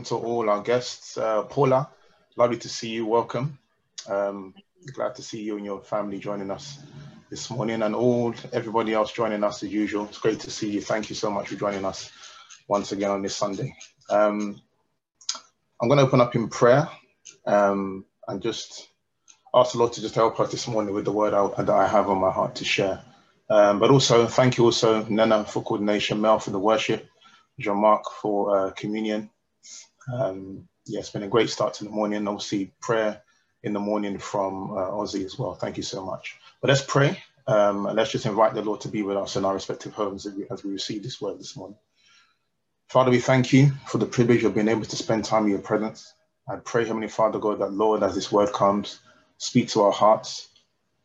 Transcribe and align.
welcome 0.00 0.18
to 0.18 0.26
all 0.26 0.48
our 0.48 0.62
guests. 0.62 1.18
Uh, 1.18 1.42
Paula, 1.42 1.90
lovely 2.34 2.56
to 2.56 2.70
see 2.70 2.88
you. 2.88 3.04
Welcome. 3.04 3.58
Um, 4.08 4.54
glad 4.94 5.14
to 5.16 5.22
see 5.22 5.42
you 5.42 5.58
and 5.58 5.66
your 5.66 5.82
family 5.82 6.18
joining 6.18 6.50
us 6.50 6.78
this 7.30 7.50
morning, 7.50 7.82
and 7.82 7.94
all 7.94 8.34
everybody 8.54 8.94
else 8.94 9.12
joining 9.12 9.44
us 9.44 9.62
as 9.62 9.70
usual. 9.70 10.06
It's 10.06 10.16
great 10.16 10.40
to 10.40 10.50
see 10.50 10.70
you. 10.70 10.80
Thank 10.80 11.10
you 11.10 11.16
so 11.16 11.30
much 11.30 11.48
for 11.48 11.56
joining 11.56 11.84
us 11.84 12.10
once 12.66 12.92
again 12.92 13.10
on 13.10 13.20
this 13.20 13.36
Sunday. 13.36 13.76
Um, 14.08 14.62
I'm 15.82 15.88
going 15.88 15.98
to 15.98 16.06
open 16.06 16.22
up 16.22 16.34
in 16.34 16.48
prayer 16.48 16.88
um, 17.44 18.06
and 18.26 18.40
just 18.40 18.88
ask 19.54 19.72
the 19.72 19.78
Lord 19.78 19.92
to 19.94 20.00
just 20.00 20.14
help 20.14 20.40
us 20.40 20.50
this 20.50 20.66
morning 20.66 20.94
with 20.94 21.04
the 21.04 21.12
word 21.12 21.34
I, 21.34 21.46
that 21.62 21.68
I 21.68 21.86
have 21.86 22.08
on 22.08 22.22
my 22.22 22.30
heart 22.30 22.54
to 22.54 22.64
share. 22.64 23.02
Um, 23.50 23.78
but 23.78 23.90
also, 23.90 24.26
thank 24.26 24.56
you 24.56 24.64
also, 24.64 25.04
Nana, 25.04 25.44
for 25.44 25.62
coordination, 25.62 26.22
Mel 26.22 26.38
for 26.38 26.52
the 26.52 26.58
worship, 26.58 27.06
Jean-Marc 27.58 28.04
for 28.22 28.56
uh, 28.56 28.70
communion. 28.70 29.28
Um, 30.12 30.68
yeah, 30.86 31.00
it's 31.00 31.10
been 31.10 31.22
a 31.24 31.28
great 31.28 31.50
start 31.50 31.74
to 31.74 31.84
the 31.84 31.90
morning. 31.90 32.28
Obviously, 32.28 32.72
prayer 32.80 33.22
in 33.62 33.72
the 33.72 33.80
morning 33.80 34.18
from 34.18 34.72
uh, 34.72 34.90
Ozzy 34.90 35.24
as 35.24 35.38
well. 35.38 35.54
Thank 35.54 35.76
you 35.76 35.82
so 35.82 36.04
much. 36.04 36.36
But 36.60 36.68
let's 36.68 36.82
pray. 36.82 37.22
Um, 37.46 37.86
and 37.86 37.96
let's 37.96 38.12
just 38.12 38.26
invite 38.26 38.54
the 38.54 38.62
Lord 38.62 38.82
to 38.82 38.88
be 38.88 39.02
with 39.02 39.16
us 39.16 39.36
in 39.36 39.44
our 39.44 39.54
respective 39.54 39.94
homes 39.94 40.26
as 40.26 40.34
we, 40.34 40.46
as 40.50 40.64
we 40.64 40.72
receive 40.72 41.02
this 41.02 41.20
word 41.20 41.38
this 41.40 41.56
morning. 41.56 41.78
Father, 42.88 43.10
we 43.10 43.20
thank 43.20 43.52
you 43.52 43.72
for 43.88 43.98
the 43.98 44.06
privilege 44.06 44.44
of 44.44 44.54
being 44.54 44.68
able 44.68 44.84
to 44.84 44.96
spend 44.96 45.24
time 45.24 45.44
in 45.44 45.50
your 45.50 45.60
presence. 45.60 46.14
I 46.48 46.56
pray, 46.56 46.86
Heavenly 46.86 47.08
Father 47.08 47.38
God, 47.38 47.60
that 47.60 47.72
Lord, 47.72 48.02
as 48.02 48.14
this 48.14 48.32
word 48.32 48.52
comes, 48.52 49.00
speak 49.38 49.68
to 49.70 49.82
our 49.82 49.92
hearts. 49.92 50.48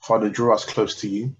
Father, 0.02 0.30
draw 0.30 0.56
us 0.56 0.66
close 0.66 1.02
to 1.02 1.10
you. 1.10 1.36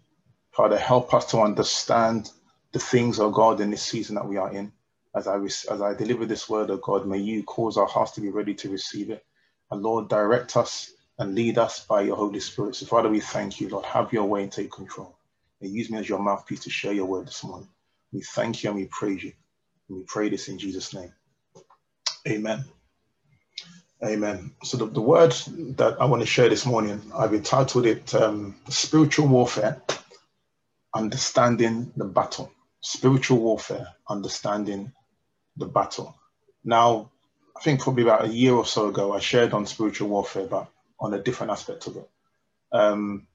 Father, 0.52 0.78
help 0.78 1.14
us 1.14 1.28
to 1.32 1.40
understand 1.42 2.32
the 2.74 2.80
things, 2.80 3.20
of 3.20 3.34
God, 3.34 3.62
in 3.62 3.72
this 3.72 3.84
season 3.84 4.16
that 4.16 4.28
we 4.28 4.38
are 4.38 4.52
in. 4.52 4.72
As 5.16 5.28
I, 5.28 5.38
as 5.38 5.82
I 5.82 5.96
deliver 5.96 6.26
this 6.26 6.50
word, 6.50 6.72
of 6.72 6.82
God, 6.84 7.08
may 7.08 7.20
you 7.20 7.44
cause 7.44 7.78
our 7.78 7.88
hearts 7.88 8.14
to 8.14 8.22
be 8.22 8.30
ready 8.32 8.56
to 8.56 8.72
receive 8.72 9.12
it. 9.12 9.26
And 9.72 9.84
Lord, 9.84 10.10
direct 10.10 10.58
us 10.58 10.92
and 11.20 11.36
lead 11.36 11.58
us 11.60 11.86
by 11.86 12.02
your 12.04 12.18
Holy 12.18 12.42
Spirit. 12.42 12.76
So, 12.76 12.88
Father, 12.88 13.10
we 13.10 13.22
thank 13.22 13.62
you, 13.62 13.70
Lord. 13.70 13.86
Have 13.86 14.14
your 14.14 14.26
way 14.26 14.44
and 14.44 14.52
take 14.52 14.72
control. 14.72 15.18
And 15.62 15.74
use 15.74 15.92
me 15.92 16.00
as 16.00 16.10
your 16.10 16.20
mouthpiece 16.20 16.62
to 16.66 16.72
share 16.72 16.94
your 16.94 17.06
word 17.08 17.28
this 17.28 17.44
morning. 17.44 17.70
We 18.14 18.22
thank 18.22 18.64
you 18.64 18.72
and 18.72 18.80
we 18.80 18.88
praise 18.88 19.24
you. 19.24 19.34
And 19.90 20.00
we 20.00 20.06
pray 20.08 20.30
this 20.30 20.50
in 20.50 20.60
Jesus' 20.60 20.94
name. 20.94 21.14
Amen. 22.28 22.66
Amen. 24.06 24.52
So 24.64 24.78
the, 24.78 24.88
the 24.88 25.02
word 25.02 25.32
that 25.78 26.02
I 26.02 26.06
want 26.06 26.22
to 26.24 26.28
share 26.28 26.50
this 26.50 26.66
morning, 26.66 27.02
I've 27.18 27.34
entitled 27.34 27.86
it 27.88 28.14
um, 28.16 28.56
Spiritual 28.70 29.28
Warfare 29.30 29.82
understanding 30.96 31.94
the 31.98 32.06
battle. 32.06 32.52
Spiritual 32.82 33.40
warfare, 33.40 33.88
understanding 34.10 34.94
the 35.58 35.66
battle. 35.66 36.16
Now, 36.64 37.12
I 37.56 37.62
think 37.62 37.82
probably 37.82 38.04
about 38.04 38.26
a 38.26 38.30
year 38.30 38.54
or 38.54 38.66
so 38.66 38.90
ago, 38.90 39.14
I 39.14 39.20
shared 39.20 39.54
on 39.54 39.66
spiritual 39.66 40.10
warfare, 40.10 40.48
but 40.48 40.68
on 41.00 41.14
a 41.14 41.22
different 41.22 41.52
aspect 41.52 41.88
of 41.88 41.98
it. 41.98 42.10
Um, 42.72 43.28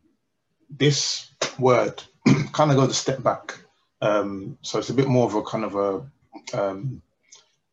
this 0.69 1.31
word 1.59 2.03
kind 2.53 2.71
of 2.71 2.77
goes 2.77 2.91
a 2.91 2.95
step 2.95 3.23
back. 3.23 3.59
Um, 4.03 4.59
so 4.63 4.79
it's 4.79 4.91
a 4.91 4.95
bit 4.95 5.09
more 5.09 5.27
of 5.27 5.35
a 5.35 5.43
kind 5.43 5.65
of 5.65 5.75
a 5.75 6.59
um, 6.59 7.03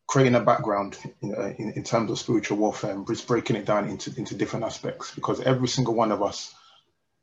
creating 0.06 0.34
a 0.34 0.40
background 0.40 0.98
in, 1.20 1.34
in, 1.58 1.72
in, 1.72 1.84
terms 1.84 2.10
of 2.10 2.18
spiritual 2.18 2.56
warfare 2.58 2.92
and 2.92 3.06
just 3.06 3.26
breaking 3.26 3.56
it 3.56 3.66
down 3.66 3.88
into, 3.88 4.12
into 4.16 4.34
different 4.34 4.64
aspects 4.64 5.14
because 5.14 5.40
every 5.40 5.68
single 5.68 5.94
one 5.94 6.10
of 6.10 6.22
us 6.22 6.54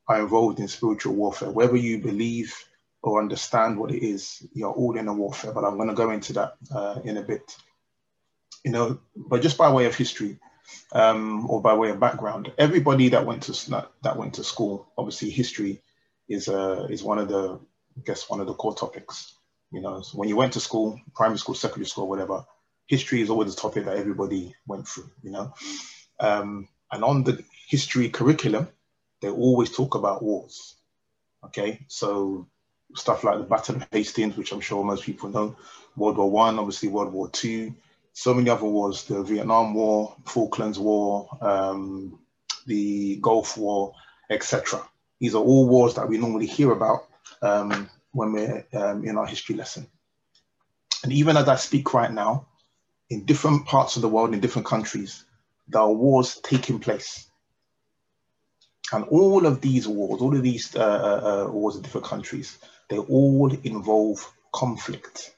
are 0.07 0.21
involved 0.21 0.59
in 0.59 0.67
spiritual 0.67 1.13
warfare. 1.13 1.49
Whether 1.49 1.77
you 1.77 1.99
believe 1.99 2.55
or 3.05 3.21
understand 3.21 3.77
what 3.77 3.91
it 3.91 4.03
is, 4.03 4.45
you're 4.53 4.71
all 4.71 4.97
in 4.97 5.07
a 5.07 5.13
warfare. 5.13 5.53
But 5.53 5.63
I'm 5.63 5.77
going 5.77 5.89
to 5.89 5.93
go 5.93 6.09
into 6.09 6.33
that 6.33 6.55
uh, 6.73 6.99
in 7.03 7.17
a 7.17 7.21
bit. 7.21 7.55
You 8.63 8.71
know, 8.71 8.99
but 9.15 9.43
just 9.43 9.59
by 9.59 9.71
way 9.71 9.85
of 9.85 9.95
history 9.95 10.39
um, 10.91 11.47
or 11.47 11.61
by 11.61 11.75
way 11.75 11.91
of 11.91 11.99
background, 11.99 12.51
everybody 12.57 13.09
that 13.09 13.27
went 13.27 13.43
to 13.43 13.85
that 14.01 14.17
went 14.17 14.33
to 14.33 14.43
school, 14.43 14.87
obviously, 14.97 15.29
history 15.29 15.83
is 16.27 16.49
uh, 16.49 16.87
is 16.89 17.03
one 17.03 17.19
of 17.19 17.27
the 17.29 17.59
I 17.95 18.01
guess 18.03 18.27
one 18.27 18.41
of 18.41 18.47
the 18.47 18.55
core 18.55 18.73
topics. 18.75 19.35
You 19.71 19.81
know, 19.81 20.01
so 20.01 20.17
when 20.17 20.27
you 20.27 20.35
went 20.35 20.53
to 20.53 20.59
school, 20.59 20.99
primary 21.13 21.37
school, 21.37 21.53
secondary 21.53 21.85
school, 21.85 22.07
whatever, 22.07 22.43
history 22.87 23.21
is 23.21 23.29
always 23.29 23.53
a 23.53 23.57
topic 23.57 23.85
that 23.85 23.97
everybody 23.97 24.55
went 24.65 24.87
through. 24.87 25.11
You 25.21 25.29
know, 25.29 25.53
um, 26.19 26.67
and 26.91 27.03
on 27.03 27.23
the 27.23 27.43
history 27.67 28.09
curriculum, 28.09 28.67
they 29.21 29.29
always 29.29 29.69
talk 29.69 29.93
about 29.93 30.23
wars. 30.23 30.75
Okay, 31.43 31.85
so 31.87 32.47
stuff 32.93 33.23
like 33.23 33.37
the 33.37 33.43
Battle 33.43 33.75
of 33.75 33.87
Hastings, 33.91 34.37
which 34.37 34.51
I'm 34.51 34.61
sure 34.61 34.83
most 34.83 35.03
people 35.03 35.29
know, 35.29 35.55
World 35.95 36.17
War 36.17 36.29
One, 36.29 36.59
obviously 36.59 36.89
World 36.89 37.13
War 37.13 37.29
Two, 37.29 37.73
so 38.13 38.33
many 38.33 38.49
other 38.49 38.65
wars, 38.65 39.03
the 39.05 39.23
Vietnam 39.23 39.73
War, 39.73 40.15
Falklands 40.25 40.79
War, 40.79 41.29
um, 41.41 42.19
the 42.65 43.17
Gulf 43.17 43.57
War, 43.57 43.93
etc. 44.29 44.81
These 45.19 45.35
are 45.35 45.43
all 45.43 45.67
wars 45.67 45.95
that 45.95 46.07
we 46.07 46.17
normally 46.17 46.45
hear 46.45 46.71
about 46.71 47.07
um, 47.41 47.89
when 48.11 48.33
we're 48.33 48.65
um, 48.73 49.05
in 49.05 49.17
our 49.17 49.25
history 49.25 49.55
lesson. 49.55 49.87
And 51.03 51.11
even 51.13 51.37
as 51.37 51.47
I 51.47 51.55
speak 51.55 51.93
right 51.93 52.11
now, 52.11 52.47
in 53.09 53.25
different 53.25 53.65
parts 53.65 53.95
of 53.95 54.01
the 54.01 54.09
world, 54.09 54.33
in 54.33 54.39
different 54.39 54.65
countries, 54.65 55.23
there 55.67 55.81
are 55.81 55.91
wars 55.91 56.39
taking 56.43 56.79
place. 56.79 57.27
And 58.91 59.03
all 59.05 59.45
of 59.45 59.61
these 59.61 59.87
wars, 59.87 60.21
all 60.21 60.35
of 60.35 60.43
these 60.43 60.75
uh, 60.75 60.79
uh, 60.79 61.45
uh, 61.47 61.51
wars 61.51 61.75
in 61.75 61.81
different 61.81 62.05
countries, 62.05 62.57
they 62.89 62.97
all 62.97 63.53
involve 63.63 64.31
conflict. 64.53 65.35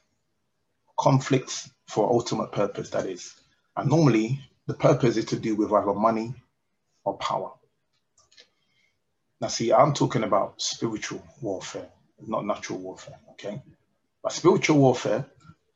Conflicts 0.98 1.70
for 1.86 2.10
ultimate 2.10 2.52
purpose, 2.52 2.90
that 2.90 3.06
is. 3.06 3.34
And 3.76 3.88
normally, 3.88 4.40
the 4.66 4.74
purpose 4.74 5.16
is 5.16 5.26
to 5.26 5.38
do 5.38 5.56
with 5.56 5.72
either 5.72 5.94
money 5.94 6.34
or 7.04 7.16
power. 7.16 7.52
Now, 9.40 9.48
see, 9.48 9.72
I'm 9.72 9.94
talking 9.94 10.24
about 10.24 10.60
spiritual 10.60 11.22
warfare, 11.40 11.88
not 12.26 12.44
natural 12.44 12.80
warfare, 12.80 13.18
okay? 13.32 13.62
But 14.22 14.32
spiritual 14.32 14.78
warfare 14.78 15.24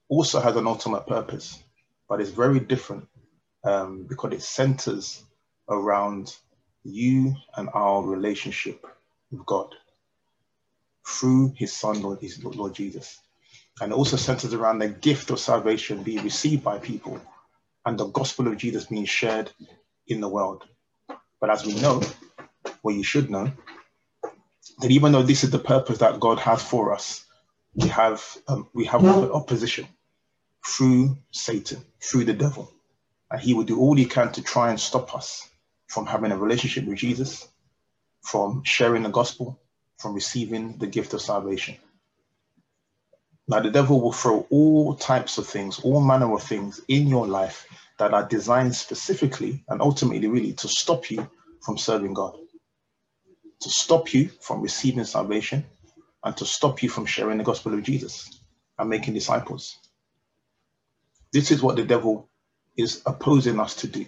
also 0.08 0.40
has 0.40 0.56
an 0.56 0.66
ultimate 0.66 1.06
purpose, 1.06 1.62
but 2.08 2.20
it's 2.20 2.30
very 2.30 2.60
different 2.60 3.08
um, 3.64 4.04
because 4.08 4.32
it 4.32 4.42
centers 4.42 5.24
around 5.68 6.36
you 6.82 7.36
and 7.56 7.68
our 7.72 8.02
relationship 8.02 8.84
with 9.30 9.46
God 9.46 9.74
through 11.06 11.52
his 11.56 11.72
son, 11.72 12.02
Lord, 12.02 12.20
his 12.20 12.42
Lord 12.42 12.74
Jesus. 12.74 13.20
And 13.80 13.92
also 13.92 14.16
centers 14.16 14.54
around 14.54 14.78
the 14.78 14.88
gift 14.88 15.30
of 15.30 15.40
salvation 15.40 16.02
being 16.02 16.22
received 16.22 16.62
by 16.62 16.78
people 16.78 17.20
and 17.84 17.98
the 17.98 18.06
gospel 18.06 18.46
of 18.48 18.56
Jesus 18.56 18.86
being 18.86 19.06
shared 19.06 19.50
in 20.06 20.20
the 20.20 20.28
world. 20.28 20.64
But 21.40 21.50
as 21.50 21.66
we 21.66 21.80
know, 21.80 22.02
well, 22.82 22.94
you 22.94 23.02
should 23.02 23.30
know, 23.30 23.50
that 24.80 24.90
even 24.90 25.12
though 25.12 25.22
this 25.22 25.44
is 25.44 25.50
the 25.50 25.58
purpose 25.58 25.98
that 25.98 26.20
God 26.20 26.38
has 26.40 26.62
for 26.62 26.92
us, 26.92 27.24
we 27.74 27.88
have 27.88 28.22
um, 28.48 28.68
we 28.74 28.84
have 28.84 29.04
opposition 29.04 29.86
through 30.66 31.16
Satan, 31.30 31.84
through 32.00 32.24
the 32.24 32.34
devil, 32.34 32.72
and 33.30 33.40
he 33.40 33.54
will 33.54 33.64
do 33.64 33.80
all 33.80 33.96
he 33.96 34.04
can 34.04 34.30
to 34.32 34.42
try 34.42 34.70
and 34.70 34.78
stop 34.78 35.14
us 35.14 35.48
from 35.86 36.06
having 36.06 36.32
a 36.32 36.36
relationship 36.36 36.84
with 36.84 36.98
Jesus, 36.98 37.48
from 38.22 38.62
sharing 38.64 39.02
the 39.02 39.10
gospel, 39.10 39.60
from 40.02 40.14
receiving 40.14 40.76
the 40.78 40.86
gift 40.86 41.14
of 41.14 41.22
salvation. 41.22 41.76
Now, 43.48 43.60
the 43.60 43.70
devil 43.70 44.00
will 44.00 44.12
throw 44.12 44.46
all 44.50 44.94
types 44.94 45.38
of 45.38 45.46
things, 45.46 45.78
all 45.80 46.00
manner 46.00 46.34
of 46.34 46.42
things 46.42 46.80
in 46.88 47.06
your 47.06 47.26
life 47.26 47.66
that 47.98 48.12
are 48.12 48.26
designed 48.26 48.74
specifically 48.74 49.64
and 49.68 49.80
ultimately, 49.80 50.28
really, 50.28 50.52
to 50.54 50.68
stop 50.68 51.10
you 51.10 51.28
from 51.64 51.78
serving 51.78 52.14
God, 52.14 52.36
to 53.60 53.70
stop 53.70 54.12
you 54.12 54.28
from 54.40 54.60
receiving 54.60 55.04
salvation, 55.04 55.64
and 56.24 56.36
to 56.36 56.44
stop 56.44 56.82
you 56.82 56.88
from 56.88 57.06
sharing 57.06 57.38
the 57.38 57.44
gospel 57.44 57.74
of 57.74 57.82
Jesus 57.82 58.40
and 58.78 58.88
making 58.88 59.14
disciples. 59.14 59.78
This 61.32 61.50
is 61.50 61.62
what 61.62 61.76
the 61.76 61.84
devil 61.84 62.28
is 62.76 63.02
opposing 63.06 63.60
us 63.60 63.74
to 63.76 63.86
do. 63.86 64.06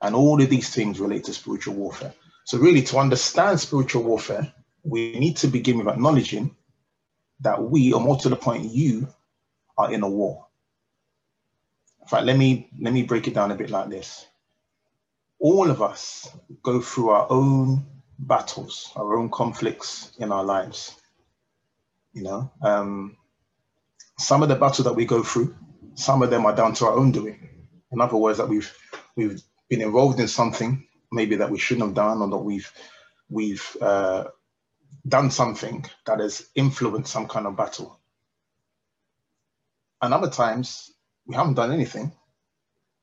And 0.00 0.14
all 0.14 0.40
of 0.42 0.50
these 0.50 0.70
things 0.70 1.00
relate 1.00 1.24
to 1.24 1.34
spiritual 1.34 1.74
warfare. 1.74 2.14
So, 2.44 2.58
really, 2.58 2.82
to 2.82 2.98
understand 2.98 3.60
spiritual 3.60 4.02
warfare, 4.02 4.52
we 4.82 5.18
need 5.18 5.36
to 5.38 5.48
begin 5.48 5.78
with 5.78 5.88
acknowledging 5.88 6.56
that 7.40 7.62
we, 7.62 7.92
or 7.92 8.00
more 8.00 8.16
to 8.18 8.28
the 8.28 8.36
point, 8.36 8.72
you 8.72 9.08
are 9.76 9.92
in 9.92 10.02
a 10.02 10.08
war. 10.08 10.46
In 12.00 12.08
fact, 12.08 12.24
let 12.24 12.36
me 12.36 12.68
let 12.80 12.92
me 12.92 13.02
break 13.04 13.28
it 13.28 13.34
down 13.34 13.52
a 13.52 13.56
bit 13.56 13.70
like 13.70 13.88
this. 13.88 14.26
All 15.38 15.70
of 15.70 15.82
us 15.82 16.28
go 16.62 16.80
through 16.80 17.10
our 17.10 17.26
own 17.30 17.84
battles, 18.18 18.92
our 18.96 19.18
own 19.18 19.30
conflicts 19.30 20.12
in 20.18 20.30
our 20.32 20.44
lives. 20.44 20.96
You 22.12 22.22
know, 22.22 22.52
um, 22.62 23.16
some 24.18 24.42
of 24.42 24.48
the 24.48 24.56
battles 24.56 24.84
that 24.84 24.94
we 24.94 25.04
go 25.04 25.22
through, 25.22 25.54
some 25.94 26.22
of 26.22 26.30
them 26.30 26.44
are 26.44 26.54
down 26.54 26.74
to 26.74 26.86
our 26.86 26.94
own 26.94 27.12
doing. 27.12 27.48
In 27.92 28.00
other 28.00 28.16
words, 28.16 28.38
that 28.38 28.48
we've 28.48 28.72
we've 29.16 29.40
been 29.68 29.82
involved 29.82 30.20
in 30.20 30.28
something 30.28 30.86
maybe 31.12 31.36
that 31.36 31.50
we 31.50 31.58
shouldn't 31.58 31.86
have 31.86 31.94
done 31.94 32.22
or 32.22 32.28
that 32.28 32.38
we've 32.38 32.72
we've 33.28 33.76
uh, 33.80 34.24
done 35.06 35.30
something 35.30 35.84
that 36.06 36.20
has 36.20 36.46
influenced 36.54 37.12
some 37.12 37.28
kind 37.28 37.46
of 37.46 37.56
battle. 37.56 37.98
And 40.00 40.12
other 40.12 40.30
times 40.30 40.92
we 41.26 41.34
haven't 41.34 41.54
done 41.54 41.72
anything, 41.72 42.12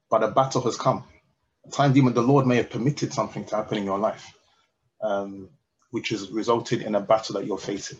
but 0.10 0.24
a 0.24 0.30
battle 0.30 0.62
has 0.62 0.78
come. 0.78 1.04
At 1.66 1.74
times, 1.74 1.98
even 1.98 2.14
the 2.14 2.22
Lord 2.22 2.48
may 2.48 2.58
have 2.58 2.70
permitted 2.70 3.14
something 3.14 3.46
to 3.46 3.56
happen 3.56 3.78
in 3.78 3.86
your 3.86 4.00
life, 4.00 4.34
um, 5.02 5.50
which 5.92 6.10
has 6.10 6.30
resulted 6.32 6.82
in 6.82 6.96
a 6.96 7.02
battle 7.02 7.36
that 7.36 7.46
you're 7.46 7.58
facing. 7.58 8.00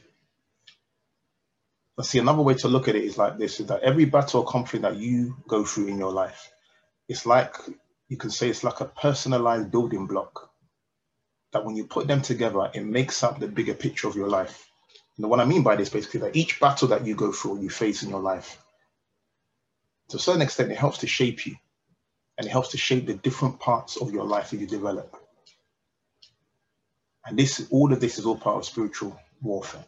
But 1.96 2.06
see, 2.06 2.20
another 2.20 2.42
way 2.42 2.54
to 2.56 2.68
look 2.68 2.88
at 2.88 2.96
it 2.96 3.04
is 3.04 3.18
like 3.18 3.38
this: 3.38 3.60
is 3.60 3.68
that 3.68 3.84
every 3.84 4.06
battle 4.06 4.42
or 4.42 4.46
conflict 4.46 4.84
that 4.84 4.96
you 4.96 5.36
go 5.48 5.66
through 5.66 5.88
in 5.88 5.98
your 5.98 6.12
life, 6.12 6.50
it's 7.08 7.26
like 7.26 7.56
you 8.08 8.18
can 8.18 8.30
say 8.30 8.50
it's 8.50 8.64
like 8.64 8.80
a 8.82 8.86
personalized 8.86 9.70
building 9.72 10.08
block. 10.08 10.49
That 11.52 11.66
when 11.66 11.76
you 11.76 11.86
put 11.86 12.08
them 12.08 12.22
together, 12.22 12.70
it 12.74 12.86
makes 12.86 13.24
up 13.24 13.40
the 13.40 13.48
bigger 13.48 13.74
picture 13.74 14.08
of 14.08 14.16
your 14.16 14.30
life. 14.30 14.70
And 15.18 15.30
what 15.30 15.40
I 15.40 15.46
mean 15.46 15.64
by 15.64 15.76
this, 15.76 15.90
basically, 15.90 16.22
that 16.22 16.36
each 16.36 16.60
battle 16.60 16.90
that 16.90 17.06
you 17.06 17.16
go 17.16 17.32
through, 17.32 17.62
you 17.62 17.70
face 17.70 18.04
in 18.04 18.10
your 18.10 18.22
life, 18.22 18.58
to 20.10 20.18
a 20.18 20.20
certain 20.20 20.42
extent, 20.42 20.72
it 20.72 20.78
helps 20.78 21.00
to 21.00 21.08
shape 21.08 21.46
you 21.46 21.56
and 22.38 22.48
it 22.48 22.52
helps 22.52 22.70
to 22.70 22.78
shape 22.78 23.06
the 23.06 23.14
different 23.14 23.60
parts 23.60 23.98
of 23.98 24.12
your 24.12 24.24
life 24.24 24.50
that 24.52 24.60
you 24.60 24.66
develop. 24.66 25.16
And 27.26 27.38
this, 27.38 27.68
all 27.70 27.92
of 27.92 28.00
this 28.00 28.18
is 28.18 28.26
all 28.26 28.38
part 28.38 28.58
of 28.58 28.66
spiritual 28.66 29.20
warfare. 29.42 29.84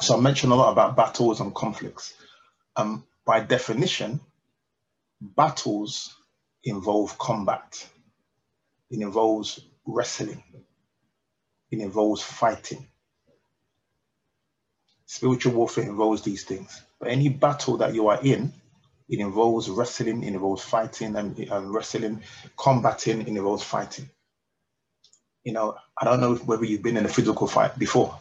So 0.00 0.16
I 0.16 0.20
mentioned 0.20 0.52
a 0.52 0.56
lot 0.56 0.72
about 0.72 0.96
battles 0.96 1.40
and 1.40 1.54
conflicts. 1.54 2.14
Um, 2.76 3.04
by 3.26 3.40
definition, 3.40 4.20
battles 5.20 6.16
involve 6.64 7.18
combat. 7.18 7.86
It 8.90 9.00
involves 9.00 9.60
wrestling. 9.86 10.42
It 11.70 11.80
involves 11.80 12.22
fighting. 12.22 12.86
Spiritual 15.06 15.54
warfare 15.54 15.84
involves 15.84 16.22
these 16.22 16.44
things. 16.44 16.82
But 16.98 17.08
any 17.10 17.28
battle 17.28 17.78
that 17.78 17.94
you 17.94 18.08
are 18.08 18.20
in 18.22 18.52
it 19.12 19.20
involves 19.20 19.68
wrestling, 19.68 20.22
it 20.22 20.28
involves 20.28 20.62
fighting 20.64 21.16
and, 21.16 21.38
and 21.38 21.74
wrestling, 21.74 22.22
combating, 22.56 23.20
it 23.20 23.28
involves 23.28 23.62
fighting. 23.62 24.08
You 25.44 25.52
know, 25.52 25.76
I 26.00 26.06
don't 26.06 26.20
know 26.20 26.36
whether 26.36 26.64
you've 26.64 26.82
been 26.82 26.96
in 26.96 27.04
a 27.04 27.10
physical 27.10 27.46
fight 27.46 27.78
before, 27.78 28.18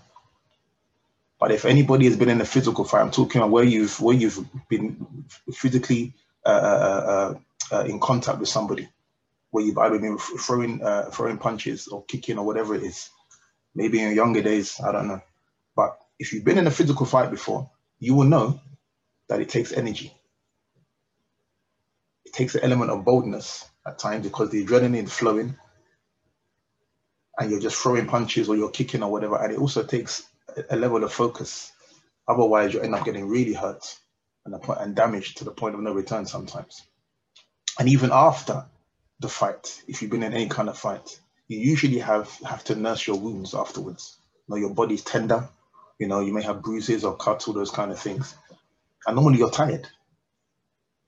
but 1.39 1.51
if 1.51 1.63
anybody 1.63 2.05
has 2.05 2.17
been 2.17 2.27
in 2.27 2.41
a 2.41 2.45
physical 2.45 2.83
fight, 2.83 3.01
I'm 3.01 3.11
talking 3.11 3.39
about 3.39 3.51
where 3.51 3.63
you've 3.63 4.01
where 4.01 4.15
you've 4.15 4.45
been 4.67 5.25
physically 5.53 6.13
uh, 6.45 6.49
uh, 6.49 7.33
uh, 7.71 7.75
uh 7.75 7.83
in 7.85 7.99
contact 7.99 8.39
with 8.39 8.49
somebody, 8.49 8.89
where 9.51 9.63
you've 9.63 9.77
either 9.77 9.99
been 9.99 10.17
throwing 10.17 10.83
uh, 10.83 11.09
throwing 11.11 11.37
punches 11.37 11.87
or 11.87 12.03
kicking 12.05 12.37
or 12.37 12.45
whatever 12.45 12.75
it 12.75 12.83
is. 12.83 13.09
Maybe 13.75 14.01
in 14.01 14.15
younger 14.15 14.41
days, 14.41 14.79
I 14.83 14.91
don't 14.91 15.07
know. 15.07 15.21
But 15.75 15.97
if 16.19 16.33
you've 16.33 16.43
been 16.43 16.57
in 16.57 16.67
a 16.67 16.71
physical 16.71 17.05
fight 17.05 17.31
before, 17.31 17.69
you 17.99 18.15
will 18.15 18.25
know 18.27 18.59
that 19.29 19.39
it 19.39 19.49
takes 19.49 19.71
energy 19.71 20.13
it 22.31 22.37
takes 22.37 22.55
an 22.55 22.61
element 22.63 22.89
of 22.91 23.03
boldness 23.03 23.69
at 23.85 23.99
times 23.99 24.25
because 24.25 24.49
the 24.51 24.65
adrenaline 24.65 25.03
is 25.03 25.11
flowing 25.11 25.57
and 27.37 27.51
you're 27.51 27.59
just 27.59 27.75
throwing 27.75 28.07
punches 28.07 28.47
or 28.47 28.55
you're 28.55 28.69
kicking 28.69 29.03
or 29.03 29.11
whatever. 29.11 29.35
And 29.35 29.51
it 29.51 29.59
also 29.59 29.83
takes 29.83 30.23
a 30.69 30.77
level 30.77 31.03
of 31.03 31.11
focus. 31.11 31.73
Otherwise, 32.29 32.73
you 32.73 32.79
end 32.79 32.95
up 32.95 33.03
getting 33.03 33.27
really 33.27 33.53
hurt 33.53 33.97
and, 34.45 34.55
and 34.79 34.95
damaged 34.95 35.39
to 35.39 35.43
the 35.43 35.51
point 35.51 35.75
of 35.75 35.81
no 35.81 35.91
return 35.93 36.25
sometimes. 36.25 36.81
And 37.77 37.89
even 37.89 38.11
after 38.13 38.65
the 39.21 39.29
fight, 39.29 39.81
if 39.87 40.01
you've 40.01 40.11
been 40.11 40.23
in 40.23 40.33
any 40.33 40.47
kind 40.49 40.67
of 40.67 40.77
fight, 40.77 41.19
you 41.47 41.59
usually 41.59 41.99
have, 41.99 42.29
have 42.45 42.63
to 42.65 42.75
nurse 42.75 43.05
your 43.07 43.17
wounds 43.17 43.53
afterwards. 43.53 44.17
You 44.47 44.55
know, 44.55 44.59
your 44.59 44.73
body's 44.73 45.03
tender, 45.03 45.47
you 45.99 46.07
know, 46.07 46.19
you 46.21 46.33
may 46.33 46.41
have 46.41 46.63
bruises 46.63 47.05
or 47.05 47.15
cuts, 47.15 47.47
all 47.47 47.53
those 47.53 47.71
kind 47.71 47.91
of 47.91 47.99
things. 47.99 48.35
And 49.05 49.15
normally 49.15 49.37
you're 49.37 49.51
tired 49.51 49.87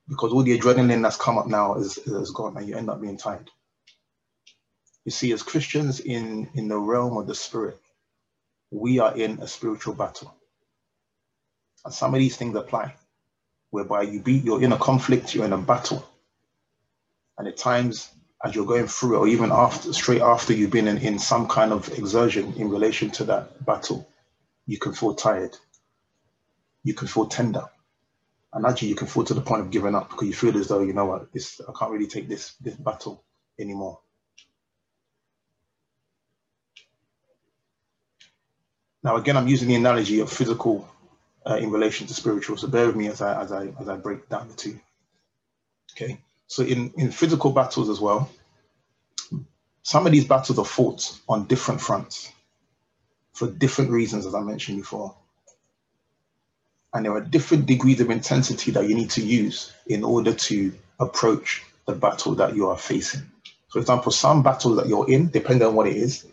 because 0.08 0.32
all 0.32 0.44
the 0.44 0.58
adrenaline 0.58 1.02
that's 1.02 1.18
come 1.18 1.38
up 1.38 1.48
now 1.48 1.76
is, 1.76 1.98
is 1.98 2.32
gone 2.32 2.56
and 2.58 2.68
you 2.68 2.78
end 2.78 2.90
up 2.90 3.02
being 3.02 3.18
tired. 3.18 3.50
You 5.06 5.12
see, 5.12 5.32
as 5.34 5.44
Christians 5.44 6.00
in, 6.00 6.50
in 6.54 6.68
the 6.68 6.78
realm 6.78 7.18
of 7.18 7.28
the 7.28 7.36
spirit, 7.36 7.80
we 8.72 9.00
are 9.00 9.16
in 9.16 9.40
a 9.42 9.48
spiritual 9.48 9.96
battle. 9.96 10.34
And 11.84 11.94
some 11.94 12.14
of 12.14 12.20
these 12.20 12.38
things 12.38 12.56
apply, 12.56 12.96
whereby 13.72 14.04
you 14.04 14.20
beat, 14.20 14.44
you're 14.44 14.62
in 14.62 14.72
a 14.72 14.78
conflict, 14.78 15.34
you're 15.36 15.46
in 15.46 15.54
a 15.54 15.58
battle. 15.58 16.08
And 17.38 17.48
at 17.48 17.58
times, 17.58 18.10
as 18.44 18.56
you're 18.56 18.66
going 18.66 18.88
through 18.88 19.16
it, 19.16 19.20
or 19.20 19.28
even 19.28 19.52
after, 19.52 19.94
straight 19.94 20.22
after 20.22 20.54
you've 20.54 20.72
been 20.72 20.88
in, 20.88 20.98
in 20.98 21.20
some 21.20 21.48
kind 21.48 21.72
of 21.72 21.92
exertion 21.98 22.54
in 22.54 22.70
relation 22.70 23.10
to 23.12 23.24
that 23.26 23.66
battle, 23.66 24.08
you 24.68 24.78
can 24.78 24.94
feel 24.94 25.16
tired. 25.16 25.58
You 26.84 26.94
can 26.94 27.08
feel 27.08 27.26
tender 27.26 27.70
and 28.54 28.66
actually 28.66 28.90
you 28.90 28.96
can 28.96 29.08
feel 29.08 29.24
to 29.24 29.34
the 29.34 29.42
point 29.42 29.62
of 29.62 29.72
giving 29.72 29.96
up 29.96 30.10
because 30.10 30.28
you 30.28 30.34
feel 30.34 30.58
as 30.58 30.68
though 30.68 30.82
you 30.82 30.94
know 30.94 31.06
what 31.06 31.32
this 31.34 31.60
I 31.68 31.72
can't 31.78 31.92
really 31.92 32.08
take 32.08 32.30
this 32.30 32.54
this 32.62 32.76
battle 32.76 33.24
anymore. 33.60 34.00
Now 39.04 39.18
again, 39.18 39.36
I'm 39.36 39.48
using 39.48 39.68
the 39.68 39.76
analogy 39.76 40.20
of 40.20 40.32
physical 40.32 40.88
uh, 41.46 41.56
in 41.56 41.72
relation 41.72 42.08
to 42.08 42.14
spiritual. 42.14 42.58
So 42.58 42.68
bear 42.68 42.88
with 42.88 42.96
me 42.96 43.08
as 43.08 43.22
I 43.22 43.42
as 43.42 43.52
I 43.52 43.74
as 43.80 43.90
I 43.90 43.98
break 43.98 44.30
down 44.30 44.48
the 44.48 44.56
two. 44.56 44.80
Okay, 45.94 46.20
so 46.48 46.64
in 46.64 46.94
in 46.98 47.12
physical 47.12 47.52
battles 47.52 47.90
as 47.90 48.00
well, 48.00 48.30
some 49.84 50.06
of 50.06 50.12
these 50.12 50.26
battles 50.26 50.60
are 50.60 50.66
fought 50.66 51.20
on 51.28 51.46
different 51.46 51.82
fronts 51.82 52.32
for 53.34 53.48
different 53.48 53.92
reasons, 53.92 54.26
as 54.26 54.36
I 54.36 54.42
mentioned 54.42 54.78
before 54.78 55.16
and 56.94 57.06
there 57.06 57.14
are 57.14 57.22
different 57.22 57.66
degrees 57.66 58.00
of 58.02 58.12
intensity 58.12 58.72
that 58.72 58.88
you 58.88 58.96
need 58.96 59.10
to 59.12 59.22
use 59.26 59.74
in 59.88 60.04
order 60.04 60.34
to 60.34 60.72
approach 61.00 61.64
the 61.88 61.94
battle 61.94 62.36
that 62.36 62.56
you 62.56 62.70
are 62.70 62.78
facing. 62.78 63.22
For 63.70 63.80
example, 63.80 64.12
some 64.12 64.44
battles 64.44 64.78
that 64.78 64.88
you're 64.88 65.10
in, 65.10 65.30
depending 65.30 65.68
on 65.68 65.74
what 65.74 65.88
it 65.88 65.98
is, 65.98 66.26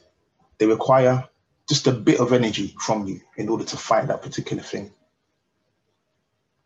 they 0.58 0.66
require 0.66 1.26
just 1.68 1.86
a 1.86 1.92
bit 1.92 2.20
of 2.20 2.32
energy 2.32 2.74
from 2.78 3.06
you 3.06 3.20
in 3.36 3.48
order 3.48 3.64
to 3.64 3.76
fight 3.76 4.08
that 4.08 4.22
particular 4.22 4.62
thing. 4.62 4.92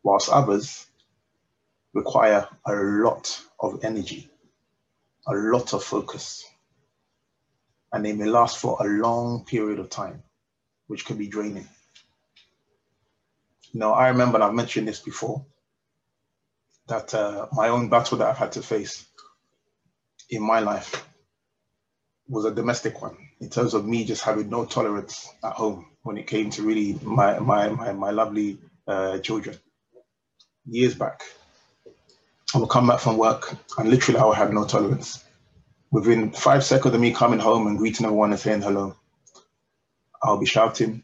Whilst 0.03 0.29
others 0.29 0.87
require 1.95 2.47
a 2.67 2.75
lot 2.75 3.41
of 3.61 3.85
energy, 3.85 4.29
a 5.27 5.33
lot 5.33 5.73
of 5.73 5.83
focus, 5.83 6.45
and 7.93 8.05
they 8.05 8.13
may 8.13 8.27
last 8.27 8.59
for 8.59 8.77
a 8.81 8.89
long 8.89 9.45
period 9.45 9.79
of 9.79 9.89
time, 9.89 10.23
which 10.89 11.07
can 11.07 11.17
be 11.17 11.29
draining. 11.29 11.69
Now, 13.73 13.95
I 13.95 14.09
remember, 14.09 14.37
and 14.37 14.45
I've 14.45 14.55
mentioned 14.55 14.89
this 14.89 15.01
before, 15.01 15.47
that 16.89 17.15
uh, 17.15 17.47
my 17.53 17.69
own 17.69 17.89
battle 17.89 18.19
that 18.19 18.29
I've 18.29 18.37
had 18.37 18.53
to 18.53 18.63
face 18.63 19.07
in 20.31 20.43
my 20.43 20.61
life 20.61 21.07
was 22.29 22.45
a 22.45 22.55
domestic 22.55 23.01
one 23.01 23.17
in 23.41 23.51
terms 23.51 23.75
of 23.75 23.87
me 23.87 24.05
just 24.05 24.23
having 24.23 24.49
no 24.49 24.65
tolerance 24.65 25.29
at 25.43 25.53
home 25.53 25.87
when 26.03 26.17
it 26.19 26.27
came 26.27 26.51
to 26.51 26.63
really 26.63 26.99
my 27.03 27.39
my 27.39 27.69
my, 27.69 27.93
my 27.93 28.11
lovely 28.11 28.59
uh, 28.87 29.19
children. 29.19 29.57
Years 30.67 30.95
back, 30.95 31.23
I 32.53 32.59
would 32.59 32.69
come 32.71 32.89
back 32.89 33.01
from 33.01 33.17
work 33.17 33.55
and 33.79 33.89
literally 33.89 34.19
I 34.21 34.25
would 34.27 34.37
have 34.37 34.53
no 34.53 34.65
tolerance. 34.65 35.23
Within 35.93 36.33
five 36.33 36.65
seconds 36.65 36.95
of 36.95 37.01
me 37.01 37.13
coming 37.15 37.41
home 37.41 37.67
and 37.67 37.79
greeting 37.79 38.07
everyone 38.07 38.31
and 38.33 38.41
saying 38.41 38.63
hello, 38.63 38.97
I'll 40.23 40.39
be 40.39 40.47
shouting, 40.47 41.03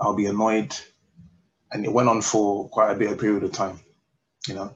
I'll 0.00 0.16
be 0.16 0.26
annoyed, 0.26 0.76
and 1.72 1.84
it 1.84 1.92
went 1.92 2.08
on 2.08 2.22
for 2.22 2.68
quite 2.70 2.92
a 2.92 2.96
bit 2.96 3.12
of 3.12 3.18
period 3.20 3.44
of 3.44 3.52
time, 3.52 3.80
you 4.48 4.54
know, 4.54 4.74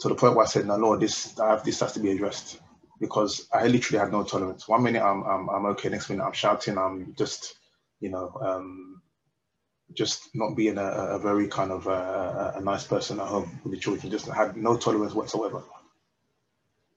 to 0.00 0.08
the 0.08 0.16
point 0.16 0.36
where 0.36 0.44
I 0.46 0.48
said, 0.48 0.66
"No, 0.66 0.76
Lord, 0.76 1.00
this 1.00 1.38
I 1.40 1.50
have, 1.50 1.64
this 1.64 1.80
has 1.80 1.92
to 1.94 2.00
be 2.00 2.12
addressed," 2.12 2.60
because 3.00 3.48
I 3.52 3.68
literally 3.68 4.00
had 4.00 4.12
no 4.12 4.24
tolerance. 4.24 4.68
One 4.68 4.82
minute 4.84 5.02
I'm 5.02 5.22
I'm, 5.24 5.48
I'm 5.50 5.66
okay, 5.68 5.90
next 5.90 6.10
minute 6.10 6.24
I'm 6.24 6.32
shouting, 6.32 6.78
I'm 6.78 7.14
just, 7.18 7.56
you 8.00 8.10
know, 8.10 8.32
um, 8.42 8.93
just 9.94 10.34
not 10.34 10.56
being 10.56 10.78
a, 10.78 10.84
a 10.84 11.18
very 11.18 11.48
kind 11.48 11.70
of 11.72 11.88
uh, 11.88 12.52
a 12.56 12.60
nice 12.60 12.84
person 12.84 13.20
at 13.20 13.26
home 13.26 13.60
with 13.62 13.72
the 13.72 13.78
children. 13.78 14.10
Just 14.10 14.26
had 14.28 14.56
no 14.56 14.76
tolerance 14.76 15.14
whatsoever. 15.14 15.62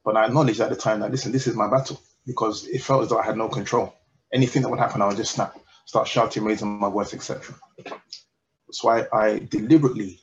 But 0.05 0.17
I 0.17 0.25
acknowledged 0.25 0.61
at 0.61 0.69
the 0.69 0.75
time 0.75 1.01
that 1.01 1.11
listen, 1.11 1.31
this 1.31 1.47
is 1.47 1.55
my 1.55 1.69
battle 1.69 2.01
because 2.25 2.67
it 2.67 2.81
felt 2.81 3.03
as 3.03 3.09
though 3.09 3.19
I 3.19 3.25
had 3.25 3.37
no 3.37 3.49
control. 3.49 3.93
Anything 4.33 4.61
that 4.63 4.69
would 4.69 4.79
happen, 4.79 5.01
I 5.01 5.07
would 5.07 5.17
just 5.17 5.33
snap, 5.33 5.57
start 5.85 6.07
shouting, 6.07 6.43
raising 6.43 6.79
my 6.79 6.89
voice, 6.89 7.13
etc. 7.13 7.55
That's 8.67 8.83
why 8.83 9.05
I 9.13 9.39
deliberately, 9.39 10.19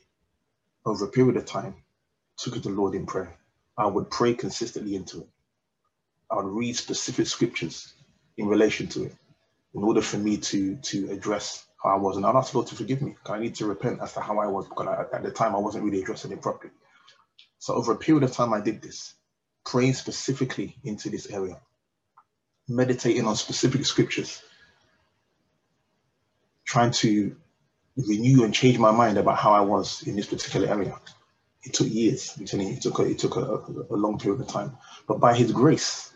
over 0.87 1.07
a 1.07 1.09
period 1.09 1.37
of 1.37 1.47
time, 1.47 1.75
took 2.38 2.57
it 2.57 2.62
to 2.64 2.71
the 2.71 2.75
Lord 2.75 2.95
in 2.95 3.07
prayer. 3.07 3.37
I 3.78 3.87
would 3.87 4.11
pray 4.11 4.35
consistently 4.35 4.97
into 4.97 5.23
it. 5.23 5.28
I 6.31 6.37
would 6.37 6.47
read 6.52 6.76
specific 6.76 7.26
scriptures 7.26 7.93
in 8.37 8.49
relation 8.49 8.88
to 8.88 9.04
it 9.04 9.14
in 9.75 9.83
order 9.83 10.02
for 10.02 10.19
me 10.19 10.38
to 10.38 10.76
to 10.76 11.11
address 11.11 11.66
how 11.85 11.91
I 11.93 11.97
was. 11.99 12.19
And 12.19 12.26
I'd 12.26 12.37
ask 12.37 12.55
Lord 12.55 12.69
to 12.69 12.76
forgive 12.76 13.03
me. 13.03 13.17
I 13.26 13.41
need 13.41 13.57
to 13.57 13.67
repent 13.67 14.00
as 14.03 14.14
to 14.14 14.21
how 14.23 14.38
I 14.41 14.49
was 14.49 14.69
because 14.69 14.88
I, 14.88 15.17
at 15.17 15.25
the 15.25 15.33
time 15.33 15.57
I 15.57 15.61
wasn't 15.61 15.85
really 15.85 16.03
addressing 16.03 16.33
it 16.33 16.43
properly. 16.43 16.73
So 17.61 17.75
over 17.75 17.93
a 17.93 17.97
period 17.99 18.25
of 18.25 18.33
time, 18.33 18.55
I 18.55 18.61
did 18.61 18.83
this, 18.83 19.14
praying 19.67 19.95
specifically 19.95 20.76
into 20.85 21.11
this 21.11 21.29
area, 21.31 21.61
meditating 22.69 23.26
on 23.26 23.37
specific 23.37 23.87
scriptures, 23.87 24.43
trying 26.67 26.93
to 26.93 27.37
renew 27.97 28.45
and 28.45 28.55
change 28.55 28.79
my 28.79 28.93
mind 28.93 29.19
about 29.19 29.38
how 29.38 29.53
I 29.53 29.62
was 29.62 30.03
in 30.07 30.17
this 30.17 30.26
particular 30.26 30.69
area 30.69 30.97
It 31.64 31.75
took 31.75 31.88
years. 31.88 32.37
It 32.41 32.83
took 32.83 32.99
a, 33.00 33.05
it 33.05 33.19
took 33.21 33.37
a, 33.37 33.41
a 33.95 33.97
long 33.97 34.19
period 34.19 34.41
of 34.43 34.49
time. 34.49 34.79
But 35.09 35.21
by 35.21 35.35
His 35.37 35.53
grace, 35.53 36.12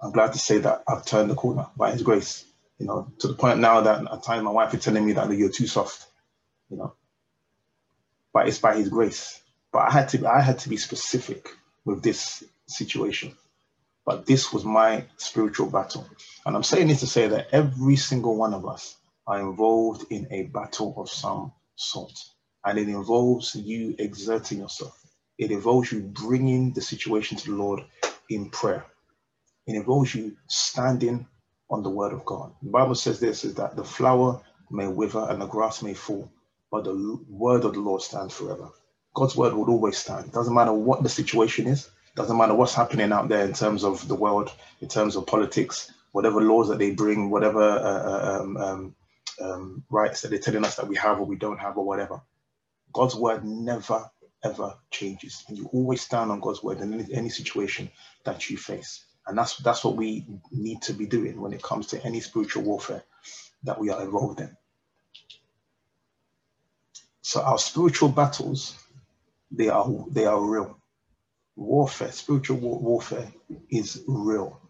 I'm 0.00 0.12
glad 0.12 0.34
to 0.34 0.40
say 0.40 0.58
that 0.58 0.84
I've 0.88 1.06
turned 1.06 1.30
the 1.30 1.36
corner 1.36 1.68
by 1.76 1.92
His 1.92 2.02
grace. 2.02 2.44
You 2.78 2.86
know, 2.86 3.12
to 3.20 3.28
the 3.28 3.34
point 3.34 3.60
now 3.60 3.80
that 3.82 4.12
at 4.12 4.22
times 4.22 4.42
my 4.42 4.50
wife 4.50 4.74
is 4.74 4.82
telling 4.84 5.06
me 5.06 5.12
that 5.12 5.30
you're 5.32 5.50
too 5.50 5.66
soft. 5.66 6.06
You 6.70 6.78
know, 6.78 6.94
but 8.32 8.48
it's 8.48 8.58
by 8.58 8.76
His 8.76 8.88
grace. 8.88 9.40
But 9.72 9.88
I 9.88 9.90
had 9.90 10.08
to 10.10 10.26
I 10.26 10.40
had 10.40 10.58
to 10.60 10.68
be 10.68 10.76
specific 10.76 11.48
with 11.84 12.02
this 12.02 12.44
situation. 12.66 13.34
But 14.04 14.26
this 14.26 14.52
was 14.52 14.64
my 14.64 15.04
spiritual 15.16 15.70
battle. 15.70 16.06
And 16.44 16.54
I'm 16.54 16.62
saying 16.62 16.88
this 16.88 17.00
to 17.00 17.06
say 17.06 17.28
that 17.28 17.48
every 17.52 17.96
single 17.96 18.36
one 18.36 18.52
of 18.52 18.66
us 18.66 18.96
are 19.26 19.40
involved 19.40 20.06
in 20.10 20.26
a 20.30 20.44
battle 20.44 20.94
of 20.98 21.08
some 21.08 21.52
sort. 21.74 22.12
And 22.64 22.78
it 22.78 22.88
involves 22.88 23.54
you 23.54 23.94
exerting 23.98 24.58
yourself. 24.58 25.00
It 25.38 25.50
involves 25.50 25.90
you 25.90 26.00
bringing 26.00 26.72
the 26.72 26.82
situation 26.82 27.38
to 27.38 27.50
the 27.50 27.56
Lord 27.56 27.80
in 28.28 28.50
prayer. 28.50 28.84
It 29.66 29.74
involves 29.74 30.14
you 30.14 30.36
standing 30.48 31.26
on 31.74 31.84
the 31.84 31.90
word 31.90 32.14
of 32.14 32.24
God. 32.26 32.54
The 32.62 32.70
Bible 32.70 32.96
says 32.96 33.20
this 33.20 33.44
is 33.44 33.56
that 33.56 33.76
the 33.76 33.84
flower 33.84 34.42
may 34.70 34.88
wither 34.88 35.26
and 35.30 35.42
the 35.42 35.46
grass 35.48 35.82
may 35.82 35.94
fall, 35.94 36.32
but 36.72 36.84
the 36.84 37.20
word 37.28 37.66
of 37.66 37.74
the 37.74 37.80
Lord 37.80 38.02
stands 38.02 38.34
forever. 38.34 38.70
God's 39.14 39.36
word 39.36 39.54
will 39.54 39.70
always 39.70 39.98
stand. 39.98 40.26
It 40.26 40.32
doesn't 40.34 40.54
matter 40.54 40.72
what 40.74 41.04
the 41.04 41.10
situation 41.10 41.68
is, 41.68 41.90
doesn't 42.16 42.38
matter 42.38 42.54
what's 42.54 42.74
happening 42.74 43.12
out 43.12 43.28
there 43.28 43.44
in 43.46 43.54
terms 43.54 43.84
of 43.84 44.08
the 44.08 44.16
world, 44.16 44.52
in 44.82 44.88
terms 44.88 45.16
of 45.16 45.26
politics, 45.28 45.92
whatever 46.12 46.42
laws 46.42 46.68
that 46.70 46.80
they 46.80 46.92
bring, 46.92 47.30
whatever 47.30 47.62
uh, 47.62 48.04
uh, 48.10 48.40
um, 48.42 48.58
um, 48.58 48.96
um, 49.42 49.84
rights 49.90 50.22
that 50.22 50.30
they're 50.30 50.40
telling 50.40 50.64
us 50.64 50.76
that 50.76 50.88
we 50.88 50.96
have 50.96 51.20
or 51.20 51.26
we 51.26 51.36
don't 51.36 51.60
have 51.60 51.78
or 51.78 51.86
whatever. 51.86 52.22
God's 52.94 53.16
word 53.16 53.44
never 53.44 54.10
ever 54.44 54.74
changes, 54.92 55.44
and 55.48 55.58
you 55.58 55.68
always 55.72 56.02
stand 56.02 56.30
on 56.30 56.40
God's 56.40 56.62
word 56.62 56.80
in 56.80 56.94
any, 56.94 57.14
any 57.14 57.30
situation 57.30 57.90
that 58.24 58.50
you 58.50 58.58
face. 58.58 59.04
And 59.26 59.38
that's 59.38 59.56
that's 59.58 59.84
what 59.84 59.96
we 59.96 60.26
need 60.52 60.82
to 60.82 60.92
be 60.92 61.06
doing 61.06 61.40
when 61.40 61.52
it 61.52 61.62
comes 61.62 61.86
to 61.88 62.04
any 62.04 62.20
spiritual 62.20 62.62
warfare 62.62 63.02
that 63.62 63.78
we 63.78 63.90
are 63.90 64.02
involved 64.02 64.40
in. 64.40 64.56
So 67.22 67.40
our 67.42 67.58
spiritual 67.58 68.10
battles, 68.10 68.76
they 69.50 69.68
are 69.68 69.88
they 70.10 70.26
are 70.26 70.40
real 70.40 70.76
warfare, 71.56 72.12
spiritual 72.12 72.58
warfare 72.58 73.32
is 73.70 74.02
real. 74.06 74.60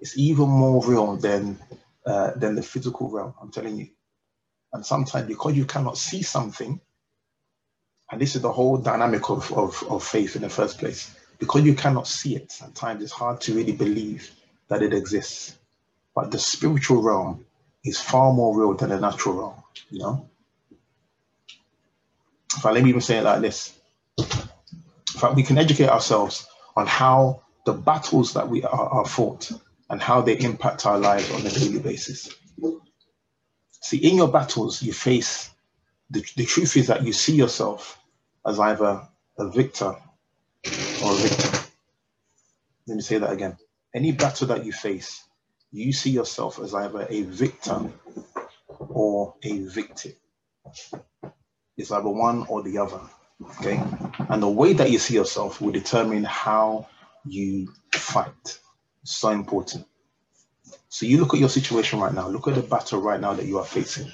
It's 0.00 0.16
even 0.16 0.48
more 0.48 0.84
real 0.86 1.16
than 1.16 1.58
uh, 2.06 2.32
than 2.36 2.54
the 2.54 2.62
physical 2.62 3.10
realm. 3.10 3.34
I'm 3.40 3.50
telling 3.50 3.76
you. 3.76 3.88
And 4.72 4.86
sometimes 4.86 5.26
because 5.26 5.56
you 5.56 5.64
cannot 5.64 5.98
see 5.98 6.22
something, 6.22 6.80
and 8.10 8.20
this 8.20 8.36
is 8.36 8.42
the 8.42 8.52
whole 8.52 8.78
dynamic 8.78 9.28
of, 9.28 9.52
of, 9.52 9.82
of 9.88 10.04
faith 10.04 10.36
in 10.36 10.42
the 10.42 10.48
first 10.48 10.78
place, 10.78 11.14
because 11.40 11.64
you 11.64 11.74
cannot 11.74 12.06
see 12.06 12.36
it, 12.36 12.60
at 12.62 12.74
times 12.74 13.02
it's 13.02 13.10
hard 13.10 13.40
to 13.40 13.54
really 13.54 13.72
believe 13.72 14.30
that 14.68 14.82
it 14.82 14.92
exists. 14.92 15.56
But 16.14 16.30
the 16.30 16.38
spiritual 16.38 17.02
realm 17.02 17.44
is 17.82 17.98
far 17.98 18.32
more 18.32 18.56
real 18.56 18.74
than 18.74 18.90
the 18.90 19.00
natural 19.00 19.34
realm, 19.36 19.62
you 19.90 19.98
know? 20.00 20.28
If 22.56 22.64
I 22.64 22.72
let 22.72 22.84
me 22.84 22.90
even 22.90 23.00
say 23.00 23.18
it 23.18 23.24
like 23.24 23.40
this 23.40 23.72
In 24.18 25.20
fact, 25.20 25.34
we 25.34 25.42
can 25.42 25.56
educate 25.58 25.88
ourselves 25.88 26.46
on 26.76 26.86
how 26.86 27.42
the 27.64 27.72
battles 27.72 28.34
that 28.34 28.48
we 28.48 28.62
are, 28.64 28.88
are 28.88 29.06
fought 29.06 29.50
and 29.88 30.00
how 30.00 30.20
they 30.20 30.38
impact 30.38 30.84
our 30.86 30.98
lives 30.98 31.30
on 31.32 31.46
a 31.46 31.50
daily 31.50 31.78
basis. 31.78 32.28
See, 33.82 33.96
in 33.96 34.16
your 34.16 34.28
battles, 34.28 34.82
you 34.82 34.92
face 34.92 35.50
the, 36.10 36.24
the 36.36 36.44
truth 36.44 36.76
is 36.76 36.88
that 36.88 37.04
you 37.04 37.12
see 37.12 37.34
yourself 37.34 37.98
as 38.46 38.58
either 38.58 39.06
a 39.38 39.48
victor 39.50 39.96
or 41.02 41.14
victim. 41.14 41.60
Let 42.86 42.96
me 42.96 43.02
say 43.02 43.18
that 43.18 43.32
again. 43.32 43.56
Any 43.94 44.12
battle 44.12 44.48
that 44.48 44.64
you 44.64 44.72
face, 44.72 45.24
you 45.72 45.92
see 45.92 46.10
yourself 46.10 46.58
as 46.58 46.74
either 46.74 47.06
a 47.08 47.22
victor 47.22 47.90
or 48.78 49.34
a 49.42 49.58
victim. 49.60 50.12
It's 51.76 51.90
either 51.90 52.08
one 52.08 52.46
or 52.48 52.62
the 52.62 52.78
other. 52.78 53.00
Okay. 53.42 53.82
And 54.28 54.42
the 54.42 54.48
way 54.48 54.72
that 54.74 54.90
you 54.90 54.98
see 54.98 55.14
yourself 55.14 55.60
will 55.60 55.72
determine 55.72 56.24
how 56.24 56.88
you 57.24 57.72
fight. 57.92 58.58
So 59.04 59.30
important. 59.30 59.86
So 60.88 61.06
you 61.06 61.18
look 61.18 61.32
at 61.34 61.40
your 61.40 61.48
situation 61.48 62.00
right 62.00 62.12
now, 62.12 62.28
look 62.28 62.48
at 62.48 62.54
the 62.54 62.62
battle 62.62 63.00
right 63.00 63.20
now 63.20 63.32
that 63.34 63.46
you 63.46 63.58
are 63.58 63.64
facing. 63.64 64.10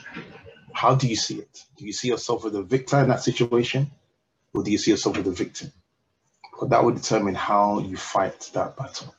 How 0.72 0.94
do 0.94 1.08
you 1.08 1.16
see 1.16 1.38
it? 1.38 1.64
Do 1.76 1.86
you 1.86 1.92
see 1.92 2.08
yourself 2.08 2.44
as 2.44 2.54
a 2.54 2.62
victor 2.62 3.00
in 3.00 3.08
that 3.08 3.22
situation? 3.22 3.90
Or 4.54 4.62
do 4.62 4.70
you 4.70 4.78
see 4.78 4.90
yourself 4.90 5.16
as 5.18 5.26
a 5.26 5.32
victim? 5.32 5.72
Because 6.56 6.70
that 6.70 6.82
will 6.82 6.92
determine 6.94 7.34
how 7.34 7.80
you 7.80 7.98
fight 7.98 8.50
that 8.54 8.78
battle. 8.78 9.14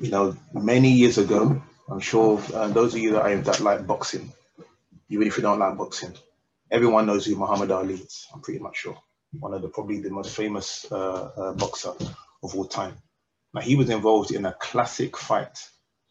You 0.00 0.10
know, 0.10 0.36
many 0.52 0.90
years 0.90 1.16
ago, 1.16 1.62
I'm 1.88 2.00
sure 2.00 2.42
uh, 2.52 2.66
those 2.66 2.92
of 2.92 3.00
you 3.00 3.12
that, 3.12 3.44
that 3.44 3.60
like 3.60 3.86
boxing, 3.86 4.32
even 5.08 5.28
if 5.28 5.36
you 5.36 5.44
don't 5.44 5.60
like 5.60 5.76
boxing, 5.76 6.14
everyone 6.72 7.06
knows 7.06 7.24
who 7.24 7.36
Muhammad 7.36 7.70
Ali 7.70 7.94
is. 7.94 8.26
I'm 8.34 8.40
pretty 8.40 8.58
much 8.58 8.78
sure 8.78 8.98
one 9.38 9.54
of 9.54 9.62
the 9.62 9.68
probably 9.68 10.00
the 10.00 10.10
most 10.10 10.34
famous 10.34 10.90
uh, 10.90 11.30
uh, 11.36 11.52
boxer 11.52 11.92
of 12.42 12.56
all 12.56 12.64
time. 12.64 12.96
Now 13.54 13.60
he 13.60 13.76
was 13.76 13.90
involved 13.90 14.32
in 14.32 14.44
a 14.44 14.56
classic 14.58 15.16
fight 15.16 15.56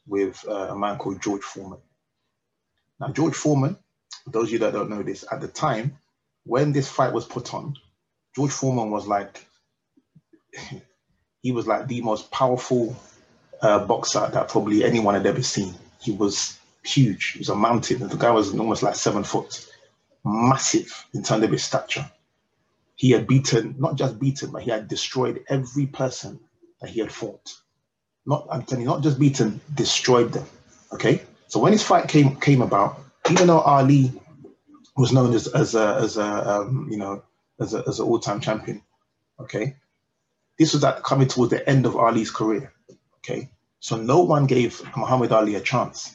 with 0.07 0.41
uh, 0.47 0.69
a 0.69 0.77
man 0.77 0.97
called 0.97 1.21
George 1.21 1.43
Foreman. 1.43 1.79
Now 2.97 3.09
George 3.09 3.35
Foreman, 3.35 3.75
those 4.25 4.47
of 4.47 4.51
you 4.53 4.59
that 4.59 4.71
don't 4.71 4.89
know 4.89 5.03
this, 5.03 5.25
at 5.29 5.41
the 5.41 5.49
time 5.49 5.97
when 6.45 6.71
this 6.71 6.87
fight 6.87 7.11
was 7.11 7.25
put 7.25 7.53
on, 7.53 7.75
George 8.35 8.51
Foreman 8.51 8.91
was 8.91 9.07
like 9.07 9.45
he 11.41 11.51
was 11.51 11.67
like 11.67 11.87
the 11.87 12.01
most 12.01 12.31
powerful 12.31 12.95
uh, 13.61 13.85
boxer 13.85 14.29
that 14.31 14.49
probably 14.49 14.83
anyone 14.83 15.15
had 15.15 15.25
ever 15.25 15.43
seen. 15.43 15.73
He 15.99 16.11
was 16.11 16.59
huge. 16.83 17.31
He 17.31 17.39
was 17.39 17.49
a 17.49 17.55
mountain. 17.55 18.07
The 18.07 18.17
guy 18.17 18.31
was 18.31 18.53
almost 18.53 18.83
like 18.83 18.95
seven 18.95 19.23
foot 19.23 19.67
massive 20.23 21.05
in 21.13 21.23
terms 21.23 21.43
of 21.43 21.51
his 21.51 21.63
stature. 21.63 22.09
He 22.95 23.11
had 23.11 23.27
beaten, 23.27 23.75
not 23.79 23.95
just 23.95 24.19
beaten, 24.19 24.51
but 24.51 24.61
he 24.61 24.69
had 24.69 24.87
destroyed 24.87 25.43
every 25.49 25.87
person 25.87 26.39
that 26.79 26.89
he 26.89 26.99
had 26.99 27.11
fought. 27.11 27.51
Not, 28.25 28.47
I'm 28.51 28.61
telling 28.63 28.83
you, 28.83 28.87
not 28.87 29.01
just 29.01 29.19
beaten, 29.19 29.59
destroyed 29.73 30.31
them. 30.31 30.45
Okay. 30.93 31.23
So 31.47 31.59
when 31.59 31.71
his 31.71 31.83
fight 31.83 32.07
came 32.07 32.35
came 32.39 32.61
about, 32.61 32.99
even 33.29 33.47
though 33.47 33.61
Ali 33.61 34.11
was 34.95 35.11
known 35.11 35.33
as 35.33 35.47
as 35.47 35.75
a, 35.75 35.97
as 35.99 36.17
a 36.17 36.49
um, 36.49 36.87
you 36.89 36.97
know 36.97 37.23
as 37.61 37.73
a, 37.73 37.83
as 37.87 37.99
an 37.99 38.05
all-time 38.05 38.41
champion, 38.41 38.81
okay, 39.39 39.77
this 40.57 40.73
was 40.73 40.83
at 40.83 41.03
coming 41.03 41.27
towards 41.27 41.51
the 41.51 41.67
end 41.69 41.85
of 41.85 41.95
Ali's 41.95 42.31
career. 42.31 42.73
Okay, 43.17 43.51
so 43.79 43.97
no 43.97 44.21
one 44.21 44.47
gave 44.47 44.81
Muhammad 44.97 45.31
Ali 45.31 45.55
a 45.55 45.61
chance. 45.61 46.13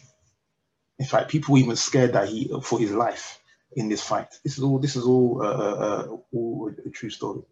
In 0.99 1.07
fact, 1.07 1.31
people 1.31 1.53
were 1.53 1.61
even 1.61 1.77
scared 1.77 2.15
that 2.15 2.29
he 2.29 2.53
for 2.63 2.79
his 2.79 2.93
life 2.93 3.39
in 3.73 3.89
this 3.89 4.03
fight. 4.03 4.35
This 4.45 4.59
is 4.59 4.65
all. 4.65 4.79
This 4.79 4.97
is 4.97 5.05
all. 5.05 5.43
Uh, 5.43 5.47
uh, 5.47 5.77
uh, 5.87 6.17
all 6.33 6.73
a 6.85 6.91
true 6.91 7.11
story. 7.11 7.43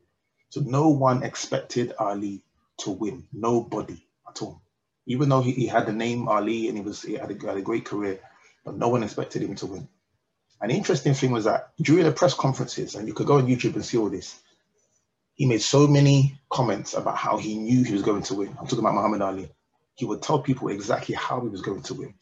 So 0.48 0.60
no 0.60 0.88
one 0.88 1.22
expected 1.22 1.92
Ali 1.98 2.42
to 2.78 2.90
win. 2.90 3.26
Nobody 3.32 4.06
at 4.28 4.42
all. 4.42 4.62
Even 5.06 5.28
though 5.28 5.42
he, 5.42 5.52
he 5.52 5.66
had 5.66 5.86
the 5.86 5.92
name 5.92 6.28
Ali 6.28 6.68
and 6.68 6.78
he 6.78 6.82
was 6.82 7.02
he 7.02 7.14
had 7.14 7.30
a, 7.30 7.46
had 7.46 7.56
a 7.56 7.62
great 7.62 7.84
career, 7.84 8.20
but 8.64 8.76
no 8.76 8.88
one 8.88 9.02
expected 9.02 9.42
him 9.42 9.54
to 9.56 9.66
win. 9.66 9.88
An 10.61 10.70
interesting 10.70 11.14
thing 11.14 11.32
was 11.32 11.44
that 11.44 11.70
during 11.80 12.04
the 12.04 12.12
press 12.12 12.34
conferences, 12.34 12.94
and 12.94 13.06
you 13.06 13.14
could 13.14 13.26
go 13.26 13.37
on 13.37 13.46
YouTube 13.46 13.75
and 13.75 13.84
see 13.84 13.99
all 13.99 14.08
this, 14.08 14.40
he 15.34 15.46
made 15.46 15.62
so 15.62 15.87
many 15.87 16.38
comments 16.50 16.94
about 16.94 17.16
how 17.16 17.37
he 17.37 17.58
knew 17.58 17.82
he 17.82 17.92
was 17.92 18.02
going 18.02 18.23
to 18.23 18.34
win. 18.34 18.49
I'm 18.58 18.66
talking 18.66 18.78
about 18.78 18.94
Muhammad 18.94 19.20
Ali. 19.20 19.50
He 19.96 20.04
would 20.04 20.23
tell 20.23 20.38
people 20.38 20.68
exactly 20.68 21.14
how 21.14 21.40
he 21.40 21.49
was 21.49 21.61
going 21.61 21.82
to 21.82 21.94
win. 21.94 22.14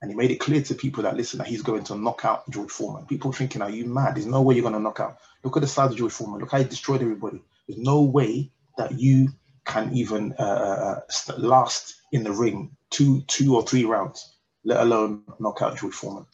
And 0.00 0.10
he 0.10 0.16
made 0.16 0.30
it 0.32 0.40
clear 0.40 0.60
to 0.62 0.74
people 0.74 1.04
that 1.04 1.16
listen, 1.16 1.38
that 1.38 1.46
he's 1.46 1.62
going 1.62 1.84
to 1.84 1.94
knock 1.94 2.24
out 2.24 2.50
George 2.50 2.70
Foreman. 2.70 3.06
People 3.06 3.32
thinking, 3.32 3.62
are 3.62 3.70
you 3.70 3.84
mad? 3.84 4.16
There's 4.16 4.26
no 4.26 4.42
way 4.42 4.54
you're 4.54 4.62
going 4.62 4.74
to 4.74 4.80
knock 4.80 4.98
out. 4.98 5.18
Look 5.44 5.56
at 5.56 5.60
the 5.60 5.68
size 5.68 5.92
of 5.92 5.96
George 5.96 6.12
Foreman. 6.12 6.40
Look 6.40 6.50
how 6.50 6.58
he 6.58 6.64
destroyed 6.64 7.02
everybody. 7.02 7.40
There's 7.68 7.78
no 7.78 8.02
way 8.02 8.50
that 8.78 8.98
you 8.98 9.28
can 9.64 9.92
even 9.94 10.34
uh, 10.38 10.42
uh, 10.42 11.00
uh 11.28 11.38
last 11.38 11.94
in 12.10 12.24
the 12.24 12.32
ring 12.32 12.76
two, 12.90 13.22
two 13.22 13.54
or 13.54 13.62
three 13.62 13.84
rounds, 13.84 14.34
let 14.64 14.80
alone 14.80 15.22
knock 15.38 15.62
out 15.62 15.78
George 15.78 15.94
Foreman. 15.94 16.26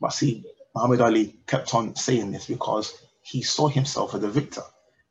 But 0.00 0.12
see, 0.12 0.44
Muhammad 0.74 1.00
Ali 1.00 1.34
kept 1.46 1.74
on 1.74 1.96
saying 1.96 2.32
this 2.32 2.46
because 2.46 2.92
he 3.22 3.42
saw 3.42 3.68
himself 3.68 4.14
as 4.14 4.22
a 4.22 4.28
victor 4.28 4.62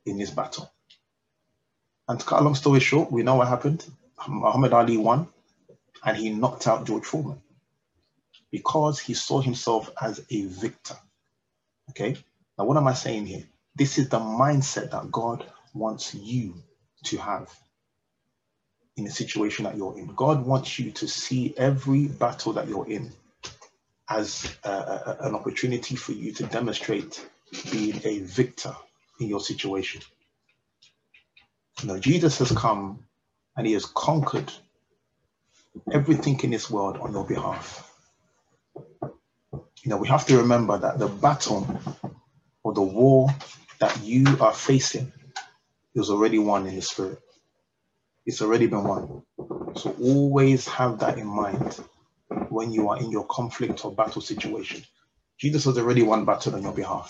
in 0.05 0.17
this 0.17 0.31
battle. 0.31 0.71
And 2.07 2.19
to 2.19 2.25
cut 2.25 2.41
a 2.41 2.43
long 2.43 2.55
story 2.55 2.79
short, 2.79 3.11
we 3.11 3.23
know 3.23 3.35
what 3.35 3.47
happened. 3.47 3.85
Muhammad 4.27 4.73
Ali 4.73 4.97
won 4.97 5.27
and 6.03 6.15
he 6.15 6.29
knocked 6.29 6.67
out 6.67 6.85
George 6.85 7.05
Foreman 7.05 7.41
because 8.51 8.99
he 8.99 9.13
saw 9.13 9.41
himself 9.41 9.89
as 9.99 10.23
a 10.29 10.45
victor. 10.45 10.95
Okay, 11.89 12.15
now 12.57 12.65
what 12.65 12.77
am 12.77 12.87
I 12.87 12.93
saying 12.93 13.25
here? 13.25 13.43
This 13.75 13.97
is 13.97 14.09
the 14.09 14.19
mindset 14.19 14.91
that 14.91 15.11
God 15.11 15.45
wants 15.73 16.13
you 16.13 16.55
to 17.05 17.17
have 17.17 17.53
in 18.95 19.03
the 19.03 19.11
situation 19.11 19.65
that 19.65 19.75
you're 19.75 19.97
in. 19.97 20.13
God 20.15 20.45
wants 20.45 20.79
you 20.79 20.91
to 20.91 21.07
see 21.07 21.53
every 21.57 22.07
battle 22.07 22.53
that 22.53 22.67
you're 22.67 22.87
in 22.87 23.11
as 24.09 24.55
a, 24.63 24.69
a, 24.69 25.17
an 25.21 25.35
opportunity 25.35 25.95
for 25.95 26.11
you 26.11 26.31
to 26.33 26.43
demonstrate 26.45 27.27
being 27.71 27.99
a 28.03 28.19
victor 28.19 28.75
in 29.19 29.27
your 29.27 29.39
situation. 29.39 30.01
You 31.81 31.89
know, 31.89 31.99
Jesus 31.99 32.39
has 32.39 32.51
come 32.51 33.05
and 33.57 33.65
he 33.67 33.73
has 33.73 33.85
conquered 33.85 34.51
everything 35.91 36.39
in 36.41 36.51
this 36.51 36.69
world 36.69 36.97
on 36.97 37.11
your 37.11 37.25
behalf. 37.25 37.91
You 39.83 39.89
know, 39.89 39.97
we 39.97 40.07
have 40.07 40.25
to 40.27 40.37
remember 40.37 40.77
that 40.77 40.99
the 40.99 41.07
battle 41.07 41.79
or 42.63 42.73
the 42.73 42.81
war 42.81 43.29
that 43.79 44.03
you 44.03 44.25
are 44.41 44.53
facing 44.53 45.11
is 45.93 46.09
already 46.09 46.39
won 46.39 46.67
in 46.67 46.75
the 46.75 46.81
spirit. 46.81 47.19
It's 48.25 48.41
already 48.41 48.67
been 48.67 48.83
won. 48.83 49.23
So 49.75 49.95
always 50.01 50.67
have 50.67 50.99
that 50.99 51.17
in 51.17 51.27
mind 51.27 51.79
when 52.55 52.71
you 52.71 52.89
are 52.89 52.97
in 52.97 53.11
your 53.11 53.25
conflict 53.25 53.83
or 53.83 53.93
battle 53.93 54.21
situation. 54.21 54.81
Jesus 55.37 55.65
has 55.65 55.77
already 55.77 56.03
won 56.03 56.23
battle 56.23 56.55
on 56.55 56.63
your 56.63 56.71
behalf. 56.71 57.09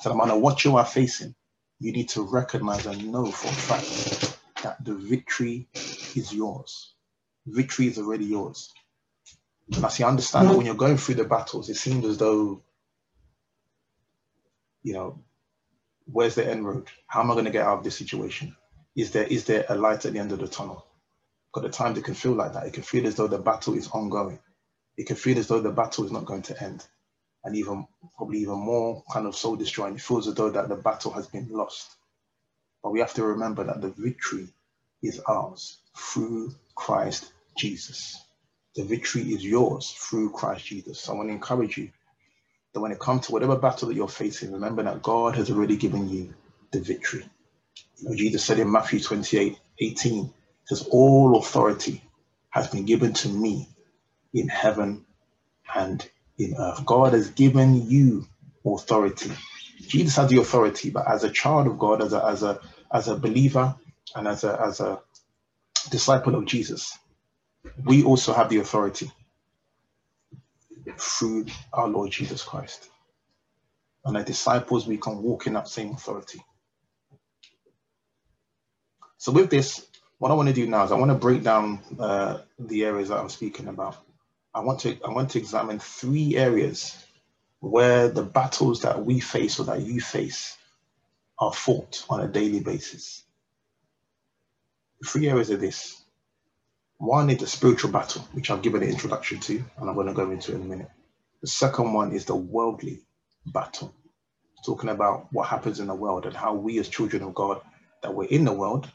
So 0.00 0.10
no 0.10 0.14
matter 0.14 0.36
what 0.36 0.64
you 0.64 0.76
are 0.76 0.86
facing, 0.86 1.34
you 1.80 1.90
need 1.90 2.08
to 2.10 2.22
recognize 2.22 2.86
and 2.86 3.10
know 3.10 3.26
for 3.26 3.48
a 3.48 3.52
fact 3.52 4.38
that 4.62 4.84
the 4.84 4.94
victory 4.94 5.66
is 5.74 6.32
yours. 6.32 6.94
Victory 7.46 7.88
is 7.88 7.98
already 7.98 8.26
yours. 8.26 8.72
And 9.74 9.84
as 9.84 9.98
you 9.98 10.06
understand 10.06 10.48
that 10.48 10.56
when 10.56 10.66
you're 10.66 10.76
going 10.76 10.96
through 10.96 11.16
the 11.16 11.24
battles, 11.24 11.68
it 11.68 11.76
seems 11.76 12.04
as 12.04 12.16
though, 12.16 12.62
you 14.84 14.92
know, 14.92 15.18
where's 16.06 16.36
the 16.36 16.48
end 16.48 16.64
road? 16.64 16.88
How 17.08 17.22
am 17.22 17.30
I 17.32 17.34
going 17.34 17.46
to 17.46 17.50
get 17.50 17.66
out 17.66 17.78
of 17.78 17.84
this 17.84 17.98
situation? 17.98 18.54
Is 18.94 19.10
there 19.10 19.24
is 19.24 19.46
there 19.46 19.64
a 19.68 19.74
light 19.74 20.04
at 20.06 20.12
the 20.12 20.20
end 20.20 20.30
of 20.30 20.38
the 20.38 20.48
tunnel? 20.48 20.86
Because 21.52 21.68
at 21.68 21.72
times 21.72 21.98
it 21.98 22.04
can 22.04 22.14
feel 22.14 22.32
like 22.32 22.52
that. 22.52 22.66
It 22.66 22.72
can 22.72 22.82
feel 22.82 23.06
as 23.06 23.16
though 23.16 23.26
the 23.26 23.38
battle 23.38 23.74
is 23.74 23.88
ongoing. 23.88 24.38
It 24.96 25.06
can 25.06 25.16
feel 25.16 25.38
as 25.38 25.48
though 25.48 25.60
the 25.60 25.70
battle 25.70 26.04
is 26.04 26.12
not 26.12 26.26
going 26.26 26.42
to 26.42 26.62
end. 26.62 26.86
And 27.42 27.56
even 27.56 27.86
probably 28.16 28.38
even 28.38 28.58
more 28.58 29.02
kind 29.12 29.26
of 29.26 29.34
soul 29.34 29.56
destroying. 29.56 29.94
It 29.94 30.00
feels 30.02 30.28
as 30.28 30.34
though 30.34 30.50
that 30.50 30.68
the 30.68 30.76
battle 30.76 31.12
has 31.12 31.26
been 31.26 31.48
lost. 31.50 31.96
But 32.82 32.90
we 32.90 33.00
have 33.00 33.14
to 33.14 33.24
remember 33.24 33.64
that 33.64 33.80
the 33.80 33.90
victory 33.90 34.48
is 35.02 35.20
ours 35.26 35.78
through 35.96 36.54
Christ 36.74 37.32
Jesus. 37.56 38.16
The 38.76 38.84
victory 38.84 39.22
is 39.22 39.44
yours 39.44 39.90
through 39.90 40.30
Christ 40.30 40.66
Jesus. 40.66 41.00
So 41.00 41.12
I 41.12 41.16
want 41.16 41.28
to 41.28 41.34
encourage 41.34 41.76
you 41.76 41.90
that 42.72 42.80
when 42.80 42.92
it 42.92 43.00
comes 43.00 43.26
to 43.26 43.32
whatever 43.32 43.56
battle 43.56 43.88
that 43.88 43.94
you're 43.94 44.08
facing, 44.08 44.52
remember 44.52 44.82
that 44.84 45.02
God 45.02 45.36
has 45.36 45.50
already 45.50 45.76
given 45.76 46.08
you 46.08 46.34
the 46.70 46.80
victory. 46.80 47.24
You 47.98 48.08
know, 48.08 48.14
Jesus 48.14 48.44
said 48.44 48.58
in 48.58 48.70
Matthew 48.70 49.00
28 49.00 49.58
18, 49.80 50.32
says, 50.70 50.86
All 50.90 51.36
authority 51.36 52.02
has 52.50 52.68
been 52.68 52.84
given 52.84 53.12
to 53.12 53.28
me 53.28 53.68
in 54.32 54.48
heaven 54.48 55.04
and 55.74 56.08
in 56.38 56.54
earth. 56.56 56.86
God 56.86 57.12
has 57.12 57.30
given 57.30 57.88
you 57.88 58.26
authority. 58.64 59.32
Jesus 59.80 60.16
has 60.16 60.30
the 60.30 60.40
authority, 60.40 60.90
but 60.90 61.10
as 61.10 61.24
a 61.24 61.30
child 61.30 61.66
of 61.66 61.78
God, 61.78 62.02
as 62.02 62.12
a 62.12 62.24
as 62.24 62.42
a 62.42 62.60
as 62.92 63.08
a 63.08 63.16
believer, 63.16 63.74
and 64.14 64.28
as 64.28 64.44
a 64.44 64.60
as 64.60 64.80
a 64.80 65.00
disciple 65.90 66.36
of 66.36 66.46
Jesus, 66.46 66.96
we 67.84 68.04
also 68.04 68.32
have 68.32 68.48
the 68.48 68.58
authority 68.58 69.10
through 70.98 71.46
our 71.72 71.88
Lord 71.88 72.10
Jesus 72.12 72.42
Christ. 72.44 72.88
And 74.04 74.16
as 74.16 74.24
disciples, 74.24 74.86
we 74.86 74.98
can 74.98 75.22
walk 75.22 75.46
in 75.46 75.54
that 75.54 75.68
same 75.68 75.90
authority. 75.90 76.42
So 79.18 79.32
with 79.32 79.50
this, 79.50 79.89
what 80.20 80.30
I 80.30 80.34
want 80.34 80.48
to 80.48 80.54
do 80.54 80.66
now 80.66 80.84
is 80.84 80.92
I 80.92 80.98
want 80.98 81.10
to 81.10 81.16
break 81.16 81.42
down 81.42 81.80
uh, 81.98 82.40
the 82.58 82.84
areas 82.84 83.08
that 83.08 83.18
I'm 83.18 83.30
speaking 83.30 83.68
about. 83.68 83.96
I 84.54 84.60
want 84.60 84.80
to 84.80 84.98
I 85.02 85.10
want 85.10 85.30
to 85.30 85.38
examine 85.38 85.78
three 85.78 86.36
areas 86.36 86.94
where 87.60 88.08
the 88.08 88.22
battles 88.22 88.82
that 88.82 89.02
we 89.04 89.18
face 89.20 89.58
or 89.58 89.64
that 89.64 89.80
you 89.80 89.98
face 90.00 90.58
are 91.38 91.54
fought 91.54 92.04
on 92.10 92.20
a 92.20 92.28
daily 92.28 92.60
basis. 92.60 93.24
Three 95.06 95.30
areas 95.30 95.48
of 95.48 95.60
this. 95.60 96.04
One 96.98 97.30
is 97.30 97.38
the 97.38 97.46
spiritual 97.46 97.90
battle, 97.90 98.22
which 98.32 98.50
I've 98.50 98.60
given 98.60 98.82
an 98.82 98.90
introduction 98.90 99.40
to, 99.40 99.64
and 99.78 99.88
I'm 99.88 99.94
going 99.94 100.08
to 100.08 100.12
go 100.12 100.30
into 100.30 100.54
in 100.54 100.60
a 100.60 100.64
minute. 100.66 100.90
The 101.40 101.48
second 101.48 101.94
one 101.94 102.12
is 102.12 102.26
the 102.26 102.36
worldly 102.36 103.00
battle, 103.46 103.94
talking 104.66 104.90
about 104.90 105.28
what 105.32 105.48
happens 105.48 105.80
in 105.80 105.86
the 105.86 105.94
world 105.94 106.26
and 106.26 106.36
how 106.36 106.52
we 106.52 106.78
as 106.78 106.90
children 106.90 107.22
of 107.22 107.34
God, 107.34 107.62
that 108.02 108.14
we're 108.14 108.28
in 108.28 108.44
the 108.44 108.52
world, 108.52 108.90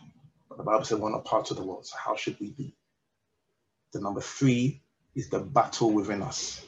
but 0.55 0.63
the 0.63 0.71
Bible 0.71 0.85
says 0.85 0.99
we're 0.99 1.11
not 1.11 1.25
part 1.25 1.51
of 1.51 1.57
the 1.57 1.63
world. 1.63 1.85
So 1.85 1.97
how 1.97 2.15
should 2.15 2.39
we 2.39 2.51
be? 2.51 2.73
The 3.93 3.99
number 3.99 4.21
three 4.21 4.81
is 5.15 5.29
the 5.29 5.39
battle 5.39 5.91
within 5.91 6.21
us. 6.21 6.65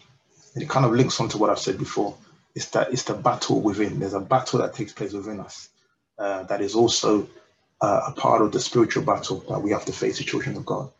And 0.53 0.63
it 0.63 0.69
kind 0.69 0.85
of 0.85 0.91
links 0.93 1.19
on 1.19 1.29
to 1.29 1.37
what 1.37 1.49
I've 1.49 1.59
said 1.59 1.77
before. 1.77 2.17
It's 2.55 2.69
that 2.69 2.91
it's 2.91 3.03
the 3.03 3.13
battle 3.13 3.61
within. 3.61 3.99
There's 3.99 4.13
a 4.13 4.19
battle 4.19 4.59
that 4.59 4.73
takes 4.73 4.91
place 4.91 5.13
within 5.13 5.39
us 5.39 5.69
uh, 6.17 6.43
that 6.43 6.61
is 6.61 6.75
also 6.75 7.27
uh, 7.81 8.01
a 8.07 8.11
part 8.11 8.41
of 8.41 8.51
the 8.51 8.59
spiritual 8.59 9.03
battle 9.03 9.43
that 9.49 9.61
we 9.61 9.71
have 9.71 9.85
to 9.85 9.91
face 9.91 10.19
as 10.19 10.25
children 10.25 10.57
of 10.57 10.65
God. 10.65 10.91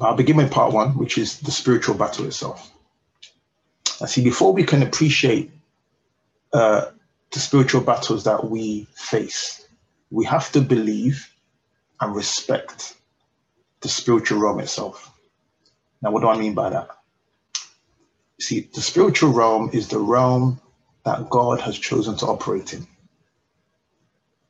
I'll 0.00 0.16
begin 0.16 0.36
with 0.36 0.50
part 0.50 0.72
one, 0.72 0.96
which 0.96 1.18
is 1.18 1.38
the 1.40 1.50
spiritual 1.50 1.94
battle 1.94 2.24
itself. 2.24 2.72
I 4.00 4.06
see, 4.06 4.24
before 4.24 4.52
we 4.52 4.64
can 4.64 4.82
appreciate 4.82 5.50
uh, 6.52 6.86
the 7.30 7.38
spiritual 7.38 7.82
battles 7.82 8.24
that 8.24 8.48
we 8.48 8.88
face, 8.94 9.66
we 10.10 10.24
have 10.24 10.50
to 10.52 10.60
believe 10.60 11.31
and 12.02 12.16
respect 12.16 12.96
the 13.80 13.88
spiritual 13.88 14.40
realm 14.40 14.58
itself. 14.58 15.12
Now, 16.02 16.10
what 16.10 16.20
do 16.20 16.28
I 16.28 16.36
mean 16.36 16.52
by 16.52 16.70
that? 16.70 16.88
See, 18.40 18.68
the 18.74 18.80
spiritual 18.80 19.32
realm 19.32 19.70
is 19.72 19.86
the 19.86 20.00
realm 20.00 20.60
that 21.04 21.30
God 21.30 21.60
has 21.60 21.78
chosen 21.78 22.16
to 22.16 22.26
operate 22.26 22.74
in. 22.74 22.88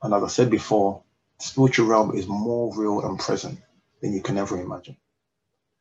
And 0.02 0.14
as 0.14 0.22
I 0.22 0.28
said 0.28 0.50
before, 0.50 1.02
the 1.38 1.44
spiritual 1.44 1.88
realm 1.88 2.16
is 2.16 2.26
more 2.26 2.74
real 2.74 3.04
and 3.04 3.18
present 3.18 3.58
than 4.00 4.14
you 4.14 4.22
can 4.22 4.38
ever 4.38 4.58
imagine. 4.58 4.96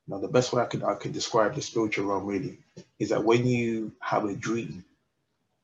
Now, 0.10 0.18
the 0.18 0.28
best 0.28 0.52
way 0.52 0.62
I 0.62 0.66
could 0.66 0.84
I 0.84 0.96
could 0.96 1.14
describe 1.14 1.56
the 1.56 1.62
spiritual 1.62 2.08
realm 2.08 2.26
really 2.26 2.60
is 3.00 3.10
that 3.10 3.24
when 3.24 3.46
you 3.46 3.94
have 4.02 4.26
a 4.26 4.36
dream 4.36 4.84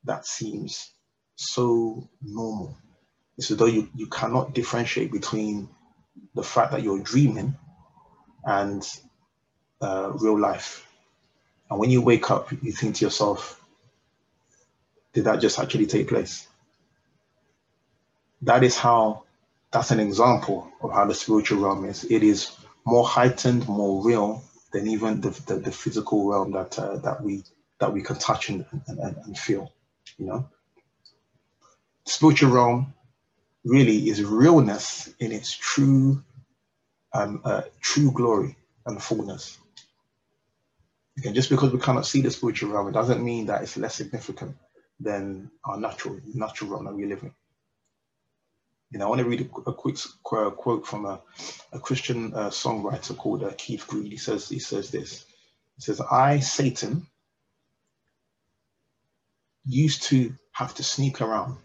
that 0.04 0.24
seems 0.24 0.90
so 1.36 2.08
normal, 2.22 2.78
it's 3.36 3.50
as 3.50 3.58
though 3.58 3.66
you, 3.66 3.90
you 3.94 4.06
cannot 4.06 4.54
differentiate 4.54 5.12
between 5.12 5.68
the 6.38 6.44
fact 6.44 6.70
that 6.70 6.84
you're 6.84 7.00
dreaming 7.00 7.56
and 8.44 8.88
uh, 9.80 10.12
real 10.14 10.38
life. 10.38 10.86
And 11.68 11.80
when 11.80 11.90
you 11.90 12.00
wake 12.00 12.30
up, 12.30 12.52
you 12.62 12.70
think 12.70 12.94
to 12.96 13.04
yourself, 13.04 13.60
did 15.12 15.24
that 15.24 15.40
just 15.40 15.58
actually 15.58 15.86
take 15.86 16.06
place? 16.08 16.46
That 18.42 18.62
is 18.62 18.78
how, 18.78 19.24
that's 19.72 19.90
an 19.90 19.98
example 19.98 20.70
of 20.80 20.92
how 20.92 21.06
the 21.06 21.14
spiritual 21.14 21.60
realm 21.60 21.84
is. 21.84 22.04
It 22.04 22.22
is 22.22 22.56
more 22.84 23.04
heightened, 23.04 23.66
more 23.68 24.04
real 24.04 24.44
than 24.72 24.86
even 24.86 25.20
the, 25.20 25.30
the, 25.46 25.56
the 25.56 25.72
physical 25.72 26.30
realm 26.30 26.52
that 26.52 26.78
uh, 26.78 26.98
that 26.98 27.22
we 27.22 27.42
that 27.80 27.92
we 27.92 28.02
can 28.02 28.16
touch 28.16 28.48
and, 28.48 28.64
and, 28.86 28.98
and 28.98 29.36
feel. 29.36 29.72
You 30.18 30.26
know, 30.26 30.48
spiritual 32.04 32.50
realm 32.50 32.94
really 33.64 34.08
is 34.08 34.22
realness 34.22 35.12
in 35.18 35.32
its 35.32 35.52
true 35.52 36.22
um, 37.18 37.40
uh, 37.44 37.62
true 37.80 38.12
glory 38.12 38.56
and 38.86 39.02
fullness. 39.02 39.58
Again, 41.18 41.34
just 41.34 41.50
because 41.50 41.72
we 41.72 41.80
cannot 41.80 42.06
see 42.06 42.20
the 42.20 42.30
spiritual 42.30 42.70
realm, 42.70 42.88
it 42.88 42.92
doesn't 42.92 43.24
mean 43.24 43.46
that 43.46 43.62
it's 43.62 43.76
less 43.76 43.96
significant 43.96 44.56
than 45.00 45.50
our 45.64 45.78
natural 45.78 46.20
natural 46.34 46.70
realm 46.70 46.84
that 46.84 46.94
we 46.94 47.06
live 47.06 47.22
in. 47.22 47.32
You 48.90 48.98
know, 48.98 49.06
I 49.06 49.08
want 49.08 49.20
to 49.20 49.28
read 49.28 49.42
a, 49.42 49.70
a 49.70 49.74
quick 49.74 49.98
quote 50.22 50.86
from 50.86 51.04
a, 51.06 51.20
a 51.72 51.78
Christian 51.80 52.32
uh, 52.34 52.50
songwriter 52.50 53.16
called 53.16 53.42
uh, 53.42 53.52
Keith 53.58 53.86
Green. 53.86 54.10
He 54.10 54.16
says, 54.16 54.48
he 54.48 54.60
says 54.60 54.90
this. 54.90 55.26
He 55.76 55.82
says, 55.82 56.00
I, 56.00 56.40
Satan, 56.40 57.06
used 59.66 60.04
to 60.04 60.32
have 60.52 60.74
to 60.76 60.82
sneak 60.82 61.20
around, 61.20 61.58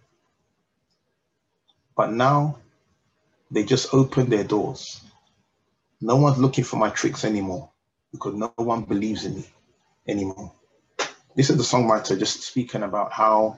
but 1.95 2.11
now 2.11 2.57
they 3.51 3.63
just 3.63 3.93
open 3.93 4.29
their 4.29 4.43
doors. 4.43 5.02
No 6.03 6.17
one's 6.17 6.37
looking 6.37 6.65
for 6.65 6.75
my 6.75 6.89
tricks 6.89 7.23
anymore 7.23 7.71
because 8.11 8.35
no 8.35 8.51
one 8.57 8.81
believes 8.81 9.23
in 9.23 9.35
me 9.35 9.45
anymore. 10.05 10.51
This 11.33 11.49
is 11.49 11.55
the 11.55 11.63
songwriter 11.63 12.19
just 12.19 12.43
speaking 12.43 12.83
about 12.83 13.13
how 13.13 13.57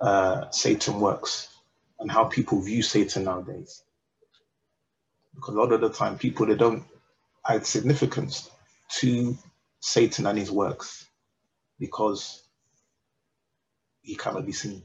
uh, 0.00 0.50
Satan 0.50 0.98
works 0.98 1.48
and 2.00 2.10
how 2.10 2.24
people 2.24 2.62
view 2.62 2.82
Satan 2.82 3.24
nowadays. 3.24 3.82
Because 5.34 5.54
a 5.54 5.58
lot 5.58 5.72
of 5.72 5.82
the 5.82 5.90
time, 5.90 6.16
people 6.16 6.46
they 6.46 6.54
don't 6.54 6.84
add 7.46 7.66
significance 7.66 8.50
to 9.00 9.36
Satan 9.80 10.24
and 10.24 10.38
his 10.38 10.50
works 10.50 11.06
because 11.78 12.44
he 14.00 14.16
cannot 14.16 14.46
be 14.46 14.52
seen. 14.52 14.84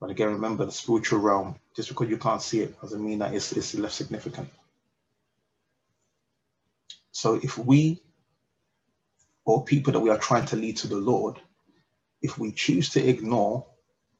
But 0.00 0.08
again, 0.08 0.28
remember 0.28 0.64
the 0.64 0.72
spiritual 0.72 1.18
realm, 1.18 1.56
just 1.76 1.90
because 1.90 2.08
you 2.08 2.16
can't 2.16 2.40
see 2.40 2.60
it 2.60 2.80
doesn't 2.80 3.04
mean 3.04 3.18
that 3.18 3.34
it's, 3.34 3.52
it's 3.52 3.74
less 3.74 3.92
significant. 3.92 4.48
So 7.18 7.34
if 7.34 7.58
we 7.58 8.00
or 9.44 9.64
people 9.64 9.92
that 9.92 9.98
we 9.98 10.08
are 10.08 10.18
trying 10.18 10.46
to 10.46 10.56
lead 10.56 10.76
to 10.76 10.86
the 10.86 10.98
Lord, 10.98 11.40
if 12.22 12.38
we 12.38 12.52
choose 12.52 12.90
to 12.90 13.04
ignore 13.04 13.66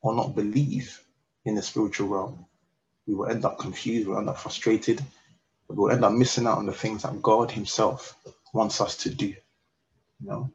or 0.01 0.17
not 0.17 0.35
believe 0.35 1.01
in 1.45 1.55
the 1.55 1.63
spiritual 1.63 2.09
realm, 2.09 2.47
we 3.07 3.15
will 3.15 3.29
end 3.29 3.45
up 3.45 3.57
confused, 3.57 4.09
we'll 4.09 4.19
end 4.19 4.29
up 4.29 4.37
frustrated, 4.37 5.01
we 5.69 5.77
will 5.77 5.93
end 5.93 6.05
up 6.05 6.11
missing 6.11 6.49
out 6.49 6.59
on 6.59 6.67
the 6.67 6.73
things 6.73 7.05
that 7.05 7.23
God 7.23 7.53
Himself 7.53 8.17
wants 8.53 8.81
us 8.81 8.97
to 8.97 9.11
do. 9.11 9.29
You 9.29 9.37
know? 10.21 10.51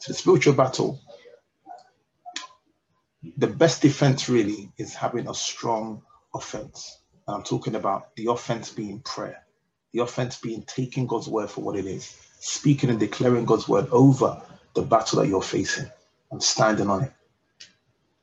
So 0.00 0.12
the 0.12 0.18
spiritual 0.18 0.54
battle, 0.54 1.02
the 3.36 3.46
best 3.46 3.82
defense 3.82 4.30
really 4.30 4.72
is 4.78 4.94
having 4.94 5.28
a 5.28 5.34
strong 5.34 6.00
offense. 6.34 6.98
And 7.28 7.36
I'm 7.36 7.42
talking 7.42 7.74
about 7.74 8.16
the 8.16 8.30
offense 8.30 8.70
being 8.70 9.00
prayer, 9.00 9.44
the 9.92 10.02
offense 10.02 10.38
being 10.38 10.64
taking 10.66 11.06
God's 11.06 11.28
word 11.28 11.50
for 11.50 11.62
what 11.62 11.76
it 11.76 11.86
is, 11.86 12.16
speaking 12.40 12.90
and 12.90 13.00
declaring 13.00 13.46
God's 13.46 13.68
word 13.68 13.88
over 13.90 14.42
the 14.74 14.82
battle 14.82 15.20
that 15.20 15.28
you're 15.28 15.42
facing 15.42 15.90
and 16.32 16.42
standing 16.42 16.90
on 16.90 17.04
it. 17.04 17.12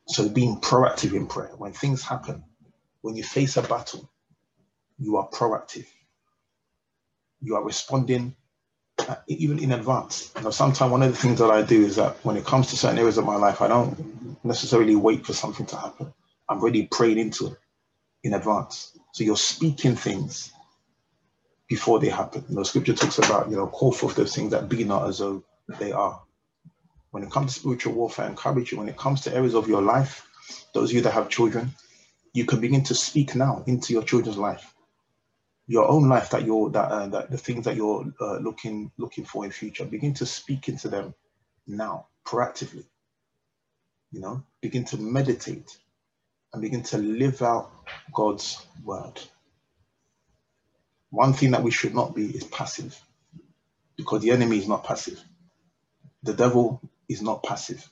So 0.07 0.29
being 0.29 0.61
proactive 0.61 1.13
in 1.15 1.27
prayer. 1.27 1.51
When 1.57 1.73
things 1.73 2.03
happen, 2.03 2.43
when 3.01 3.15
you 3.15 3.23
face 3.23 3.57
a 3.57 3.63
battle, 3.63 4.09
you 4.99 5.17
are 5.17 5.29
proactive. 5.29 5.87
You 7.41 7.55
are 7.57 7.63
responding 7.65 8.35
uh, 9.09 9.15
even 9.27 9.59
in 9.59 9.71
advance. 9.73 10.31
You 10.37 10.43
know, 10.43 10.51
sometimes 10.51 10.91
one 10.91 11.03
of 11.03 11.11
the 11.11 11.17
things 11.17 11.39
that 11.39 11.51
I 11.51 11.63
do 11.63 11.81
is 11.83 11.97
that 11.97 12.17
when 12.25 12.37
it 12.37 12.45
comes 12.45 12.69
to 12.69 12.77
certain 12.77 12.99
areas 12.99 13.17
of 13.17 13.25
my 13.25 13.37
life, 13.37 13.61
I 13.61 13.67
don't 13.69 14.43
necessarily 14.45 14.95
wait 14.95 15.25
for 15.25 15.33
something 15.33 15.65
to 15.67 15.77
happen. 15.77 16.13
I'm 16.49 16.61
ready 16.61 16.87
praying 16.87 17.19
into 17.19 17.47
it 17.47 17.57
in 18.23 18.33
advance. 18.33 18.97
So 19.13 19.23
you're 19.23 19.37
speaking 19.37 19.95
things 19.95 20.51
before 21.69 21.99
they 21.99 22.09
happen. 22.09 22.43
You 22.49 22.55
know, 22.55 22.63
scripture 22.63 22.95
talks 22.95 23.19
about, 23.19 23.49
you 23.49 23.55
know, 23.55 23.67
call 23.67 23.91
forth 23.91 24.15
those 24.15 24.35
things 24.35 24.51
that 24.51 24.67
be 24.67 24.83
not 24.83 25.07
as 25.07 25.19
though 25.19 25.43
they 25.79 25.91
are. 25.91 26.21
When 27.11 27.23
it 27.23 27.31
comes 27.31 27.53
to 27.53 27.59
spiritual 27.59 27.93
warfare, 27.93 28.25
I 28.25 28.29
encourage 28.29 28.71
you, 28.71 28.79
when 28.79 28.89
it 28.89 28.97
comes 28.97 29.21
to 29.21 29.33
areas 29.33 29.55
of 29.55 29.69
your 29.69 29.81
life, 29.81 30.27
those 30.73 30.89
of 30.89 30.95
you 30.95 31.01
that 31.01 31.13
have 31.13 31.29
children, 31.29 31.71
you 32.33 32.45
can 32.45 32.59
begin 32.59 32.83
to 32.85 32.95
speak 32.95 33.35
now 33.35 33.63
into 33.67 33.93
your 33.93 34.03
children's 34.03 34.37
life. 34.37 34.73
Your 35.67 35.87
own 35.87 36.09
life 36.09 36.31
that 36.31 36.43
you're 36.45 36.71
that, 36.71 36.91
uh, 36.91 37.07
that 37.07 37.29
the 37.29 37.37
things 37.37 37.65
that 37.65 37.75
you're 37.75 38.11
uh, 38.19 38.37
looking 38.37 38.91
looking 38.97 39.25
for 39.25 39.45
in 39.45 39.51
future, 39.51 39.85
begin 39.85 40.15
to 40.15 40.25
speak 40.25 40.67
into 40.67 40.89
them 40.89 41.13
now, 41.67 42.07
proactively. 42.25 42.85
You 44.11 44.21
know, 44.21 44.43
begin 44.61 44.85
to 44.85 44.97
meditate 44.97 45.77
and 46.51 46.61
begin 46.63 46.81
to 46.83 46.97
live 46.97 47.43
out 47.43 47.71
God's 48.11 48.65
word. 48.83 49.21
One 51.11 51.33
thing 51.33 51.51
that 51.51 51.63
we 51.63 51.71
should 51.71 51.95
not 51.95 52.15
be 52.15 52.25
is 52.27 52.43
passive 52.43 52.99
because 53.97 54.21
the 54.21 54.31
enemy 54.31 54.57
is 54.57 54.67
not 54.67 54.83
passive. 54.83 55.21
The 56.23 56.33
devil 56.33 56.81
is 57.09 57.21
not 57.21 57.43
passive. 57.43 57.87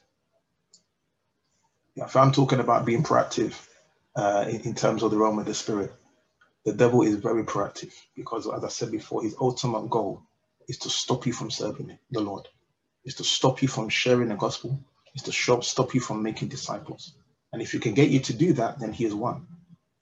If 1.95 2.15
I'm 2.15 2.31
talking 2.31 2.59
about 2.59 2.85
being 2.85 3.03
proactive 3.03 3.53
uh, 4.15 4.45
in, 4.49 4.61
in 4.61 4.75
terms 4.75 5.03
of 5.03 5.11
the 5.11 5.17
realm 5.17 5.39
of 5.39 5.45
the 5.45 5.53
spirit, 5.53 5.91
the 6.65 6.73
devil 6.73 7.01
is 7.01 7.15
very 7.15 7.43
proactive 7.43 7.93
because, 8.15 8.47
as 8.47 8.63
I 8.63 8.67
said 8.67 8.91
before, 8.91 9.23
his 9.23 9.35
ultimate 9.39 9.89
goal 9.89 10.21
is 10.67 10.77
to 10.79 10.89
stop 10.89 11.25
you 11.25 11.33
from 11.33 11.49
serving 11.49 11.97
the 12.11 12.19
Lord, 12.19 12.47
is 13.05 13.15
to 13.15 13.23
stop 13.23 13.61
you 13.61 13.67
from 13.67 13.89
sharing 13.89 14.29
the 14.29 14.35
gospel, 14.35 14.79
is 15.15 15.23
to 15.23 15.61
stop 15.63 15.93
you 15.93 16.01
from 16.01 16.23
making 16.23 16.49
disciples. 16.49 17.13
And 17.53 17.61
if 17.61 17.73
you 17.73 17.79
can 17.79 17.93
get 17.93 18.09
you 18.09 18.19
to 18.19 18.33
do 18.33 18.53
that, 18.53 18.79
then 18.79 18.93
he 18.93 19.05
has 19.05 19.13
won. 19.15 19.47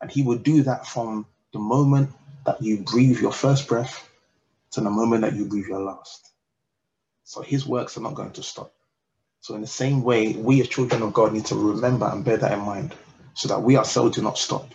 And 0.01 0.11
he 0.11 0.23
will 0.23 0.37
do 0.37 0.63
that 0.63 0.87
from 0.87 1.27
the 1.53 1.59
moment 1.59 2.09
that 2.45 2.61
you 2.61 2.79
breathe 2.79 3.19
your 3.19 3.33
first 3.33 3.67
breath 3.67 4.09
to 4.71 4.81
the 4.81 4.91
moment 4.91 5.23
that 5.23 5.35
you 5.35 5.45
breathe 5.45 5.67
your 5.67 5.81
last. 5.81 6.31
So 7.23 7.41
his 7.41 7.65
works 7.67 7.97
are 7.97 8.01
not 8.01 8.15
going 8.15 8.31
to 8.33 8.43
stop. 8.43 8.73
So 9.41 9.55
in 9.55 9.61
the 9.61 9.67
same 9.67 10.03
way, 10.03 10.33
we 10.33 10.61
as 10.61 10.69
children 10.69 11.01
of 11.03 11.13
God 11.13 11.33
need 11.33 11.45
to 11.47 11.55
remember 11.55 12.07
and 12.07 12.25
bear 12.25 12.37
that 12.37 12.53
in 12.53 12.59
mind 12.61 12.95
so 13.35 13.49
that 13.49 13.61
we 13.63 13.77
ourselves 13.77 14.15
do 14.15 14.23
not 14.23 14.37
stop 14.37 14.69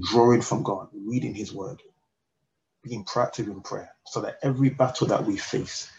drawing 0.00 0.42
from 0.42 0.62
God, 0.64 0.88
reading 0.94 1.34
his 1.34 1.52
word, 1.54 1.82
being 2.84 3.04
proactive 3.04 3.46
in 3.46 3.62
prayer, 3.62 3.90
so 4.06 4.22
that 4.22 4.38
every 4.42 4.70
battle 4.70 5.08
that 5.08 5.24
we 5.26 5.36
face, 5.36 5.90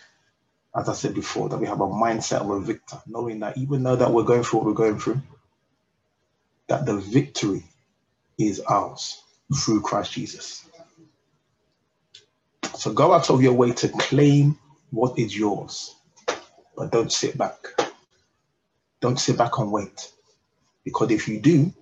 as 0.75 0.89
I 0.89 0.93
said 0.93 1.15
before, 1.15 1.49
that 1.49 1.59
we 1.59 1.67
have 1.67 1.81
a 1.81 1.87
mindset 1.87 2.41
of 2.41 2.49
a 2.51 2.61
victor, 2.61 2.97
knowing 3.07 3.41
that 3.41 3.57
even 3.57 3.83
though 3.83 3.97
that 3.97 4.11
we're 4.11 4.23
going 4.23 4.43
through 4.43 4.59
what 4.59 4.67
we're 4.67 4.73
going 4.73 4.99
through, 4.99 5.21
that 6.69 6.85
the 6.85 6.97
victory 6.97 7.63
is 8.39 8.61
ours 8.61 9.23
through 9.55 9.81
Christ 9.81 10.13
Jesus. 10.13 10.68
So 12.75 12.93
go 12.93 13.13
out 13.13 13.29
of 13.29 13.41
your 13.41 13.53
way 13.53 13.73
to 13.73 13.89
claim 13.89 14.57
what 14.91 15.19
is 15.19 15.37
yours, 15.37 15.95
but 16.75 16.91
don't 16.91 17.11
sit 17.11 17.37
back. 17.37 17.57
Don't 19.01 19.19
sit 19.19 19.37
back 19.37 19.57
and 19.59 19.71
wait. 19.71 20.11
Because 20.83 21.11
if 21.11 21.27
you 21.27 21.39
do, 21.39 21.73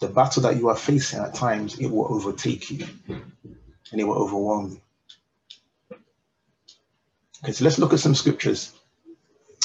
the 0.00 0.08
battle 0.08 0.42
that 0.42 0.56
you 0.56 0.68
are 0.68 0.76
facing 0.76 1.20
at 1.20 1.34
times, 1.34 1.78
it 1.78 1.86
will 1.86 2.12
overtake 2.12 2.70
you 2.70 2.86
and 3.08 4.00
it 4.00 4.04
will 4.04 4.18
overwhelm 4.18 4.70
you. 4.70 4.80
Okay, 7.42 7.52
so 7.52 7.64
let's 7.64 7.78
look 7.78 7.92
at 7.92 8.00
some 8.00 8.14
scriptures. 8.14 8.72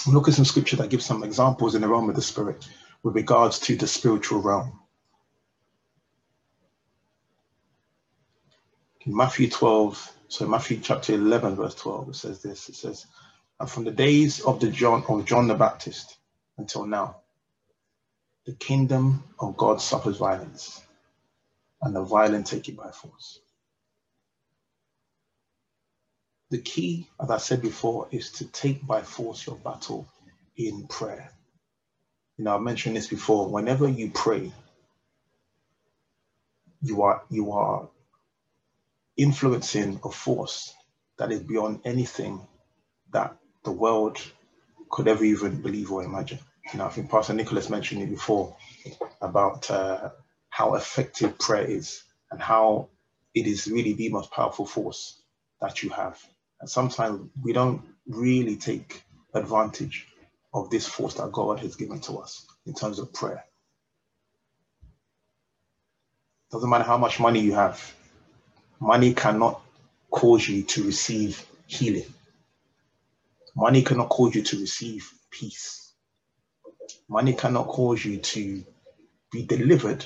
look 0.07 0.27
at 0.27 0.33
some 0.33 0.45
scripture 0.45 0.75
that 0.77 0.89
gives 0.89 1.05
some 1.05 1.23
examples 1.23 1.75
in 1.75 1.81
the 1.81 1.87
realm 1.87 2.09
of 2.09 2.15
the 2.15 2.21
spirit 2.21 2.67
with 3.03 3.15
regards 3.15 3.59
to 3.59 3.75
the 3.75 3.87
spiritual 3.87 4.41
realm. 4.41 4.79
In 9.01 9.15
Matthew 9.15 9.49
12, 9.49 10.14
so 10.29 10.45
in 10.45 10.51
Matthew 10.51 10.79
chapter 10.81 11.13
11, 11.13 11.55
verse 11.55 11.75
12, 11.75 12.09
it 12.09 12.15
says 12.15 12.41
this. 12.41 12.69
It 12.69 12.75
says, 12.75 13.05
And 13.59 13.69
from 13.69 13.85
the 13.85 13.91
days 13.91 14.41
of 14.41 14.59
the 14.59 14.69
John 14.69 15.03
of 15.09 15.25
John 15.25 15.47
the 15.47 15.55
Baptist 15.55 16.17
until 16.57 16.85
now, 16.85 17.17
the 18.45 18.53
kingdom 18.53 19.23
of 19.39 19.57
God 19.57 19.81
suffers 19.81 20.17
violence, 20.17 20.81
and 21.81 21.95
the 21.95 22.03
violent 22.03 22.47
take 22.47 22.69
it 22.69 22.77
by 22.77 22.91
force. 22.91 23.39
The 26.51 26.59
key, 26.59 27.09
as 27.21 27.31
I 27.31 27.37
said 27.39 27.61
before, 27.61 28.07
is 28.11 28.31
to 28.33 28.45
take 28.45 28.85
by 28.87 29.01
force 29.03 29.47
your 29.47 29.57
battle 29.57 30.07
in 30.57 30.87
prayer. 30.87 31.31
You 32.37 32.45
know, 32.45 32.55
I 32.55 32.59
mentioned 32.59 32.95
this 32.97 33.07
before. 33.07 33.49
Whenever 33.49 33.89
you 33.89 34.11
pray, 34.11 34.51
you 36.81 37.03
are 37.03 37.23
you 37.29 37.51
are 37.53 37.89
influencing 39.17 39.99
a 40.03 40.09
force 40.11 40.73
that 41.17 41.31
is 41.31 41.41
beyond 41.41 41.81
anything 41.85 42.41
that 43.11 43.35
the 43.63 43.71
world 43.71 44.19
could 44.89 45.07
ever 45.07 45.23
even 45.23 45.61
believe 45.61 45.91
or 45.91 46.03
imagine. 46.03 46.39
You 46.73 46.79
know, 46.79 46.85
I 46.85 46.89
think 46.89 47.09
Pastor 47.09 47.33
Nicholas 47.33 47.69
mentioned 47.69 48.01
it 48.01 48.09
before 48.09 48.55
about 49.21 49.69
uh, 49.69 50.09
how 50.49 50.75
effective 50.75 51.37
prayer 51.37 51.65
is 51.65 52.03
and 52.31 52.41
how 52.41 52.89
it 53.33 53.47
is 53.47 53.67
really 53.67 53.93
the 53.93 54.09
most 54.09 54.31
powerful 54.31 54.65
force 54.65 55.21
that 55.61 55.83
you 55.83 55.89
have. 55.89 56.21
And 56.59 56.69
sometimes 56.69 57.29
we 57.43 57.53
don't 57.53 57.81
really 58.07 58.55
take 58.55 59.03
advantage 59.33 60.07
of 60.53 60.69
this 60.69 60.87
force 60.87 61.15
that 61.15 61.31
God 61.31 61.59
has 61.59 61.75
given 61.75 61.99
to 62.01 62.17
us 62.17 62.45
in 62.65 62.73
terms 62.73 62.99
of 62.99 63.13
prayer. 63.13 63.43
Doesn't 66.51 66.69
matter 66.69 66.83
how 66.85 66.97
much 66.97 67.19
money 67.19 67.41
you 67.41 67.53
have, 67.53 67.93
money 68.79 69.13
cannot 69.13 69.61
cause 70.11 70.47
you 70.47 70.63
to 70.63 70.83
receive 70.83 71.45
healing. 71.67 72.05
Money 73.55 73.81
cannot 73.83 74.09
cause 74.09 74.35
you 74.35 74.43
to 74.43 74.59
receive 74.59 75.09
peace. 75.31 75.93
Money 77.09 77.33
cannot 77.33 77.67
cause 77.67 78.03
you 78.03 78.17
to 78.17 78.63
be 79.31 79.43
delivered 79.43 80.05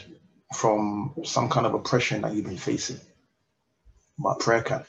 from 0.53 1.13
some 1.23 1.49
kind 1.49 1.65
of 1.65 1.73
oppression 1.73 2.21
that 2.21 2.33
you've 2.33 2.45
been 2.45 2.57
facing. 2.57 2.99
But 4.17 4.39
prayer 4.39 4.61
can. 4.61 4.83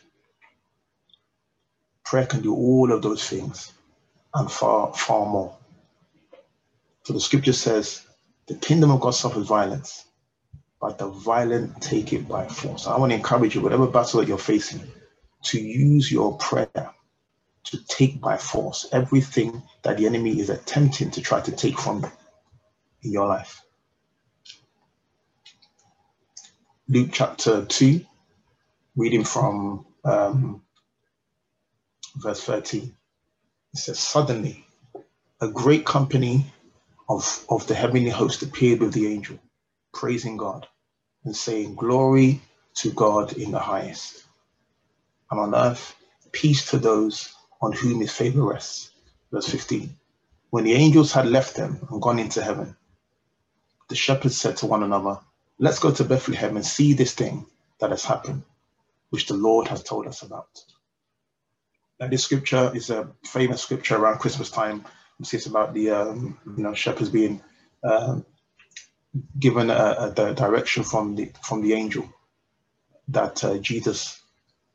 Prayer 2.04 2.26
can 2.26 2.42
do 2.42 2.54
all 2.54 2.92
of 2.92 3.02
those 3.02 3.28
things 3.28 3.72
and 4.34 4.50
far, 4.50 4.92
far 4.94 5.26
more. 5.26 5.56
So 7.04 7.12
the 7.12 7.20
scripture 7.20 7.52
says, 7.52 8.04
the 8.48 8.56
kingdom 8.56 8.90
of 8.90 9.00
God 9.00 9.12
suffers 9.12 9.46
violence, 9.46 10.04
but 10.80 10.98
the 10.98 11.08
violent 11.08 11.80
take 11.82 12.12
it 12.12 12.26
by 12.26 12.46
force. 12.46 12.86
I 12.86 12.98
want 12.98 13.12
to 13.12 13.16
encourage 13.16 13.54
you, 13.54 13.60
whatever 13.60 13.86
battle 13.86 14.20
that 14.20 14.28
you're 14.28 14.38
facing, 14.38 14.80
to 15.44 15.60
use 15.60 16.10
your 16.10 16.36
prayer 16.38 16.90
to 17.64 17.86
take 17.86 18.20
by 18.20 18.36
force 18.36 18.88
everything 18.92 19.62
that 19.82 19.98
the 19.98 20.06
enemy 20.06 20.40
is 20.40 20.50
attempting 20.50 21.10
to 21.12 21.20
try 21.20 21.40
to 21.40 21.52
take 21.52 21.78
from 21.78 22.02
you 22.02 22.10
in 23.02 23.12
your 23.12 23.26
life. 23.26 23.62
Luke 26.88 27.10
chapter 27.12 27.64
2, 27.66 28.04
reading 28.96 29.24
from 29.24 29.86
um, 30.04 30.62
verse 32.16 32.42
13. 32.42 32.94
It 33.72 33.78
says, 33.78 33.98
Suddenly, 33.98 34.66
a 35.40 35.48
great 35.48 35.86
company 35.86 36.46
of, 37.08 37.44
of 37.48 37.66
the 37.66 37.74
heavenly 37.74 38.10
host 38.10 38.42
appeared 38.42 38.80
with 38.80 38.92
the 38.92 39.06
angel, 39.06 39.38
praising 39.92 40.36
God 40.36 40.66
and 41.24 41.36
saying, 41.36 41.76
Glory 41.76 42.40
to 42.74 42.92
God 42.92 43.34
in 43.34 43.50
the 43.50 43.58
highest, 43.58 44.24
and 45.30 45.40
on 45.40 45.54
earth, 45.54 45.94
peace 46.32 46.70
to 46.70 46.78
those 46.78 47.34
on 47.60 47.72
whom 47.72 48.00
his 48.00 48.12
favor 48.12 48.42
rests. 48.42 48.90
Verse 49.32 49.48
15. 49.48 49.94
When 50.50 50.64
the 50.64 50.74
angels 50.74 51.12
had 51.12 51.26
left 51.26 51.54
them 51.56 51.86
and 51.90 52.02
gone 52.02 52.18
into 52.18 52.42
heaven, 52.42 52.76
the 53.88 53.94
shepherds 53.94 54.36
said 54.36 54.56
to 54.58 54.66
one 54.66 54.82
another, 54.82 55.18
Let's 55.58 55.78
go 55.78 55.90
to 55.92 56.04
Bethlehem 56.04 56.56
and 56.56 56.64
see 56.64 56.94
this 56.94 57.14
thing 57.14 57.46
that 57.80 57.90
has 57.90 58.04
happened, 58.04 58.42
which 59.10 59.26
the 59.26 59.34
Lord 59.34 59.68
has 59.68 59.82
told 59.82 60.06
us 60.06 60.22
about. 60.22 60.48
Now, 62.00 62.08
this 62.08 62.24
scripture 62.24 62.72
is 62.74 62.90
a 62.90 63.10
famous 63.24 63.62
scripture 63.62 63.96
around 63.96 64.18
Christmas 64.18 64.50
time. 64.50 64.84
It's 65.20 65.46
about 65.46 65.74
the 65.74 65.90
um, 65.90 66.38
you 66.56 66.62
know 66.62 66.72
shepherds 66.72 67.10
being 67.10 67.42
um, 67.84 68.24
given 69.38 69.70
a, 69.70 70.12
a, 70.16 70.34
direction 70.34 70.84
from 70.84 71.16
the 71.16 71.32
from 71.42 71.62
the 71.62 71.74
angel 71.74 72.08
that 73.08 73.42
uh, 73.44 73.58
Jesus 73.58 74.20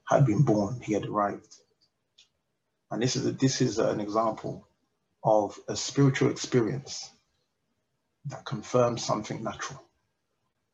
had 0.08 0.26
been 0.26 0.43
born, 0.43 0.80
he 0.82 0.93
had 0.93 1.06
arrived. 1.06 1.56
And 2.91 3.02
this 3.02 3.15
is 3.15 3.26
a, 3.26 3.32
this 3.32 3.62
is 3.62 3.80
an 3.80 4.00
example 4.00 4.67
of 5.24 5.58
a 5.67 5.76
spiritual 5.76 6.30
experience 6.30 7.10
that 8.26 8.45
confirms 8.45 9.04
something 9.04 9.43
natural. 9.43 9.82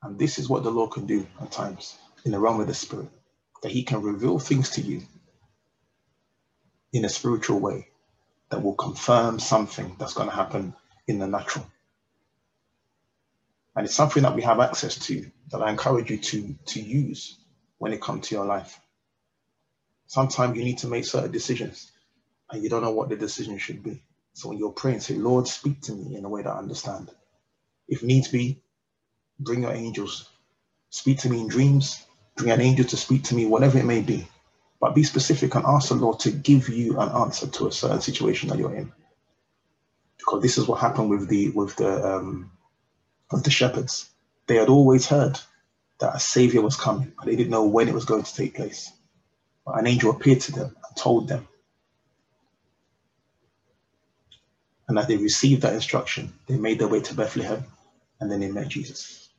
And 0.03 0.17
this 0.17 0.39
is 0.39 0.49
what 0.49 0.63
the 0.63 0.71
Lord 0.71 0.91
can 0.91 1.05
do 1.05 1.27
at 1.39 1.51
times 1.51 1.97
in 2.25 2.31
the 2.31 2.39
realm 2.39 2.59
of 2.59 2.67
the 2.67 2.73
spirit, 2.73 3.09
that 3.61 3.71
he 3.71 3.83
can 3.83 4.01
reveal 4.01 4.39
things 4.39 4.71
to 4.71 4.81
you 4.81 5.01
in 6.93 7.05
a 7.05 7.09
spiritual 7.09 7.59
way 7.59 7.87
that 8.49 8.61
will 8.61 8.75
confirm 8.75 9.39
something 9.39 9.95
that's 9.97 10.13
going 10.13 10.29
to 10.29 10.35
happen 10.35 10.73
in 11.07 11.19
the 11.19 11.27
natural. 11.27 11.65
And 13.75 13.85
it's 13.85 13.95
something 13.95 14.23
that 14.23 14.35
we 14.35 14.41
have 14.41 14.59
access 14.59 14.97
to 15.07 15.31
that 15.51 15.61
I 15.61 15.69
encourage 15.69 16.09
you 16.11 16.17
to, 16.17 16.55
to 16.67 16.81
use 16.81 17.37
when 17.77 17.93
it 17.93 18.01
comes 18.01 18.27
to 18.27 18.35
your 18.35 18.45
life. 18.45 18.79
Sometimes 20.07 20.57
you 20.57 20.63
need 20.63 20.79
to 20.79 20.87
make 20.87 21.05
certain 21.05 21.31
decisions 21.31 21.91
and 22.49 22.61
you 22.61 22.69
don't 22.69 22.83
know 22.83 22.91
what 22.91 23.09
the 23.09 23.15
decision 23.15 23.57
should 23.57 23.81
be. 23.81 24.03
So 24.33 24.49
when 24.49 24.57
you're 24.57 24.71
praying, 24.71 24.99
say, 24.99 25.15
Lord, 25.15 25.47
speak 25.47 25.81
to 25.83 25.93
me 25.93 26.15
in 26.17 26.25
a 26.25 26.29
way 26.29 26.41
that 26.43 26.51
I 26.51 26.57
understand. 26.59 27.09
If 27.87 28.03
needs 28.03 28.27
be, 28.27 28.61
bring 29.39 29.63
your 29.63 29.73
angels. 29.73 30.29
Speak 30.89 31.19
to 31.19 31.29
me 31.29 31.39
in 31.41 31.47
dreams, 31.47 32.05
bring 32.35 32.51
an 32.51 32.61
angel 32.61 32.85
to 32.85 32.97
speak 32.97 33.23
to 33.25 33.35
me, 33.35 33.45
whatever 33.45 33.77
it 33.77 33.85
may 33.85 34.01
be. 34.01 34.27
But 34.79 34.95
be 34.95 35.03
specific 35.03 35.55
and 35.55 35.65
ask 35.65 35.89
the 35.89 35.95
Lord 35.95 36.19
to 36.21 36.31
give 36.31 36.69
you 36.69 36.99
an 36.99 37.09
answer 37.09 37.47
to 37.47 37.67
a 37.67 37.71
certain 37.71 38.01
situation 38.01 38.49
that 38.49 38.57
you're 38.57 38.75
in. 38.75 38.91
Because 40.17 40.41
this 40.41 40.57
is 40.57 40.67
what 40.67 40.79
happened 40.79 41.09
with 41.09 41.27
the 41.29 41.49
with 41.49 41.75
the 41.77 42.17
um, 42.17 42.51
with 43.31 43.43
the 43.43 43.51
shepherds. 43.51 44.09
They 44.47 44.55
had 44.55 44.69
always 44.69 45.07
heard 45.07 45.39
that 45.99 46.15
a 46.15 46.19
savior 46.19 46.61
was 46.61 46.75
coming, 46.75 47.13
but 47.17 47.25
they 47.25 47.35
didn't 47.35 47.51
know 47.51 47.65
when 47.65 47.87
it 47.87 47.93
was 47.93 48.05
going 48.05 48.23
to 48.23 48.35
take 48.35 48.55
place. 48.55 48.91
But 49.65 49.79
an 49.79 49.87
angel 49.87 50.11
appeared 50.11 50.41
to 50.41 50.51
them 50.51 50.75
and 50.87 50.97
told 50.97 51.27
them. 51.27 51.47
And 54.87 54.97
that 54.97 55.07
they 55.07 55.17
received 55.17 55.61
that 55.61 55.73
instruction, 55.73 56.33
they 56.47 56.57
made 56.57 56.79
their 56.79 56.87
way 56.87 56.99
to 57.01 57.13
Bethlehem 57.13 57.63
and 58.19 58.31
then 58.31 58.39
they 58.39 58.51
met 58.51 58.67
Jesus. 58.67 59.29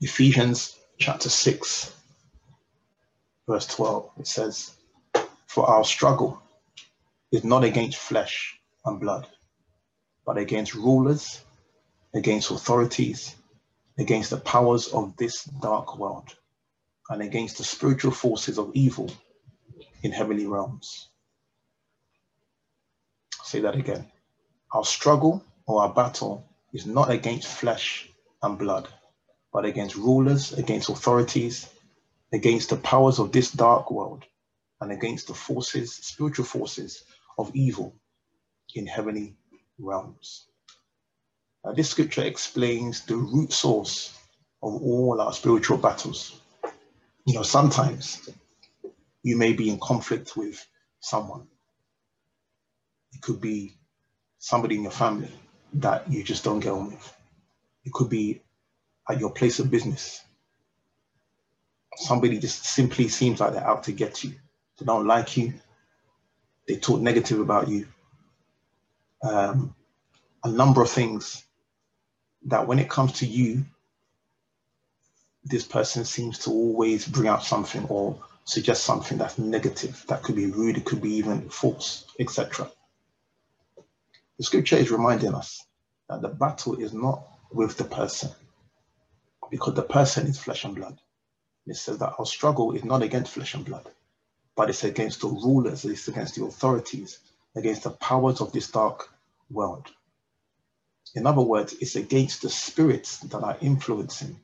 Ephesians 0.00 0.76
chapter 0.98 1.28
6, 1.28 1.94
verse 3.48 3.66
12, 3.66 4.10
it 4.18 4.26
says, 4.26 4.72
For 5.46 5.66
our 5.66 5.84
struggle 5.84 6.40
is 7.32 7.44
not 7.44 7.64
against 7.64 7.98
flesh 7.98 8.58
and 8.84 9.00
blood, 9.00 9.26
but 10.24 10.38
against 10.38 10.74
rulers, 10.74 11.42
against 12.14 12.50
authorities, 12.50 13.36
against 13.98 14.30
the 14.30 14.36
powers 14.36 14.88
of 14.88 15.16
this 15.16 15.44
dark 15.44 15.98
world, 15.98 16.34
and 17.08 17.22
against 17.22 17.58
the 17.58 17.64
spiritual 17.64 18.12
forces 18.12 18.58
of 18.58 18.70
evil 18.74 19.10
in 20.02 20.12
heavenly 20.12 20.46
realms. 20.46 21.08
I'll 23.38 23.44
say 23.46 23.60
that 23.60 23.74
again. 23.76 24.10
Our 24.72 24.84
struggle 24.84 25.44
or 25.66 25.82
our 25.82 25.92
battle 25.92 26.44
is 26.72 26.86
not 26.86 27.10
against 27.10 27.48
flesh 27.48 28.08
and 28.42 28.58
blood, 28.58 28.88
but 29.52 29.64
against 29.64 29.96
rulers, 29.96 30.52
against 30.52 30.88
authorities, 30.88 31.68
against 32.32 32.70
the 32.70 32.76
powers 32.76 33.18
of 33.18 33.32
this 33.32 33.50
dark 33.50 33.90
world, 33.90 34.24
and 34.80 34.92
against 34.92 35.26
the 35.26 35.34
forces, 35.34 35.94
spiritual 35.94 36.44
forces 36.44 37.04
of 37.38 37.50
evil 37.54 37.94
in 38.74 38.86
heavenly 38.86 39.36
realms. 39.78 40.49
Uh, 41.64 41.72
this 41.72 41.90
scripture 41.90 42.22
explains 42.24 43.04
the 43.04 43.16
root 43.16 43.52
source 43.52 44.18
of 44.62 44.74
all 44.82 45.20
our 45.20 45.32
spiritual 45.32 45.76
battles. 45.76 46.40
You 47.26 47.34
know, 47.34 47.42
sometimes 47.42 48.30
you 49.22 49.36
may 49.36 49.52
be 49.52 49.68
in 49.68 49.78
conflict 49.78 50.36
with 50.36 50.66
someone. 51.00 51.46
It 53.12 53.20
could 53.20 53.40
be 53.40 53.74
somebody 54.38 54.76
in 54.76 54.82
your 54.82 54.92
family 54.92 55.30
that 55.74 56.10
you 56.10 56.24
just 56.24 56.44
don't 56.44 56.60
get 56.60 56.72
on 56.72 56.86
with. 56.90 57.14
It 57.84 57.92
could 57.92 58.08
be 58.08 58.42
at 59.08 59.20
your 59.20 59.30
place 59.30 59.58
of 59.58 59.70
business. 59.70 60.22
Somebody 61.96 62.38
just 62.38 62.64
simply 62.64 63.08
seems 63.08 63.40
like 63.40 63.52
they're 63.52 63.66
out 63.66 63.84
to 63.84 63.92
get 63.92 64.24
you. 64.24 64.32
They 64.78 64.86
don't 64.86 65.06
like 65.06 65.36
you. 65.36 65.54
They 66.66 66.76
talk 66.76 67.00
negative 67.00 67.40
about 67.40 67.68
you. 67.68 67.86
Um, 69.22 69.74
a 70.44 70.48
number 70.48 70.80
of 70.82 70.90
things 70.90 71.44
that 72.46 72.66
when 72.66 72.78
it 72.78 72.88
comes 72.88 73.12
to 73.14 73.26
you, 73.26 73.64
this 75.44 75.64
person 75.64 76.04
seems 76.04 76.38
to 76.40 76.50
always 76.50 77.06
bring 77.06 77.28
out 77.28 77.44
something 77.44 77.84
or 77.86 78.18
suggest 78.44 78.84
something 78.84 79.18
that's 79.18 79.38
negative. 79.38 80.04
That 80.08 80.22
could 80.22 80.36
be 80.36 80.46
rude, 80.46 80.76
it 80.76 80.84
could 80.84 81.00
be 81.00 81.14
even 81.14 81.48
false, 81.48 82.06
etc. 82.18 82.70
The 84.38 84.44
scripture 84.44 84.76
is 84.76 84.90
reminding 84.90 85.34
us 85.34 85.64
that 86.08 86.22
the 86.22 86.28
battle 86.28 86.76
is 86.76 86.92
not 86.92 87.22
with 87.52 87.76
the 87.76 87.84
person 87.84 88.30
because 89.50 89.74
the 89.74 89.82
person 89.82 90.26
is 90.26 90.38
flesh 90.38 90.64
and 90.64 90.74
blood. 90.74 91.00
It 91.66 91.76
says 91.76 91.98
that 91.98 92.14
our 92.18 92.26
struggle 92.26 92.72
is 92.72 92.84
not 92.84 93.02
against 93.02 93.32
flesh 93.32 93.54
and 93.54 93.64
blood, 93.64 93.88
but 94.56 94.70
it's 94.70 94.84
against 94.84 95.20
the 95.20 95.28
rulers, 95.28 95.84
it's 95.84 96.08
against 96.08 96.36
the 96.36 96.44
authorities, 96.44 97.18
against 97.54 97.82
the 97.82 97.90
powers 97.90 98.40
of 98.40 98.52
this 98.52 98.70
dark 98.70 99.10
world. 99.50 99.90
In 101.14 101.26
other 101.26 101.42
words, 101.42 101.74
it's 101.80 101.96
against 101.96 102.42
the 102.42 102.50
spirits 102.50 103.18
that 103.20 103.42
are 103.42 103.58
influencing 103.62 104.38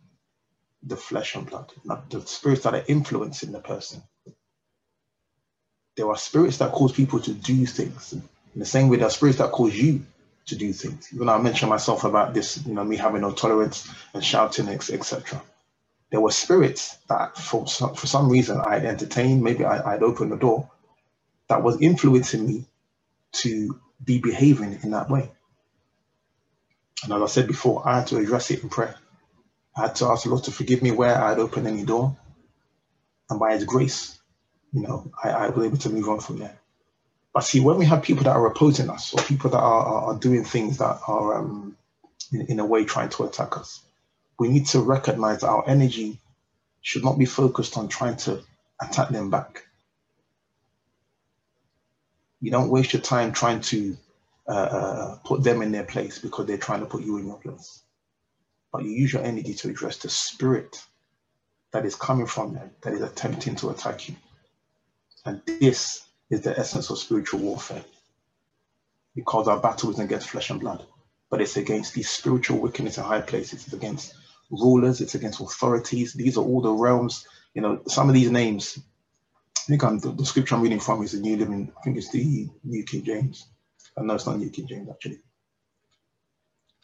the 0.82 0.96
flesh 0.96 1.36
and 1.36 1.46
blood, 1.46 1.72
not 1.84 2.10
the 2.10 2.22
spirits 2.26 2.64
that 2.64 2.74
are 2.74 2.84
influencing 2.88 3.52
the 3.52 3.60
person. 3.60 4.02
There 5.96 6.08
are 6.10 6.16
spirits 6.18 6.58
that 6.58 6.72
cause 6.72 6.92
people 6.92 7.20
to 7.20 7.34
do 7.34 7.66
things. 7.66 8.12
In 8.14 8.60
the 8.60 8.66
same 8.66 8.88
way, 8.88 8.98
there 8.98 9.06
are 9.08 9.10
spirits 9.10 9.38
that 9.38 9.52
cause 9.52 9.76
you 9.76 10.04
to 10.46 10.56
do 10.56 10.72
things. 10.72 11.08
Even 11.14 11.28
I 11.28 11.38
mentioned 11.38 11.70
myself 11.70 12.04
about 12.04 12.34
this, 12.34 12.64
you 12.66 12.74
know, 12.74 12.84
me 12.84 12.96
having 12.96 13.22
no 13.22 13.32
tolerance 13.32 13.88
and 14.14 14.24
shouting, 14.24 14.68
etc. 14.68 15.42
There 16.10 16.20
were 16.20 16.32
spirits 16.32 16.98
that, 17.08 17.36
for 17.38 17.66
some, 17.68 17.94
for 17.94 18.06
some 18.08 18.30
reason, 18.30 18.60
I 18.60 18.76
entertained. 18.78 19.42
Maybe 19.44 19.64
I, 19.64 19.94
I'd 19.94 20.02
opened 20.04 20.32
the 20.32 20.36
door 20.38 20.70
that 21.48 21.62
was 21.62 21.80
influencing 21.82 22.46
me 22.46 22.66
to 23.32 23.80
be 24.04 24.18
behaving 24.20 24.80
in 24.82 24.92
that 24.92 25.10
way. 25.10 25.30
And 27.04 27.12
as 27.12 27.22
I 27.22 27.26
said 27.26 27.46
before, 27.46 27.86
I 27.86 27.98
had 27.98 28.06
to 28.08 28.18
address 28.18 28.50
it 28.50 28.62
in 28.62 28.68
prayer. 28.68 28.96
I 29.76 29.82
had 29.82 29.96
to 29.96 30.06
ask 30.06 30.24
the 30.24 30.30
Lord 30.30 30.44
to 30.44 30.52
forgive 30.52 30.82
me 30.82 30.90
where 30.90 31.16
I 31.16 31.30
had 31.30 31.38
opened 31.38 31.66
any 31.66 31.84
door. 31.84 32.16
And 33.30 33.40
by 33.40 33.52
His 33.54 33.64
grace, 33.64 34.18
you 34.72 34.82
know, 34.82 35.10
I, 35.22 35.30
I 35.30 35.48
was 35.50 35.66
able 35.66 35.78
to 35.78 35.90
move 35.90 36.08
on 36.08 36.20
from 36.20 36.38
there. 36.38 36.58
But 37.34 37.44
see, 37.44 37.60
when 37.60 37.76
we 37.76 37.84
have 37.86 38.02
people 38.02 38.24
that 38.24 38.36
are 38.36 38.46
opposing 38.46 38.88
us 38.88 39.12
or 39.12 39.22
people 39.22 39.50
that 39.50 39.58
are, 39.58 39.84
are, 39.86 40.02
are 40.04 40.18
doing 40.18 40.44
things 40.44 40.78
that 40.78 41.00
are, 41.06 41.38
um, 41.38 41.76
in, 42.32 42.42
in 42.42 42.60
a 42.60 42.66
way, 42.66 42.84
trying 42.84 43.10
to 43.10 43.24
attack 43.24 43.58
us, 43.58 43.82
we 44.38 44.48
need 44.48 44.66
to 44.68 44.80
recognize 44.80 45.40
that 45.42 45.48
our 45.48 45.68
energy 45.68 46.20
should 46.80 47.04
not 47.04 47.18
be 47.18 47.26
focused 47.26 47.76
on 47.76 47.88
trying 47.88 48.16
to 48.16 48.42
attack 48.80 49.10
them 49.10 49.30
back. 49.30 49.64
You 52.40 52.50
don't 52.50 52.70
waste 52.70 52.92
your 52.92 53.02
time 53.02 53.32
trying 53.32 53.60
to 53.62 53.96
uh, 54.48 54.52
uh, 54.52 55.18
put 55.24 55.42
them 55.42 55.62
in 55.62 55.72
their 55.72 55.84
place 55.84 56.18
because 56.18 56.46
they're 56.46 56.56
trying 56.58 56.80
to 56.80 56.86
put 56.86 57.02
you 57.02 57.18
in 57.18 57.26
your 57.26 57.38
place. 57.38 57.82
But 58.72 58.84
you 58.84 58.90
use 58.90 59.12
your 59.12 59.22
energy 59.22 59.54
to 59.54 59.70
address 59.70 59.98
the 59.98 60.08
spirit 60.08 60.84
that 61.72 61.84
is 61.84 61.94
coming 61.94 62.26
from 62.26 62.54
them, 62.54 62.70
that 62.82 62.92
is 62.92 63.02
attempting 63.02 63.56
to 63.56 63.70
attack 63.70 64.08
you. 64.08 64.16
And 65.24 65.42
this 65.46 66.06
is 66.30 66.42
the 66.42 66.58
essence 66.58 66.90
of 66.90 66.98
spiritual 66.98 67.40
warfare. 67.40 67.84
Because 69.14 69.48
our 69.48 69.58
battle 69.58 69.90
isn't 69.90 70.04
against 70.04 70.28
flesh 70.30 70.50
and 70.50 70.60
blood, 70.60 70.86
but 71.30 71.40
it's 71.40 71.56
against 71.56 71.94
these 71.94 72.08
spiritual 72.08 72.60
wickedness 72.60 72.98
in 72.98 73.04
high 73.04 73.22
places. 73.22 73.64
It's 73.64 73.72
against 73.72 74.14
rulers, 74.50 75.00
it's 75.00 75.14
against 75.14 75.40
authorities. 75.40 76.12
These 76.12 76.36
are 76.36 76.44
all 76.44 76.60
the 76.60 76.70
realms. 76.70 77.26
You 77.54 77.62
know, 77.62 77.80
some 77.88 78.08
of 78.08 78.14
these 78.14 78.30
names, 78.30 78.78
I 79.58 79.60
think 79.62 79.82
I'm, 79.82 79.98
the, 79.98 80.12
the 80.12 80.26
scripture 80.26 80.54
I'm 80.54 80.62
reading 80.62 80.80
from 80.80 81.02
is 81.02 81.12
the 81.12 81.18
New 81.18 81.36
Living, 81.36 81.72
I 81.76 81.82
think 81.82 81.96
it's 81.96 82.12
the 82.12 82.48
New 82.62 82.84
King 82.84 83.04
James. 83.04 83.46
Uh, 83.96 84.02
no, 84.04 84.14
it's 84.14 84.26
not 84.26 84.38
New 84.38 84.50
King 84.50 84.68
James 84.68 84.90
actually. 84.90 85.20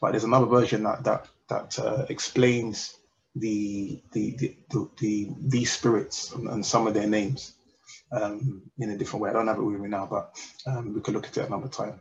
But 0.01 0.13
there's 0.13 0.25
another 0.25 0.47
version 0.47 0.85
that 0.85 1.05
that 1.05 1.29
that 1.49 1.79
uh, 1.79 2.07
explains 2.09 2.97
the 3.37 4.03
the, 4.13 4.37
the 4.39 4.57
the, 4.99 5.29
the 5.49 5.65
spirits 5.67 6.33
and, 6.33 6.49
and, 6.49 6.67
some 6.67 6.87
of 6.89 6.95
their 6.95 7.09
names. 7.09 7.53
um, 8.13 8.63
in 8.79 8.91
a 8.91 8.97
different 8.99 9.23
way. 9.23 9.31
I 9.31 9.33
don't 9.33 9.47
have 9.49 9.59
it 9.59 9.63
with 9.63 9.81
me 9.81 9.89
now, 9.89 10.07
but 10.11 10.37
um, 10.67 10.95
we 10.95 11.01
could 11.01 11.15
look 11.15 11.27
at 11.27 11.37
it 11.37 11.47
another 11.47 11.69
time. 11.69 12.01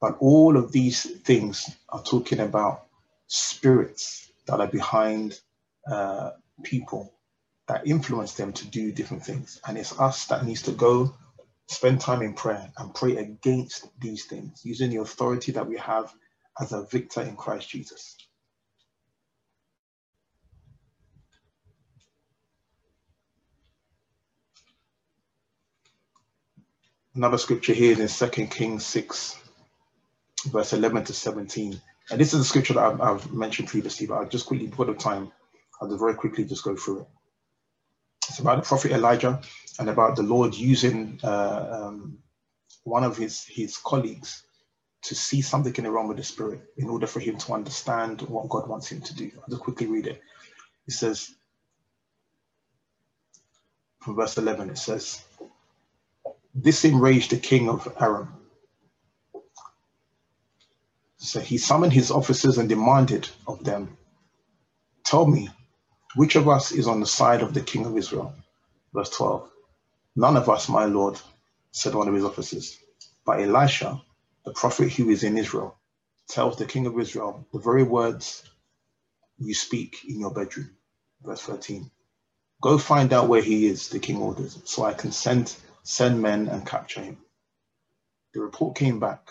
But 0.00 0.18
all 0.20 0.56
of 0.56 0.72
these 0.72 1.02
things 1.22 1.70
are 1.88 2.02
talking 2.02 2.40
about 2.40 2.86
spirits 3.28 4.30
that 4.46 4.60
are 4.60 4.68
behind 4.68 5.40
uh, 5.90 6.32
people 6.64 7.14
that 7.68 7.86
influence 7.86 8.34
them 8.34 8.52
to 8.54 8.66
do 8.68 8.92
different 8.92 9.24
things. 9.24 9.60
And 9.66 9.78
it's 9.78 9.98
us 10.00 10.26
that 10.26 10.44
needs 10.46 10.62
to 10.62 10.72
go 10.72 11.14
spend 11.72 12.00
time 12.00 12.22
in 12.22 12.34
prayer 12.34 12.70
and 12.78 12.94
pray 12.94 13.16
against 13.16 13.88
these 14.00 14.26
things 14.26 14.60
using 14.64 14.90
the 14.90 15.00
authority 15.00 15.52
that 15.52 15.66
we 15.66 15.76
have 15.78 16.12
as 16.60 16.72
a 16.72 16.84
victor 16.84 17.22
in 17.22 17.36
Christ 17.36 17.70
Jesus. 17.70 18.16
Another 27.14 27.36
scripture 27.36 27.74
here 27.74 27.92
is 27.92 28.22
in 28.22 28.30
2 28.30 28.46
Kings 28.46 28.86
6, 28.86 29.36
verse 30.46 30.72
11 30.72 31.04
to 31.04 31.12
17. 31.12 31.78
And 32.10 32.20
this 32.20 32.32
is 32.32 32.40
a 32.40 32.44
scripture 32.44 32.74
that 32.74 32.84
I've, 32.84 33.00
I've 33.00 33.32
mentioned 33.32 33.68
previously, 33.68 34.06
but 34.06 34.14
I'll 34.14 34.28
just 34.28 34.46
quickly, 34.46 34.68
put 34.68 34.86
the 34.86 34.94
time, 34.94 35.30
I'll 35.80 35.88
just 35.88 36.00
very 36.00 36.14
quickly 36.14 36.44
just 36.44 36.64
go 36.64 36.74
through 36.74 37.00
it. 37.00 37.06
It's 38.28 38.38
about 38.38 38.56
the 38.62 38.68
prophet 38.68 38.92
Elijah 38.92 39.40
and 39.78 39.88
about 39.88 40.16
the 40.16 40.22
Lord 40.22 40.54
using 40.54 41.20
uh, 41.24 41.68
um, 41.88 42.18
one 42.84 43.04
of 43.04 43.16
his, 43.16 43.44
his 43.44 43.76
colleagues 43.76 44.44
to 45.02 45.14
see 45.14 45.42
something 45.42 45.74
in 45.76 45.84
the 45.84 45.90
realm 45.90 46.10
of 46.10 46.16
the 46.16 46.22
spirit 46.24 46.62
in 46.76 46.88
order 46.88 47.06
for 47.06 47.20
him 47.20 47.38
to 47.38 47.52
understand 47.54 48.22
what 48.22 48.48
God 48.48 48.68
wants 48.68 48.88
him 48.88 49.00
to 49.02 49.14
do. 49.14 49.30
I'll 49.36 49.50
just 49.50 49.62
quickly 49.62 49.86
read 49.86 50.06
it. 50.06 50.22
It 50.86 50.92
says, 50.92 51.34
from 54.00 54.16
verse 54.16 54.38
11, 54.38 54.70
it 54.70 54.78
says, 54.78 55.22
This 56.54 56.84
enraged 56.84 57.30
the 57.32 57.38
king 57.38 57.68
of 57.68 57.88
Aram. 58.00 58.34
So 61.18 61.40
he 61.40 61.58
summoned 61.58 61.92
his 61.92 62.10
officers 62.10 62.58
and 62.58 62.68
demanded 62.68 63.28
of 63.46 63.64
them, 63.64 63.96
Tell 65.04 65.26
me, 65.26 65.48
which 66.16 66.36
of 66.36 66.48
us 66.48 66.72
is 66.72 66.86
on 66.88 67.00
the 67.00 67.06
side 67.06 67.42
of 67.42 67.54
the 67.54 67.60
king 67.60 67.86
of 67.86 67.96
Israel? 67.96 68.34
Verse 68.94 69.10
12. 69.10 69.48
None 70.16 70.36
of 70.36 70.48
us, 70.48 70.68
my 70.68 70.84
lord, 70.84 71.20
said 71.72 71.94
one 71.94 72.08
of 72.08 72.14
his 72.14 72.24
officers. 72.24 72.78
But 73.24 73.40
Elisha, 73.40 74.02
the 74.44 74.52
prophet 74.52 74.92
who 74.92 75.10
is 75.10 75.24
in 75.24 75.38
Israel, 75.38 75.76
tells 76.28 76.56
the 76.56 76.66
king 76.66 76.86
of 76.86 76.98
Israel 76.98 77.46
the 77.52 77.60
very 77.60 77.82
words 77.82 78.44
you 79.38 79.54
speak 79.54 79.98
in 80.08 80.20
your 80.20 80.32
bedroom. 80.32 80.70
Verse 81.24 81.42
13. 81.42 81.90
Go 82.62 82.78
find 82.78 83.12
out 83.12 83.28
where 83.28 83.42
he 83.42 83.66
is, 83.66 83.88
the 83.88 83.98
king 83.98 84.18
orders, 84.18 84.58
so 84.64 84.84
I 84.84 84.94
can 84.94 85.12
send, 85.12 85.54
send 85.82 86.22
men 86.22 86.48
and 86.48 86.66
capture 86.66 87.02
him. 87.02 87.18
The 88.34 88.40
report 88.40 88.76
came 88.76 89.00
back. 89.00 89.30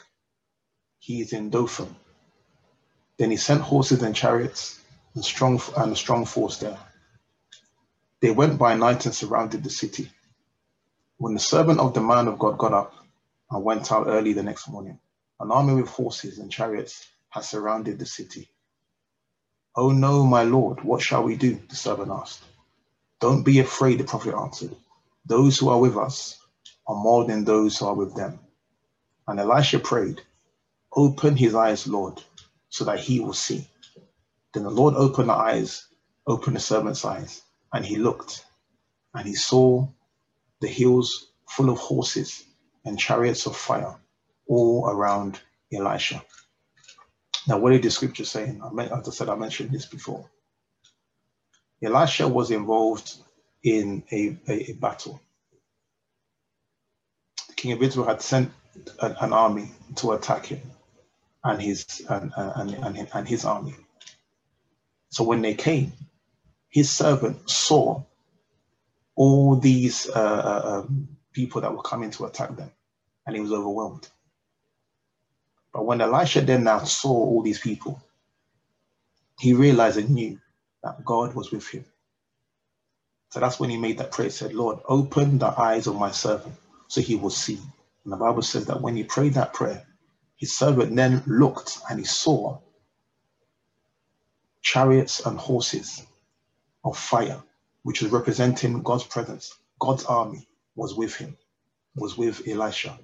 He 0.99 1.21
is 1.21 1.33
in 1.33 1.49
Dothan. 1.49 1.95
Then 3.17 3.31
he 3.31 3.37
sent 3.37 3.61
horses 3.61 4.03
and 4.03 4.15
chariots 4.15 4.80
and 5.15 5.26
strong 5.26 5.62
and 5.78 5.93
a 5.93 5.95
strong 5.95 6.26
force 6.26 6.58
there. 6.58 6.78
They 8.21 8.32
went 8.32 8.60
by 8.60 8.76
night 8.76 9.06
and 9.06 9.15
surrounded 9.15 9.63
the 9.63 9.69
city. 9.69 10.12
When 11.17 11.34
the 11.34 11.39
servant 11.39 11.80
of 11.80 11.93
the 11.93 12.02
man 12.02 12.28
of 12.28 12.39
God 12.39 12.58
got 12.58 12.74
up 12.74 12.93
and 13.52 13.63
went 13.63 13.91
out 13.91 14.08
early 14.08 14.34
the 14.34 14.43
next 14.43 14.69
morning, 14.69 15.00
an 15.39 15.52
army 15.52 15.82
with 15.82 15.89
horses 15.91 16.39
and 16.39 16.52
chariots 16.52 17.08
had 17.30 17.43
surrounded 17.45 18.00
the 18.00 18.06
city. 18.06 18.50
Oh 19.76 19.91
no, 19.91 20.26
my 20.26 20.43
lord, 20.43 20.84
what 20.84 21.02
shall 21.02 21.24
we 21.24 21.36
do? 21.38 21.60
The 21.69 21.76
servant 21.76 22.12
asked. 22.12 22.43
Don't 23.21 23.43
be 23.43 23.60
afraid, 23.60 24.00
the 24.00 24.04
prophet 24.06 24.36
answered. 24.36 24.76
Those 25.26 25.60
who 25.60 25.69
are 25.69 25.80
with 25.80 25.97
us 25.97 26.39
are 26.88 26.95
more 26.95 27.26
than 27.26 27.45
those 27.45 27.78
who 27.80 27.88
are 27.88 27.95
with 27.95 28.15
them. 28.15 28.39
And 29.28 29.39
Elisha 29.39 29.80
prayed, 29.80 30.21
Open 30.95 31.38
his 31.38 31.56
eyes, 31.56 31.88
Lord, 31.88 32.24
so 32.69 32.86
that 32.86 33.00
he 33.00 33.21
will 33.21 33.34
see. 33.34 33.69
Then 34.53 34.63
the 34.63 34.69
Lord 34.69 34.95
opened 34.95 35.29
the 35.29 35.33
eyes, 35.33 35.87
opened 36.27 36.55
the 36.55 36.61
servant's 36.61 37.05
eyes, 37.05 37.41
and 37.73 37.85
he 37.85 37.95
looked, 37.97 38.45
and 39.13 39.27
he 39.27 39.35
saw 39.35 39.87
the 40.59 40.67
hills 40.67 41.31
full 41.49 41.69
of 41.69 41.77
horses 41.77 42.43
and 42.85 42.99
chariots 42.99 43.45
of 43.45 43.55
fire 43.55 43.95
all 44.47 44.87
around 44.89 45.39
Elisha. 45.73 46.23
Now, 47.47 47.57
what 47.57 47.71
did 47.71 47.83
the 47.83 47.91
scripture 47.91 48.25
say? 48.25 48.59
As 48.79 49.07
I 49.07 49.11
said, 49.11 49.29
I 49.29 49.35
mentioned 49.35 49.71
this 49.71 49.85
before. 49.85 50.29
Elisha 51.83 52.27
was 52.27 52.51
involved 52.51 53.15
in 53.63 54.03
a, 54.11 54.37
a, 54.47 54.71
a 54.71 54.73
battle. 54.73 55.19
The 57.47 57.53
king 57.55 57.71
of 57.71 57.81
Israel 57.81 58.07
had 58.07 58.21
sent 58.21 58.51
an, 59.01 59.15
an 59.19 59.33
army 59.33 59.71
to 59.95 60.11
attack 60.11 60.45
him 60.45 60.61
and 61.43 61.61
his 61.61 61.85
and, 62.09 62.31
and, 62.35 62.71
and, 62.71 63.07
and 63.13 63.27
his 63.27 63.45
army. 63.45 63.75
So 65.12 65.26
when 65.26 65.41
they 65.43 65.56
came, 65.56 65.93
his 66.69 66.91
servant 66.91 67.50
saw 67.50 68.04
all 69.15 69.58
these 69.58 70.10
uh, 70.10 70.13
uh, 70.19 70.84
um, 70.86 71.10
people 71.34 71.62
that 71.62 71.74
were 71.76 71.84
coming 71.84 72.12
to 72.12 72.26
attack 72.26 72.56
them, 72.56 72.71
and 73.28 73.36
he 73.36 73.41
was 73.41 73.52
overwhelmed. 73.54 74.08
But 75.74 75.86
when 75.86 76.02
Elisha 76.02 76.41
then 76.41 76.63
now 76.63 76.80
saw 76.80 77.12
all 77.12 77.43
these 77.43 77.60
people, 77.60 78.02
he 79.39 79.54
realized 79.54 79.97
and 79.97 80.12
knew 80.12 80.39
that 80.84 81.06
God 81.06 81.36
was 81.36 81.52
with 81.52 81.67
him. 81.67 81.86
So 83.32 83.39
that's 83.39 83.60
when 83.60 83.69
he 83.69 83.78
made 83.78 84.00
that 84.00 84.12
prayer, 84.12 84.30
said, 84.30 84.54
Lord, 84.54 84.80
open 84.88 85.39
the 85.39 85.47
eyes 85.60 85.88
of 85.88 85.95
my 85.97 86.12
servant 86.12 86.56
so 86.88 87.02
he 87.02 87.15
will 87.15 87.30
see. 87.30 87.60
And 88.04 88.13
the 88.13 88.17
Bible 88.17 88.41
says 88.41 88.65
that 88.67 88.82
when 88.82 88.95
he 88.95 89.04
prayed 89.04 89.36
that 89.36 89.54
prayer, 89.54 89.86
his 90.38 90.58
servant 90.58 90.95
then 90.95 91.24
looked 91.28 91.80
and 91.89 92.00
he 92.00 92.06
saw 92.06 92.60
chariots 94.62 95.26
and 95.26 95.38
horses 95.38 96.06
of 96.84 96.97
fire, 96.97 97.41
which 97.84 98.02
was 98.02 98.12
representing 98.12 98.82
God's 98.82 99.04
presence. 99.04 99.58
God's 99.80 100.06
army 100.06 100.47
was 100.76 100.95
with 100.95 101.15
him, 101.15 101.38
was 101.95 102.17
with 102.17 102.47
Elisha. 102.47 102.97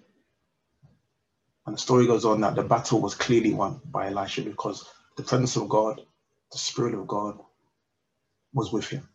And 1.66 1.76
the 1.76 1.82
story 1.82 2.08
goes 2.08 2.26
on 2.26 2.42
that 2.42 2.56
the 2.56 2.64
battle 2.64 3.02
was 3.02 3.16
clearly 3.16 3.54
won 3.54 3.82
by 3.86 4.08
Elisha 4.08 4.42
because 4.42 4.88
the 5.18 5.24
presence 5.24 5.56
of 5.56 5.68
God, 5.68 6.02
the 6.52 6.58
Spirit 6.58 6.94
of 6.94 7.08
God, 7.08 7.40
was 8.54 8.72
with 8.72 8.88
him. 8.88 9.08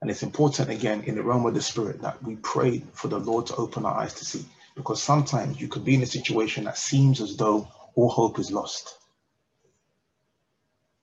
And 0.00 0.10
it's 0.10 0.22
important, 0.22 0.70
again, 0.70 1.02
in 1.04 1.16
the 1.16 1.22
realm 1.22 1.46
of 1.46 1.54
the 1.54 1.62
Spirit, 1.62 2.02
that 2.02 2.22
we 2.22 2.36
pray 2.36 2.82
for 2.92 3.08
the 3.08 3.18
Lord 3.18 3.46
to 3.46 3.56
open 3.56 3.84
our 3.84 3.94
eyes 3.94 4.14
to 4.14 4.24
see. 4.24 4.44
Because 4.76 5.02
sometimes 5.02 5.60
you 5.60 5.66
could 5.66 5.84
be 5.84 5.94
in 5.94 6.02
a 6.02 6.06
situation 6.06 6.64
that 6.64 6.78
seems 6.78 7.20
as 7.20 7.36
though 7.36 7.66
all 7.96 8.08
hope 8.08 8.38
is 8.38 8.52
lost 8.52 8.97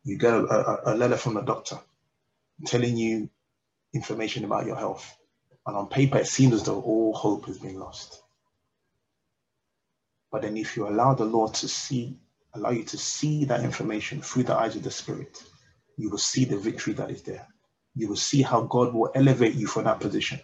you 0.06 0.18
get 0.18 0.34
a, 0.34 0.46
a, 0.46 0.96
a 0.96 0.96
letter 0.96 1.18
from 1.18 1.36
the 1.36 1.42
doctor 1.42 1.80
telling 2.66 2.98
you 2.98 3.30
information 3.94 4.46
about 4.46 4.66
your 4.66 4.78
health. 4.78 5.18
And 5.68 5.76
on 5.76 5.88
paper, 5.88 6.20
it 6.20 6.28
seems 6.28 6.54
as 6.54 6.64
though 6.64 6.82
all 6.82 7.14
hope 7.14 7.46
has 7.48 7.58
been 7.60 7.80
lost. 7.80 8.22
But 10.32 10.44
then 10.44 10.58
if 10.58 10.78
you 10.78 10.88
allow 10.88 11.14
the 11.16 11.26
Lord 11.26 11.54
to 11.56 11.68
see, 11.68 12.18
allow 12.54 12.72
you 12.72 12.84
to 12.86 12.98
see 12.98 13.46
that 13.46 13.64
information 13.64 14.22
through 14.22 14.44
the 14.44 14.56
eyes 14.56 14.76
of 14.76 14.84
the 14.84 14.92
Spirit, 14.92 15.44
you 15.98 16.10
will 16.10 16.18
see 16.20 16.46
the 16.46 16.58
victory 16.58 16.94
that 16.94 17.12
is 17.12 17.24
there. 17.24 17.48
You 17.96 18.10
will 18.10 18.18
see 18.18 18.42
how 18.42 18.64
God 18.64 18.94
will 18.94 19.12
elevate 19.16 19.56
you 19.56 19.68
from 19.68 19.86
that 19.86 20.00
position 20.02 20.40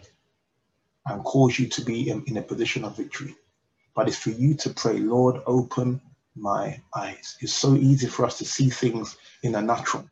and 1.06 1.24
cause 1.24 1.58
you 1.58 1.68
to 1.68 1.82
be 1.82 2.10
in, 2.10 2.24
in 2.26 2.36
a 2.38 2.42
position 2.42 2.84
of 2.84 2.96
victory. 2.96 3.34
But 3.94 4.08
it's 4.08 4.18
for 4.18 4.30
you 4.30 4.54
to 4.56 4.70
pray, 4.70 4.98
Lord, 4.98 5.42
open 5.46 6.00
my 6.36 6.80
eyes. 6.94 7.36
It's 7.40 7.52
so 7.52 7.74
easy 7.74 8.06
for 8.06 8.24
us 8.24 8.38
to 8.38 8.44
see 8.44 8.70
things 8.70 9.16
in 9.42 9.54
a 9.54 9.62
natural 9.62 10.08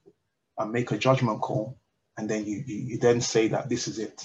and 0.58 0.72
make 0.72 0.90
a 0.92 0.98
judgment 0.98 1.40
call. 1.40 1.78
And 2.16 2.28
then 2.28 2.44
you, 2.44 2.62
you, 2.66 2.76
you 2.76 2.98
then 2.98 3.20
say 3.20 3.48
that 3.48 3.68
this 3.68 3.88
is 3.88 3.98
it. 3.98 4.22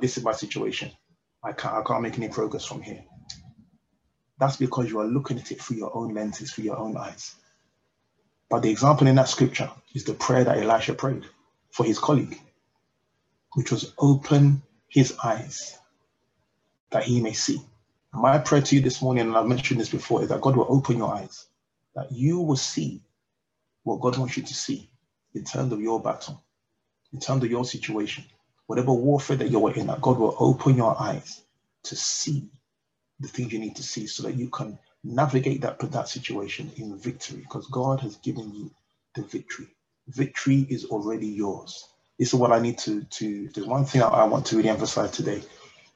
This 0.00 0.16
is 0.16 0.24
my 0.24 0.32
situation. 0.32 0.90
I 1.44 1.52
can't, 1.52 1.74
I 1.74 1.82
can't 1.82 2.02
make 2.02 2.16
any 2.16 2.28
progress 2.28 2.64
from 2.64 2.82
here. 2.82 3.04
That's 4.38 4.56
because 4.56 4.90
you 4.90 4.98
are 5.00 5.06
looking 5.06 5.38
at 5.38 5.52
it 5.52 5.60
through 5.60 5.76
your 5.76 5.94
own 5.96 6.14
lenses, 6.14 6.52
through 6.52 6.64
your 6.64 6.78
own 6.78 6.96
eyes. 6.96 7.34
But 8.48 8.62
the 8.62 8.70
example 8.70 9.06
in 9.06 9.16
that 9.16 9.28
scripture 9.28 9.70
is 9.94 10.04
the 10.04 10.14
prayer 10.14 10.44
that 10.44 10.58
Elisha 10.58 10.94
prayed 10.94 11.24
for 11.70 11.84
his 11.84 11.98
colleague, 11.98 12.38
which 13.54 13.70
was 13.70 13.92
open 13.98 14.62
his 14.88 15.14
eyes 15.22 15.78
that 16.90 17.04
he 17.04 17.20
may 17.20 17.32
see. 17.32 17.60
My 18.12 18.38
prayer 18.38 18.62
to 18.62 18.76
you 18.76 18.82
this 18.82 19.02
morning, 19.02 19.28
and 19.28 19.36
I've 19.36 19.46
mentioned 19.46 19.80
this 19.80 19.88
before, 19.90 20.22
is 20.22 20.28
that 20.30 20.40
God 20.40 20.56
will 20.56 20.66
open 20.68 20.98
your 20.98 21.14
eyes, 21.14 21.46
that 21.94 22.12
you 22.12 22.40
will 22.40 22.56
see 22.56 23.02
what 23.84 24.00
God 24.00 24.18
wants 24.18 24.36
you 24.36 24.42
to 24.42 24.54
see 24.54 24.90
in 25.34 25.44
terms 25.44 25.72
of 25.72 25.80
your 25.80 26.00
battle, 26.00 26.42
in 27.12 27.20
terms 27.20 27.44
of 27.44 27.50
your 27.50 27.64
situation, 27.64 28.24
whatever 28.66 28.92
warfare 28.92 29.36
that 29.36 29.50
you're 29.50 29.74
in, 29.74 29.86
that 29.88 30.02
God 30.02 30.18
will 30.18 30.36
open 30.38 30.76
your 30.76 31.00
eyes 31.00 31.42
to 31.84 31.96
see 31.96 32.50
the 33.20 33.28
things 33.28 33.52
you 33.52 33.58
need 33.58 33.76
to 33.76 33.82
see 33.82 34.06
so 34.06 34.24
that 34.24 34.34
you 34.36 34.48
can 34.50 34.78
navigate 35.04 35.62
that, 35.62 35.78
that 35.92 36.08
situation 36.08 36.70
in 36.76 36.96
victory 36.98 37.38
because 37.40 37.66
God 37.68 38.00
has 38.00 38.16
given 38.16 38.54
you 38.54 38.70
the 39.14 39.22
victory. 39.22 39.68
Victory 40.08 40.66
is 40.68 40.86
already 40.86 41.28
yours. 41.28 41.88
This 42.18 42.28
is 42.28 42.34
what 42.34 42.52
I 42.52 42.60
need 42.60 42.78
to, 42.78 43.04
to 43.04 43.48
there's 43.54 43.66
one 43.66 43.84
thing 43.84 44.02
I 44.02 44.24
want 44.24 44.46
to 44.46 44.56
really 44.56 44.68
emphasize 44.68 45.10
today 45.12 45.42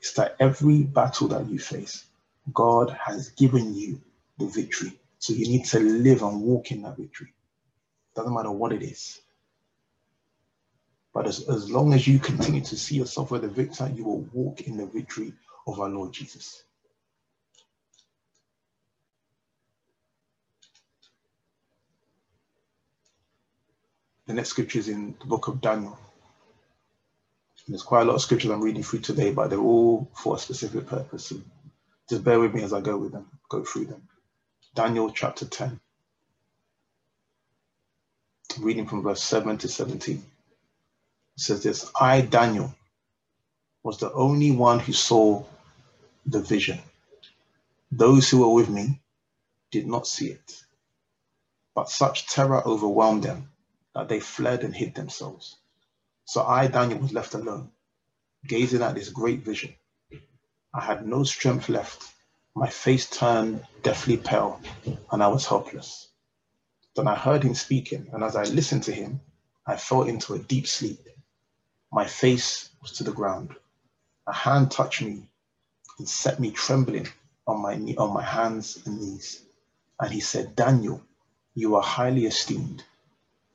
is 0.07 0.15
that 0.15 0.37
every 0.41 0.83
battle 0.83 1.29
that 1.29 1.49
you 1.49 1.59
face, 1.59 2.07
God 2.55 2.91
has 2.91 3.31
given 3.31 3.75
you 3.75 4.01
the 4.39 4.47
victory. 4.47 4.93
So 5.19 5.33
you 5.33 5.49
need 5.49 5.65
to 5.67 5.81
live 5.81 6.23
and 6.23 6.43
walk 6.43 6.73
in 6.73 6.83
that 6.83 6.97
victory. 6.97 7.33
Doesn't 8.15 8.35
matter 8.35 8.51
what 8.51 8.73
it 8.73 8.83
is. 8.83 9.21
But 11.15 11.27
as, 11.27 11.49
as 11.49 11.71
long 11.71 11.95
as 11.95 12.07
you 12.07 12.19
continue 12.19 12.61
to 12.63 12.77
see 12.77 12.97
yourself 12.97 13.33
as 13.33 13.41
the 13.41 13.49
victor, 13.49 13.91
you 13.95 14.05
will 14.05 14.23
walk 14.33 14.63
in 14.63 14.77
the 14.77 14.87
victory 14.87 15.33
of 15.67 15.81
our 15.81 15.89
Lord 15.89 16.13
Jesus. 16.13 16.65
The 24.27 24.35
next 24.35 24.51
scripture 24.51 24.81
is 24.81 24.89
in 24.89 25.15
the 25.21 25.27
book 25.27 25.49
of 25.49 25.61
Daniel. 25.61 25.99
There's 27.69 27.83
quite 27.83 28.03
a 28.03 28.05
lot 28.05 28.15
of 28.15 28.23
scriptures 28.23 28.51
I'm 28.51 28.63
reading 28.63 28.83
through 28.83 29.01
today, 29.01 29.33
but 29.33 29.51
they're 29.51 29.59
all 29.59 30.09
for 30.15 30.37
a 30.37 30.39
specific 30.39 30.87
purpose. 30.87 31.27
So 31.27 31.37
just 32.09 32.23
bear 32.23 32.39
with 32.39 32.55
me 32.55 32.63
as 32.63 32.73
I 32.73 32.81
go 32.81 32.97
with 32.97 33.13
them, 33.13 33.27
go 33.49 33.65
through 33.65 33.87
them. 33.87 34.09
Daniel 34.75 35.11
chapter 35.11 35.47
10. 35.47 35.81
Reading 38.61 38.87
from 38.87 39.03
verse 39.03 39.23
7 39.23 39.59
to 39.59 39.69
17. 39.69 40.17
It 40.17 40.23
says 41.37 41.63
this 41.63 41.91
I, 42.01 42.21
Daniel, 42.21 42.73
was 43.83 43.99
the 43.99 44.13
only 44.13 44.53
one 44.53 44.79
who 44.79 44.93
saw 44.93 45.43
the 46.25 46.41
vision. 46.41 46.79
Those 47.91 48.31
who 48.31 48.41
were 48.41 48.55
with 48.55 48.69
me 48.69 49.01
did 49.71 49.87
not 49.87 50.07
see 50.07 50.29
it, 50.29 50.63
but 51.75 51.91
such 51.91 52.29
terror 52.29 52.67
overwhelmed 52.67 53.25
them 53.25 53.51
that 53.95 54.09
they 54.09 54.21
fled 54.21 54.63
and 54.63 54.75
hid 54.75 54.95
themselves. 54.95 55.57
So 56.27 56.45
I, 56.45 56.67
Daniel, 56.67 56.99
was 56.99 57.13
left 57.13 57.35
alone, 57.35 57.71
gazing 58.47 58.83
at 58.83 58.97
this 58.97 59.11
great 59.11 59.45
vision. 59.45 59.75
I 60.75 60.81
had 60.81 61.07
no 61.07 61.23
strength 61.23 61.69
left. 61.69 62.03
My 62.55 62.69
face 62.69 63.09
turned 63.09 63.65
deathly 63.85 64.17
pale, 64.17 64.61
and 65.13 65.23
I 65.23 65.29
was 65.29 65.47
helpless. 65.47 66.09
Then 66.97 67.07
I 67.07 67.15
heard 67.15 67.45
him 67.45 67.55
speaking, 67.55 68.09
and 68.13 68.25
as 68.25 68.35
I 68.35 68.43
listened 68.43 68.83
to 68.85 68.93
him, 68.93 69.21
I 69.65 69.77
fell 69.77 70.03
into 70.03 70.35
a 70.35 70.39
deep 70.41 70.67
sleep. 70.67 70.99
My 71.93 72.07
face 72.07 72.71
was 72.83 72.91
to 72.93 73.05
the 73.05 73.13
ground. 73.13 73.55
A 74.27 74.33
hand 74.33 74.73
touched 74.73 75.03
me 75.03 75.29
and 75.99 76.09
set 76.09 76.41
me 76.41 76.51
trembling 76.51 77.07
on 77.47 77.63
my, 77.63 77.75
on 77.99 78.13
my 78.13 78.25
hands 78.25 78.83
and 78.85 79.01
knees. 79.01 79.43
And 80.01 80.13
he 80.13 80.21
said, 80.21 80.57
Daniel, 80.57 81.01
you 81.55 81.77
are 81.77 81.83
highly 81.83 82.27
esteemed. 82.27 82.83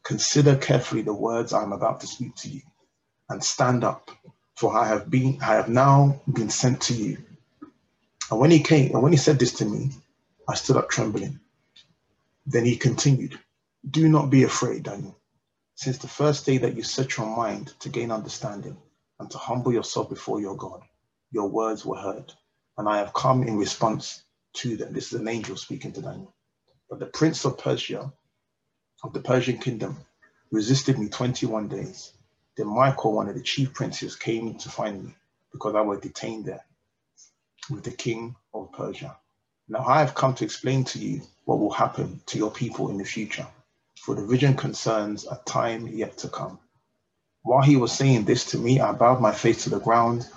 Consider 0.03 0.55
carefully 0.57 1.01
the 1.03 1.13
words 1.13 1.53
I 1.53 1.63
am 1.63 1.73
about 1.73 2.01
to 2.01 2.07
speak 2.07 2.35
to 2.37 2.49
you, 2.49 2.61
and 3.29 3.43
stand 3.43 3.83
up, 3.83 4.11
for 4.55 4.75
I 4.75 4.87
have 4.87 5.09
been 5.09 5.39
I 5.41 5.55
have 5.55 5.69
now 5.69 6.21
been 6.31 6.49
sent 6.49 6.81
to 6.83 6.93
you. 6.93 7.17
And 8.31 8.39
when 8.39 8.51
he 8.51 8.61
came, 8.61 8.93
and 8.93 9.03
when 9.03 9.11
he 9.11 9.17
said 9.17 9.39
this 9.39 9.53
to 9.55 9.65
me, 9.65 9.91
I 10.47 10.55
stood 10.55 10.77
up 10.77 10.89
trembling. 10.89 11.39
Then 12.45 12.65
he 12.65 12.77
continued, 12.77 13.39
Do 13.89 14.09
not 14.09 14.29
be 14.29 14.43
afraid, 14.43 14.83
Daniel. 14.83 15.17
Since 15.75 15.99
the 15.99 16.07
first 16.07 16.45
day 16.45 16.57
that 16.59 16.75
you 16.75 16.83
set 16.83 17.17
your 17.17 17.27
mind 17.27 17.73
to 17.79 17.89
gain 17.89 18.11
understanding 18.11 18.77
and 19.19 19.31
to 19.31 19.37
humble 19.37 19.73
yourself 19.73 20.09
before 20.09 20.41
your 20.41 20.55
God, 20.55 20.81
your 21.31 21.49
words 21.49 21.85
were 21.85 21.97
heard, 21.97 22.33
and 22.77 22.87
I 22.89 22.97
have 22.97 23.13
come 23.13 23.43
in 23.43 23.57
response 23.57 24.23
to 24.55 24.77
them. 24.77 24.93
This 24.93 25.13
is 25.13 25.19
an 25.19 25.27
angel 25.27 25.57
speaking 25.57 25.93
to 25.93 26.01
Daniel. 26.01 26.33
But 26.89 26.99
the 26.99 27.07
prince 27.07 27.45
of 27.45 27.57
Persia 27.57 28.11
of 29.03 29.13
the 29.13 29.21
Persian 29.21 29.57
kingdom 29.57 29.97
resisted 30.51 30.99
me 30.99 31.09
21 31.09 31.67
days. 31.67 32.13
Then 32.57 32.67
Michael, 32.67 33.13
one 33.13 33.29
of 33.29 33.35
the 33.35 33.41
chief 33.41 33.73
princes, 33.73 34.15
came 34.15 34.53
to 34.55 34.69
find 34.69 35.05
me 35.05 35.15
because 35.51 35.75
I 35.75 35.81
was 35.81 35.99
detained 35.99 36.45
there 36.45 36.65
with 37.69 37.83
the 37.83 37.91
king 37.91 38.35
of 38.53 38.71
Persia. 38.73 39.17
Now 39.69 39.85
I 39.87 39.99
have 39.99 40.15
come 40.15 40.33
to 40.35 40.45
explain 40.45 40.83
to 40.85 40.99
you 40.99 41.21
what 41.45 41.59
will 41.59 41.71
happen 41.71 42.21
to 42.27 42.37
your 42.37 42.51
people 42.51 42.89
in 42.89 42.97
the 42.97 43.05
future, 43.05 43.47
for 43.97 44.15
the 44.15 44.25
vision 44.25 44.55
concerns 44.55 45.25
a 45.25 45.39
time 45.45 45.87
yet 45.87 46.17
to 46.19 46.27
come. 46.29 46.59
While 47.43 47.63
he 47.63 47.77
was 47.77 47.91
saying 47.91 48.25
this 48.25 48.45
to 48.51 48.57
me, 48.57 48.79
I 48.79 48.91
bowed 48.91 49.21
my 49.21 49.31
face 49.31 49.63
to 49.63 49.69
the 49.69 49.79
ground 49.79 50.27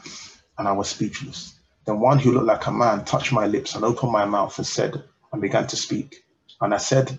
and 0.59 0.69
I 0.69 0.73
was 0.73 0.89
speechless. 0.89 1.55
Then 1.85 2.01
one 2.01 2.19
who 2.19 2.33
looked 2.33 2.47
like 2.47 2.67
a 2.67 2.73
man 2.73 3.05
touched 3.05 3.33
my 3.33 3.47
lips 3.47 3.75
and 3.75 3.85
opened 3.85 4.13
my 4.13 4.25
mouth 4.25 4.57
and 4.57 4.67
said, 4.67 5.03
and 5.33 5.43
began 5.43 5.67
to 5.67 5.77
speak. 5.77 6.25
And 6.61 6.73
I 6.73 6.79
said, 6.79 7.19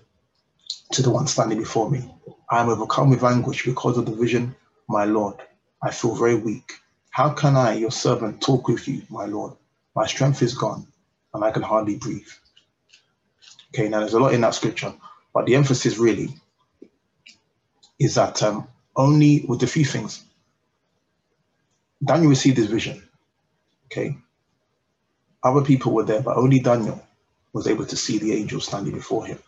to 0.92 1.02
the 1.02 1.10
one 1.10 1.26
standing 1.26 1.58
before 1.58 1.90
me. 1.90 2.08
I 2.50 2.60
am 2.60 2.68
overcome 2.68 3.10
with 3.10 3.24
anguish 3.24 3.64
because 3.64 3.98
of 3.98 4.06
the 4.06 4.14
vision, 4.14 4.54
my 4.88 5.04
Lord. 5.04 5.36
I 5.82 5.90
feel 5.90 6.14
very 6.14 6.36
weak. 6.36 6.74
How 7.10 7.30
can 7.30 7.56
I, 7.56 7.74
your 7.74 7.90
servant, 7.90 8.40
talk 8.40 8.68
with 8.68 8.86
you, 8.86 9.02
my 9.08 9.26
Lord? 9.26 9.54
My 9.94 10.06
strength 10.06 10.42
is 10.42 10.54
gone 10.54 10.86
and 11.34 11.44
I 11.44 11.50
can 11.50 11.62
hardly 11.62 11.96
breathe. 11.96 12.28
Okay, 13.74 13.88
now 13.88 14.00
there's 14.00 14.14
a 14.14 14.20
lot 14.20 14.34
in 14.34 14.42
that 14.42 14.54
scripture, 14.54 14.94
but 15.34 15.46
the 15.46 15.56
emphasis 15.56 15.98
really 15.98 16.28
is 17.98 18.14
that 18.14 18.42
um, 18.42 18.68
only 18.94 19.44
with 19.48 19.62
a 19.62 19.66
few 19.66 19.84
things. 19.84 20.22
Daniel 22.04 22.30
received 22.30 22.58
this 22.58 22.66
vision. 22.66 23.02
Okay. 23.86 24.16
Other 25.42 25.62
people 25.62 25.92
were 25.92 26.04
there, 26.04 26.20
but 26.20 26.36
only 26.36 26.60
Daniel 26.60 27.02
was 27.52 27.66
able 27.66 27.86
to 27.86 27.96
see 27.96 28.18
the 28.18 28.34
angel 28.34 28.60
standing 28.60 28.94
before 28.94 29.26
him 29.26 29.38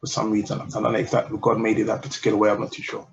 for 0.00 0.06
some 0.06 0.30
reason. 0.32 0.60
I 0.60 0.66
don't 0.66 0.82
know 0.82 0.94
if 0.94 1.10
that 1.10 1.40
God 1.40 1.60
made 1.60 1.78
it 1.78 1.84
that 1.84 2.02
particular 2.02 2.36
way. 2.36 2.50
I'm 2.50 2.60
not 2.60 2.72
too 2.72 2.82
sure. 2.82 3.06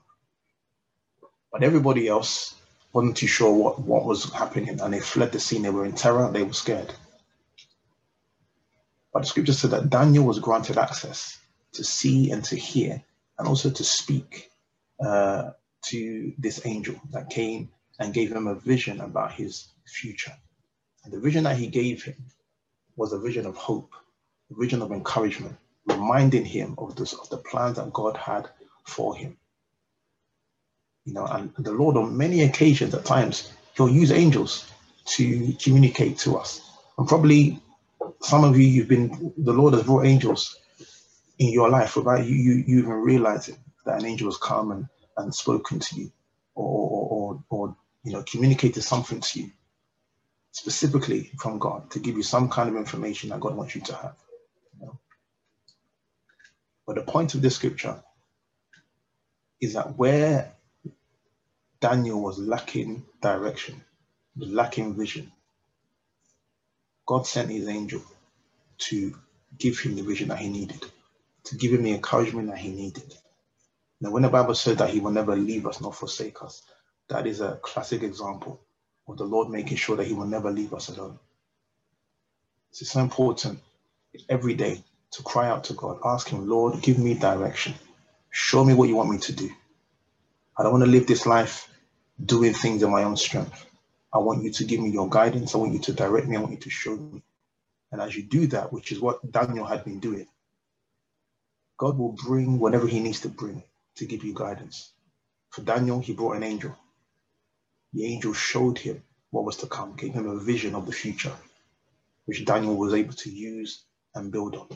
But 1.52 1.64
everybody 1.64 2.08
else 2.08 2.56
wasn't 2.94 3.18
too 3.18 3.28
sure 3.28 3.54
what, 3.54 3.80
what 3.80 4.06
was 4.06 4.32
happening, 4.32 4.80
and 4.82 4.94
they 4.94 5.00
fled 5.00 5.32
the 5.32 5.40
scene. 5.40 5.62
They 5.62 5.70
were 5.70 5.86
in 5.86 5.94
terror. 5.94 6.32
They 6.32 6.44
were 6.44 6.54
scared. 6.54 6.94
But 9.14 9.22
the 9.22 9.28
scripture 9.28 9.54
said 9.54 9.72
that 9.72 9.90
Daniel 9.90 10.26
was 10.26 10.40
granted 10.40 10.78
access 10.78 11.38
to 11.74 11.84
see 11.84 12.32
and 12.32 12.44
to 12.46 12.56
hear, 12.56 13.04
and 13.38 13.48
also 13.48 13.70
to 13.70 13.84
speak 13.84 14.50
uh, 15.04 15.52
to 15.84 16.34
this 16.38 16.66
angel 16.66 17.00
that 17.12 17.30
came 17.30 17.70
and 18.00 18.14
gave 18.14 18.32
him 18.32 18.48
a 18.48 18.56
vision 18.56 19.02
about 19.02 19.34
his 19.34 19.68
future. 19.86 20.34
And 21.04 21.14
the 21.14 21.20
vision 21.20 21.44
that 21.46 21.58
he 21.58 21.68
gave 21.68 22.04
him 22.04 22.16
was 22.96 23.14
a 23.14 23.20
vision 23.20 23.46
of 23.46 23.56
hope, 23.56 23.94
a 24.52 24.60
vision 24.60 24.82
of 24.82 24.92
encouragement, 24.92 25.58
reminding 25.88 26.46
him 26.46 26.76
of, 26.78 26.92
of 26.92 27.30
the 27.30 27.38
plans 27.38 27.78
that 27.78 27.94
God 27.94 28.18
had 28.18 28.50
for 28.86 29.16
him. 29.16 29.38
You 31.06 31.14
know, 31.14 31.26
and 31.26 31.54
the 31.58 31.72
Lord 31.72 31.96
on 31.96 32.18
many 32.18 32.44
occasions 32.44 32.94
at 32.94 33.06
times, 33.06 33.54
he'll 33.76 33.90
use 33.90 34.12
angels 34.12 34.70
to 35.06 35.54
communicate 35.54 36.18
to 36.20 36.38
us. 36.38 36.62
And 36.98 37.08
probably 37.08 37.62
some 38.22 38.44
of 38.44 38.58
you, 38.58 38.68
you've 38.68 38.90
been, 38.90 39.34
the 39.38 39.54
Lord 39.54 39.74
has 39.74 39.84
brought 39.84 40.06
angels 40.06 40.58
in 41.40 41.50
your 41.52 41.70
life 41.70 41.96
without 41.96 42.26
you, 42.26 42.36
you, 42.36 42.64
you 42.68 42.80
even 42.80 42.92
realizing 42.92 43.58
that 43.86 44.02
an 44.02 44.06
angel 44.06 44.28
has 44.28 44.38
come 44.38 44.72
and, 44.72 44.88
and 45.18 45.34
spoken 45.34 45.80
to 45.80 45.96
you 45.96 46.12
or, 46.56 46.90
or, 46.90 47.44
or, 47.50 47.76
you 48.04 48.12
know, 48.12 48.24
communicated 48.24 48.82
something 48.82 49.22
to 49.22 49.42
you 49.42 49.52
specifically 50.52 51.32
from 51.40 51.60
God 51.60 51.90
to 51.92 52.00
give 52.00 52.18
you 52.18 52.24
some 52.24 52.50
kind 52.50 52.68
of 52.68 52.76
information 52.76 53.30
that 53.30 53.40
God 53.40 53.56
wants 53.56 53.76
you 53.76 53.82
to 53.82 53.96
have. 53.96 54.16
But 56.88 56.96
the 56.96 57.04
point 57.04 57.36
of 57.36 57.42
this 57.42 57.56
scripture 57.56 58.02
is 59.62 59.74
that 59.74 59.98
where 59.98 60.54
Daniel 61.82 62.22
was 62.22 62.40
lacking 62.40 63.06
direction, 63.22 63.84
lacking 64.38 64.96
vision, 64.96 65.32
God 67.06 67.28
sent 67.28 67.52
his 67.52 67.68
angel 67.68 68.02
to 68.80 69.14
give 69.58 69.80
him 69.80 69.96
the 69.96 70.02
vision 70.04 70.30
that 70.30 70.40
he 70.40 70.50
needed, 70.50 70.86
to 71.46 71.56
give 71.56 71.74
him 71.74 71.84
the 71.84 71.94
encouragement 71.94 72.48
that 72.48 72.58
he 72.58 72.70
needed. 72.70 73.14
Now, 74.00 74.12
when 74.12 74.24
the 74.24 74.30
Bible 74.30 74.56
says 74.56 74.78
that 74.78 74.90
he 74.90 75.00
will 75.00 75.12
never 75.12 75.36
leave 75.36 75.68
us 75.68 75.82
nor 75.82 75.92
forsake 75.92 76.42
us, 76.44 76.64
that 77.10 77.28
is 77.28 77.42
a 77.42 77.60
classic 77.62 78.04
example 78.04 78.62
of 79.08 79.18
the 79.18 79.26
Lord 79.26 79.50
making 79.50 79.78
sure 79.78 79.98
that 79.98 80.08
he 80.08 80.14
will 80.14 80.26
never 80.26 80.52
leave 80.52 80.74
us 80.74 80.90
alone. 80.90 81.20
It's 82.72 82.92
so 82.92 83.00
important 83.02 83.60
every 84.30 84.54
day 84.54 84.84
to 85.12 85.24
cry 85.24 85.48
out 85.50 85.66
to 85.66 85.74
God, 85.74 86.00
ask 86.06 86.30
Him, 86.30 86.48
Lord, 86.48 86.82
give 86.82 87.00
me 87.00 87.14
direction. 87.14 87.74
Show 88.30 88.64
me 88.64 88.74
what 88.74 88.90
you 88.90 88.96
want 88.96 89.10
me 89.10 89.18
to 89.20 89.34
do. 89.34 89.50
I 90.58 90.64
don't 90.64 90.74
want 90.74 90.86
to 90.86 90.90
live 90.90 91.08
this 91.08 91.26
life 91.26 91.70
doing 92.24 92.54
things 92.54 92.84
in 92.84 92.92
my 92.92 93.04
own 93.04 93.18
strength. 93.18 93.66
I 94.14 94.20
want 94.20 94.44
you 94.44 94.52
to 94.52 94.66
give 94.66 94.80
me 94.80 94.90
your 94.90 95.10
guidance. 95.10 95.54
I 95.54 95.60
want 95.60 95.74
you 95.74 95.80
to 95.80 95.94
direct 95.94 96.28
me. 96.28 96.36
I 96.36 96.40
want 96.40 96.54
you 96.54 96.60
to 96.60 96.70
show 96.70 96.96
me. 96.96 97.24
And 97.92 98.02
as 98.02 98.16
you 98.16 98.24
do 98.24 98.48
that, 98.48 98.74
which 98.74 98.92
is 98.92 99.00
what 99.00 99.32
Daniel 99.32 99.66
had 99.66 99.84
been 99.84 100.00
doing, 100.00 100.28
God 101.78 101.98
will 101.98 102.14
bring 102.14 102.60
whatever 102.60 102.88
he 102.88 103.00
needs 103.00 103.22
to 103.22 103.30
bring 103.30 103.64
to 103.96 104.06
give 104.06 104.24
you 104.24 104.34
guidance. 104.34 104.92
For 105.52 105.62
Daniel, 105.62 106.00
he 106.00 106.14
brought 106.14 106.36
an 106.38 106.44
angel. 106.44 106.76
The 107.94 108.06
angel 108.06 108.34
showed 108.34 108.78
him 108.78 109.04
what 109.30 109.46
was 109.46 109.58
to 109.58 109.68
come, 109.68 109.96
gave 109.96 110.14
him 110.14 110.28
a 110.28 110.40
vision 110.40 110.76
of 110.76 110.86
the 110.86 110.92
future, 110.92 111.34
which 112.26 112.46
Daniel 112.46 112.76
was 112.76 112.94
able 112.94 113.14
to 113.14 113.30
use 113.30 113.84
and 114.16 114.32
build 114.32 114.56
on 114.56 114.68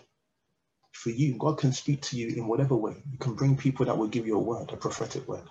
for 0.92 1.10
you, 1.12 1.36
God 1.38 1.58
can 1.58 1.74
speak 1.74 2.02
to 2.04 2.18
you 2.18 2.36
in 2.36 2.48
whatever 2.48 2.76
way. 2.76 2.96
You 3.12 3.18
can 3.20 3.36
bring 3.36 3.58
people 3.58 3.86
that 3.88 3.98
will 3.98 4.08
give 4.08 4.28
you 4.28 4.38
a 4.38 4.42
word, 4.42 4.72
a 4.72 4.78
prophetic 4.78 5.28
word. 5.28 5.44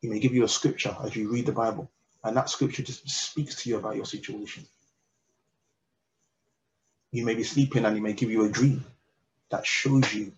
He 0.00 0.08
may 0.08 0.20
give 0.20 0.34
you 0.34 0.44
a 0.44 0.48
scripture 0.48 0.96
as 1.04 1.16
you 1.16 1.30
read 1.32 1.46
the 1.46 1.52
Bible. 1.52 1.90
And 2.24 2.36
that 2.36 2.50
scripture 2.50 2.82
just 2.82 3.08
speaks 3.08 3.62
to 3.62 3.70
you 3.70 3.78
about 3.78 3.96
your 3.96 4.06
situation. 4.06 4.64
You 7.12 7.24
may 7.24 7.34
be 7.34 7.44
sleeping 7.44 7.84
and 7.84 7.94
he 7.96 8.02
may 8.02 8.14
give 8.14 8.30
you 8.30 8.44
a 8.44 8.50
dream 8.50 8.84
that 9.50 9.66
shows 9.66 10.14
you 10.14 10.32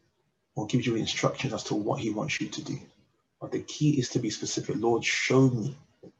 or 0.54 0.66
gives 0.66 0.86
you 0.86 0.96
instructions 0.96 1.54
as 1.54 1.64
to 1.64 1.74
what 1.74 2.00
he 2.00 2.10
wants 2.10 2.40
you 2.40 2.48
to 2.48 2.64
do. 2.64 2.78
But 3.40 3.52
the 3.52 3.60
key 3.60 3.98
is 3.98 4.10
to 4.10 4.18
be 4.18 4.30
specific. 4.30 4.76
Lord, 4.78 5.04
show 5.04 5.48
me, 5.48 5.76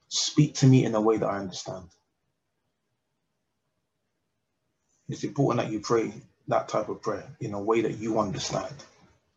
speak 0.09 0.55
to 0.57 0.67
me 0.67 0.85
in 0.85 0.95
a 0.95 1.01
way 1.01 1.19
that 1.19 1.29
I 1.29 1.39
understand. 1.39 1.85
It's 5.09 5.25
important 5.25 5.65
that 5.67 5.73
you 5.73 5.81
pray 5.81 6.13
that 6.51 6.69
type 6.71 6.91
of 6.91 7.03
prayer 7.03 7.27
in 7.41 7.55
a 7.55 7.61
way 7.63 7.83
that 7.83 7.99
you 7.99 8.21
understand. 8.21 8.75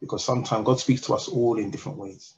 Because 0.02 0.26
sometimes 0.26 0.66
God 0.66 0.80
speaks 0.82 1.02
to 1.04 1.16
us 1.16 1.30
all 1.30 1.60
in 1.60 1.72
different 1.72 2.00
ways. 2.00 2.36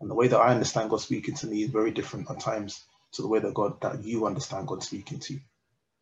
And 0.00 0.10
the 0.10 0.14
way 0.16 0.28
that 0.28 0.38
I 0.40 0.52
understand 0.54 0.90
God 0.90 1.00
speaking 1.02 1.34
to 1.36 1.48
me 1.48 1.64
is 1.64 1.70
very 1.70 1.92
different 1.92 2.30
at 2.30 2.40
times 2.40 2.84
to 3.14 3.22
the 3.22 3.28
way 3.28 3.40
that 3.40 3.54
God 3.54 3.80
that 3.82 4.04
you 4.04 4.26
understand 4.26 4.68
God 4.68 4.82
speaking 4.84 5.20
to 5.20 5.34
you. 5.34 5.40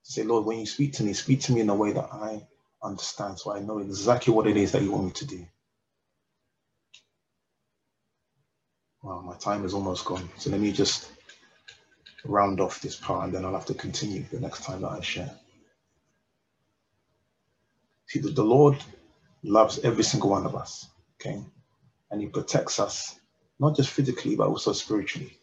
say, 0.05 0.25
Lord, 0.25 0.47
when 0.47 0.61
you 0.61 0.67
speak 0.67 0.95
to 0.95 1.05
me, 1.05 1.13
speak 1.15 1.41
to 1.43 1.53
me 1.53 1.63
in 1.63 1.71
a 1.71 1.75
way 1.77 1.93
that 1.93 2.11
I 2.13 2.43
understand 2.83 3.39
so 3.39 3.55
I 3.55 3.61
know 3.61 3.79
exactly 3.81 4.35
what 4.35 4.47
it 4.49 4.57
is 4.59 4.73
that 4.73 4.83
you 4.83 4.93
want 4.93 5.07
me 5.07 5.11
to 5.13 5.27
do. 5.27 5.47
Well, 9.03 9.23
my 9.23 9.37
time 9.37 9.65
is 9.65 9.75
almost 9.75 10.05
gone. 10.07 10.29
So 10.39 10.51
let 10.51 10.61
me 10.61 10.73
just 10.73 11.11
round 12.25 12.61
off 12.61 12.81
this 12.83 12.97
part 12.97 13.27
and 13.27 13.35
then 13.35 13.45
I'll 13.45 13.53
have 13.55 13.67
to 13.67 13.75
continue 13.75 14.25
the 14.33 14.41
next 14.41 14.65
time 14.65 14.83
that 14.83 14.91
I 14.93 15.01
share. 15.03 15.31
See, 18.09 18.21
the, 18.21 18.31
Lord 18.45 18.79
loves 19.45 19.81
every 19.81 20.05
single 20.05 20.31
one 20.31 20.47
of 20.47 20.57
us, 20.57 20.89
okay? 21.21 21.43
And 22.11 22.21
He 22.21 22.29
protects 22.29 22.81
us, 22.81 23.21
not 23.61 23.77
just 23.77 23.91
physically, 23.91 24.37
but 24.37 24.49
also 24.49 24.73
spiritually. 24.73 25.39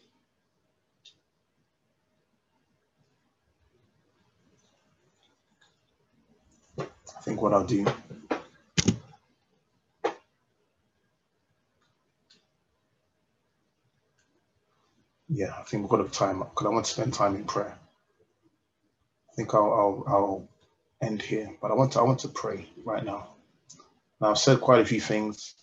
I 7.16 7.20
think 7.22 7.42
what 7.42 7.54
I'll 7.54 7.66
do 7.66 7.86
yeah, 15.28 15.54
I 15.58 15.62
think 15.64 15.82
we've 15.82 15.90
got 15.90 16.06
a 16.06 16.10
time 16.10 16.42
up 16.42 16.50
because 16.54 16.66
I 16.66 16.70
want 16.70 16.86
to 16.86 16.92
spend 16.92 17.14
time 17.14 17.36
in 17.36 17.44
prayer. 17.44 17.78
I 19.30 19.34
think 19.36 19.54
I'll, 19.54 19.72
I'll, 19.72 20.04
I'll 20.08 20.48
end 21.06 21.22
here, 21.22 21.50
but 21.60 21.70
I 21.70 21.74
want 21.74 21.92
to 21.92 22.00
I 22.00 22.02
want 22.02 22.20
to 22.20 22.28
pray 22.28 22.66
right 22.84 23.04
now. 23.04 23.28
Now 24.20 24.30
I've 24.30 24.38
said 24.38 24.60
quite 24.60 24.80
a 24.80 24.84
few 24.84 25.00
things. 25.00 25.54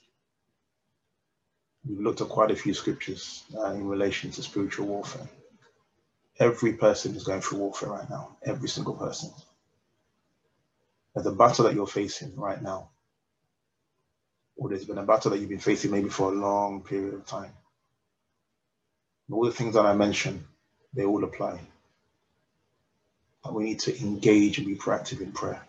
We've 1.87 1.99
looked 1.99 2.21
at 2.21 2.29
quite 2.29 2.51
a 2.51 2.55
few 2.55 2.73
scriptures 2.73 3.43
uh, 3.57 3.71
in 3.71 3.87
relation 3.87 4.31
to 4.31 4.41
spiritual 4.41 4.87
warfare. 4.87 5.27
Every 6.39 6.73
person 6.73 7.15
is 7.15 7.25
going 7.25 7.41
through 7.41 7.59
warfare 7.59 7.89
right 7.89 8.09
now. 8.09 8.37
Every 8.43 8.69
single 8.69 8.93
person. 8.93 9.31
There's 11.13 11.27
a 11.27 11.31
battle 11.31 11.65
that 11.65 11.75
you're 11.75 11.85
facing 11.85 12.35
right 12.35 12.61
now, 12.61 12.89
or 14.55 14.69
there's 14.69 14.85
been 14.85 14.97
a 14.97 15.03
battle 15.03 15.31
that 15.31 15.39
you've 15.39 15.49
been 15.49 15.59
facing 15.59 15.91
maybe 15.91 16.09
for 16.09 16.31
a 16.31 16.35
long 16.35 16.81
period 16.81 17.13
of 17.13 17.25
time 17.27 17.51
all 19.31 19.45
the 19.45 19.51
things 19.51 19.73
that 19.75 19.85
I 19.85 19.93
mentioned, 19.93 20.43
they 20.93 21.05
all 21.05 21.23
apply. 21.23 21.59
That 23.43 23.53
we 23.53 23.63
need 23.63 23.79
to 23.81 23.99
engage 23.99 24.57
and 24.57 24.67
be 24.67 24.75
proactive 24.75 25.21
in 25.21 25.31
prayer. 25.31 25.61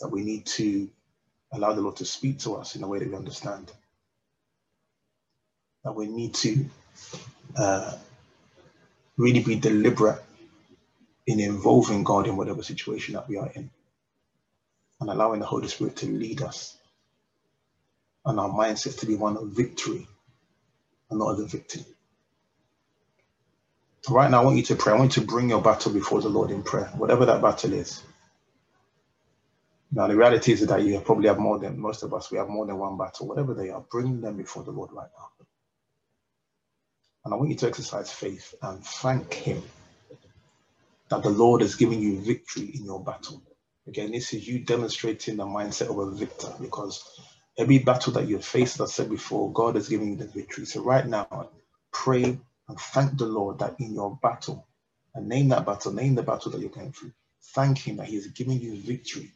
That 0.00 0.08
we 0.08 0.22
need 0.24 0.46
to 0.46 0.88
allow 1.52 1.72
the 1.74 1.82
Lord 1.82 1.96
to 1.96 2.04
speak 2.04 2.40
to 2.40 2.56
us 2.56 2.76
in 2.76 2.82
a 2.82 2.88
way 2.88 3.00
that 3.00 3.08
we 3.08 3.16
understand. 3.16 3.72
That 5.84 5.94
we 5.94 6.06
need 6.06 6.34
to 6.36 6.66
uh, 7.56 7.92
really 9.16 9.42
be 9.42 9.56
deliberate 9.56 10.22
in 11.26 11.40
involving 11.40 12.04
God 12.04 12.28
in 12.28 12.36
whatever 12.36 12.62
situation 12.62 13.14
that 13.14 13.28
we 13.28 13.36
are 13.38 13.50
in 13.54 13.70
and 15.00 15.10
allowing 15.10 15.40
the 15.40 15.46
Holy 15.46 15.68
Spirit 15.68 15.96
to 15.96 16.06
lead 16.06 16.42
us 16.42 16.76
and 18.26 18.40
our 18.40 18.50
mindsets 18.50 19.00
to 19.00 19.06
be 19.06 19.16
one 19.16 19.36
of 19.36 19.48
victory 19.48 20.06
and 21.10 21.18
not 21.20 21.32
of 21.32 21.38
the 21.38 21.46
victim. 21.46 21.84
Right 24.10 24.30
now, 24.30 24.42
I 24.42 24.44
want 24.44 24.58
you 24.58 24.64
to 24.64 24.76
pray. 24.76 24.92
I 24.94 24.98
want 24.98 25.16
you 25.16 25.22
to 25.22 25.28
bring 25.28 25.50
your 25.50 25.62
battle 25.62 25.92
before 25.92 26.20
the 26.22 26.28
Lord 26.28 26.50
in 26.52 26.62
prayer, 26.62 26.86
whatever 26.96 27.26
that 27.26 27.42
battle 27.42 27.72
is. 27.74 28.02
Now, 29.92 30.08
the 30.08 30.16
reality 30.16 30.52
is 30.52 30.66
that 30.66 30.82
you 30.84 31.00
probably 31.00 31.28
have 31.28 31.38
more 31.38 31.58
than 31.58 31.80
most 31.80 32.02
of 32.02 32.14
us. 32.14 32.30
We 32.30 32.38
have 32.38 32.48
more 32.48 32.66
than 32.66 32.78
one 32.78 32.98
battle, 32.98 33.28
whatever 33.28 33.54
they 33.54 33.70
are. 33.70 33.84
Bring 33.90 34.20
them 34.20 34.36
before 34.36 34.64
the 34.64 34.72
Lord 34.72 34.92
right 34.92 35.08
now. 35.18 35.30
And 37.24 37.34
I 37.34 37.36
want 37.38 37.50
you 37.50 37.56
to 37.56 37.68
exercise 37.68 38.12
faith 38.12 38.54
and 38.62 38.84
thank 38.84 39.34
Him 39.34 39.62
that 41.10 41.22
the 41.22 41.30
Lord 41.30 41.62
has 41.62 41.76
given 41.76 42.00
you 42.02 42.20
victory 42.20 42.72
in 42.74 42.84
your 42.84 43.02
battle. 43.02 43.42
Again, 43.88 44.12
this 44.12 44.34
is 44.34 44.48
you 44.48 44.60
demonstrating 44.60 45.36
the 45.38 45.46
mindset 45.46 45.90
of 45.90 45.98
a 45.98 46.10
victor 46.12 46.52
because 46.60 47.20
every 47.58 47.78
battle 47.78 48.14
that 48.14 48.28
you 48.28 48.40
face, 48.40 48.74
as 48.76 48.82
I 48.82 48.86
said 48.92 49.10
before, 49.10 49.52
God 49.52 49.76
has 49.76 49.88
given 49.88 50.10
you 50.10 50.16
the 50.16 50.26
victory. 50.26 50.66
So, 50.66 50.82
right 50.82 51.06
now, 51.06 51.50
pray 51.92 52.38
and 52.68 52.78
thank 52.78 53.18
the 53.18 53.26
Lord 53.26 53.60
that 53.60 53.76
in 53.80 53.94
your 53.94 54.18
battle, 54.22 54.66
and 55.14 55.28
name 55.28 55.48
that 55.50 55.66
battle, 55.66 55.92
name 55.92 56.14
the 56.14 56.22
battle 56.22 56.50
that 56.52 56.60
you're 56.60 56.70
going 56.70 56.92
through. 56.92 57.12
Thank 57.54 57.78
Him 57.78 57.96
that 57.98 58.08
He 58.08 58.16
has 58.16 58.28
given 58.28 58.60
you 58.60 58.76
victory 58.82 59.32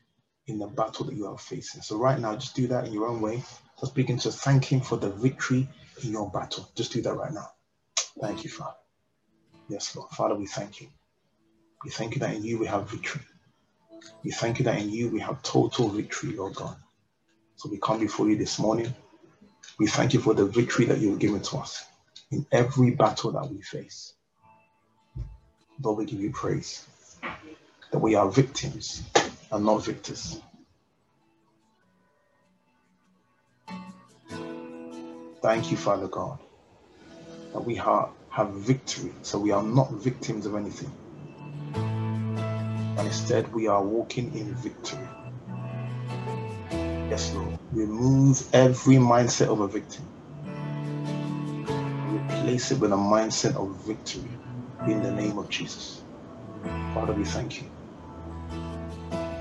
in 0.47 0.59
the 0.59 0.66
battle 0.68 1.07
that 1.07 1.16
you 1.16 1.26
are 1.28 1.39
facing. 1.39 1.83
So, 1.83 1.99
right 1.99 2.18
now, 2.18 2.37
just 2.37 2.57
do 2.57 2.68
that 2.68 2.87
in 2.87 2.93
your 2.93 3.09
own 3.09 3.20
way. 3.20 3.43
Just 3.81 3.95
begin 3.95 4.18
to 4.18 4.33
thank 4.33 4.64
Him 4.64 4.81
for 4.81 4.97
the 4.97 5.11
victory 5.11 5.68
in 6.05 6.12
your 6.12 6.31
battle. 6.31 6.68
Just 6.76 6.93
do 6.93 7.03
that 7.03 7.14
right 7.14 7.33
now. 7.33 7.49
Thank 8.20 8.45
you, 8.45 8.51
Father. 8.51 8.76
Yes, 9.68 9.97
Lord. 9.97 10.11
Father, 10.11 10.37
we 10.37 10.47
thank 10.47 10.81
you. 10.81 10.89
We 11.85 11.91
thank 11.91 12.14
you 12.14 12.20
that 12.20 12.35
in 12.35 12.45
you 12.45 12.59
we 12.59 12.66
have 12.66 12.91
victory. 12.91 13.22
We 14.24 14.33
thank 14.33 14.59
you 14.59 14.66
that 14.66 14.78
in 14.81 14.91
you 14.91 15.11
we 15.11 15.20
have 15.20 15.43
total 15.43 15.89
victory, 15.89 16.33
Lord 16.33 16.55
God. 16.57 16.76
So 17.57 17.70
we 17.70 17.78
come 17.78 18.01
before 18.01 18.28
you 18.28 18.37
this 18.37 18.59
morning. 18.59 18.95
We 19.78 19.89
thank 19.89 20.14
you 20.14 20.20
for 20.20 20.35
the 20.35 20.47
victory 20.47 20.87
that 20.87 20.99
you 20.99 21.11
have 21.11 21.18
given 21.20 21.43
to 21.43 21.59
us 21.59 21.85
in 22.31 22.47
every 22.53 22.93
battle 22.93 23.33
that 23.33 23.51
we 23.51 23.61
face. 23.62 24.14
Lord, 25.83 25.99
we 25.99 26.05
give 26.07 26.20
you 26.20 26.31
praise 26.31 26.87
that 27.91 27.99
we 27.99 28.14
are 28.14 28.31
victims 28.31 29.03
and 29.51 29.64
not 29.64 29.85
victors. 29.85 30.41
Thank 35.43 35.70
you, 35.70 35.76
Father 35.76 36.09
God, 36.09 36.39
that 37.53 37.64
we 37.64 37.76
have, 37.76 38.11
have 38.28 38.51
victory, 38.51 39.12
so 39.22 39.39
we 39.39 39.51
are 39.53 39.62
not 39.62 39.91
victims 39.93 40.47
of 40.47 40.55
anything. 40.55 40.93
And 41.74 43.07
instead, 43.07 43.53
we 43.53 43.66
are 43.68 43.83
walking 43.83 44.35
in 44.37 44.55
victory. 44.55 45.09
Yes, 47.09 47.35
Lord. 47.35 47.59
Remove 47.72 48.49
every 48.53 48.97
mindset 48.97 49.49
of 49.49 49.61
a 49.61 49.68
victim 49.68 50.07
replace 52.41 52.70
it 52.70 52.80
with 52.80 52.91
a 52.91 52.97
mindset 52.97 53.55
of 53.57 53.76
victory 53.84 54.30
in 54.86 55.03
the 55.03 55.11
name 55.11 55.36
of 55.36 55.49
Jesus. 55.51 56.03
Father, 56.95 57.12
we 57.12 57.24
thank 57.24 57.61
you. 57.61 57.68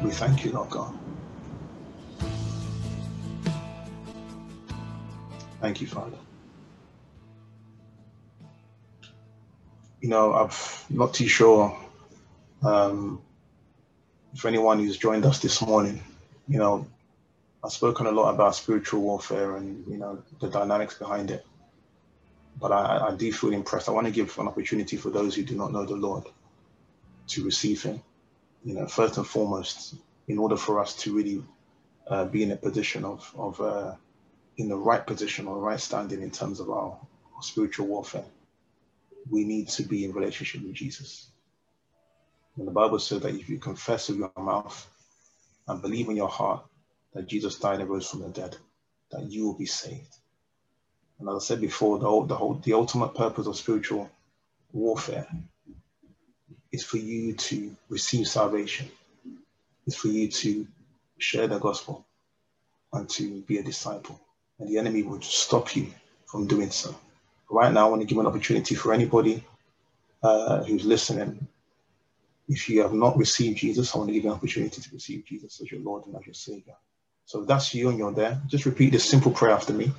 We 0.03 0.11
thank 0.11 0.43
you, 0.43 0.51
Lord 0.51 0.69
God. 0.69 0.93
Thank 5.61 5.79
you, 5.79 5.87
Father. 5.87 6.17
You 10.01 10.09
know, 10.09 10.33
I'm 10.33 10.49
not 10.89 11.13
too 11.13 11.27
sure 11.27 11.77
um, 12.63 13.21
if 14.33 14.45
anyone 14.45 14.79
who's 14.79 14.97
joined 14.97 15.25
us 15.25 15.39
this 15.39 15.61
morning, 15.61 16.01
you 16.49 16.59
know, 16.59 16.85
I've 17.63 17.71
spoken 17.71 18.07
a 18.07 18.11
lot 18.11 18.33
about 18.33 18.55
spiritual 18.55 19.01
warfare 19.01 19.55
and, 19.55 19.85
you 19.87 19.97
know, 19.97 20.21
the 20.41 20.49
dynamics 20.49 20.97
behind 20.97 21.31
it 21.31 21.45
but 22.57 22.71
I, 22.71 23.09
I 23.09 23.15
do 23.15 23.31
feel 23.31 23.53
impressed. 23.53 23.89
I 23.89 23.93
want 23.93 24.07
to 24.07 24.13
give 24.13 24.37
an 24.37 24.47
opportunity 24.47 24.97
for 24.97 25.09
those 25.09 25.35
who 25.35 25.43
do 25.43 25.55
not 25.55 25.71
know 25.71 25.85
the 25.85 25.95
Lord 25.95 26.25
to 27.27 27.43
receive 27.43 27.83
Him. 27.83 28.01
You 28.63 28.75
know, 28.75 28.87
first 28.87 29.17
and 29.17 29.25
foremost, 29.25 29.95
in 30.27 30.37
order 30.37 30.57
for 30.57 30.79
us 30.79 30.95
to 30.97 31.15
really 31.15 31.43
uh, 32.07 32.25
be 32.25 32.43
in 32.43 32.51
a 32.51 32.57
position 32.57 33.05
of, 33.05 33.31
of 33.37 33.61
uh, 33.61 33.95
in 34.57 34.69
the 34.69 34.75
right 34.75 35.05
position 35.05 35.47
or 35.47 35.57
right 35.57 35.79
standing 35.79 36.21
in 36.21 36.31
terms 36.31 36.59
of 36.59 36.69
our, 36.69 36.99
our 37.35 37.41
spiritual 37.41 37.87
warfare, 37.87 38.25
we 39.29 39.43
need 39.45 39.69
to 39.69 39.83
be 39.83 40.03
in 40.05 40.11
relationship 40.13 40.61
with 40.61 40.73
Jesus. 40.73 41.29
And 42.57 42.67
the 42.67 42.71
Bible 42.71 42.99
says 42.99 43.21
that 43.21 43.35
if 43.35 43.47
you 43.47 43.57
confess 43.57 44.09
with 44.09 44.17
your 44.17 44.31
mouth 44.37 44.89
and 45.67 45.81
believe 45.81 46.09
in 46.09 46.17
your 46.17 46.27
heart 46.27 46.65
that 47.13 47.27
Jesus 47.27 47.57
died 47.57 47.79
and 47.79 47.89
rose 47.89 48.09
from 48.09 48.21
the 48.21 48.29
dead, 48.29 48.57
that 49.11 49.31
you 49.31 49.45
will 49.45 49.57
be 49.57 49.65
saved. 49.65 50.15
And 51.19 51.29
as 51.29 51.35
I 51.35 51.39
said 51.39 51.61
before, 51.61 51.99
the, 51.99 52.25
the 52.27 52.35
whole 52.35 52.55
the 52.55 52.73
ultimate 52.73 53.13
purpose 53.15 53.47
of 53.47 53.57
spiritual 53.57 54.09
warfare 54.71 55.27
is 56.71 56.83
for 56.83 56.97
you 56.97 57.33
to 57.33 57.75
receive 57.89 58.27
salvation. 58.27 58.89
It's 59.85 59.95
for 59.95 60.07
you 60.07 60.29
to 60.29 60.67
share 61.17 61.47
the 61.47 61.59
gospel 61.59 62.05
and 62.93 63.09
to 63.09 63.41
be 63.41 63.57
a 63.57 63.63
disciple. 63.63 64.19
And 64.59 64.69
the 64.69 64.77
enemy 64.77 65.03
would 65.03 65.23
stop 65.23 65.75
you 65.75 65.87
from 66.25 66.47
doing 66.47 66.69
so. 66.69 66.95
Right 67.49 67.73
now, 67.73 67.87
I 67.87 67.89
want 67.89 68.01
to 68.01 68.07
give 68.07 68.17
an 68.19 68.27
opportunity 68.27 68.75
for 68.75 68.93
anybody 68.93 69.43
uh, 70.21 70.63
who's 70.63 70.85
listening, 70.85 71.47
if 72.47 72.67
you 72.69 72.81
have 72.81 72.93
not 72.93 73.17
received 73.17 73.57
Jesus, 73.57 73.93
I 73.93 73.97
want 73.97 74.09
to 74.09 74.13
give 74.13 74.23
you 74.23 74.31
an 74.31 74.35
opportunity 74.35 74.81
to 74.81 74.89
receive 74.91 75.25
Jesus 75.25 75.61
as 75.61 75.71
your 75.71 75.81
Lord 75.81 76.05
and 76.05 76.15
as 76.15 76.25
your 76.25 76.33
Savior. 76.33 76.75
So 77.25 77.41
if 77.41 77.47
that's 77.47 77.73
you 77.73 77.89
and 77.89 77.97
you're 77.97 78.11
there, 78.11 78.41
just 78.47 78.65
repeat 78.65 78.91
this 78.91 79.07
simple 79.07 79.31
prayer 79.31 79.53
after 79.53 79.73
me 79.73 79.91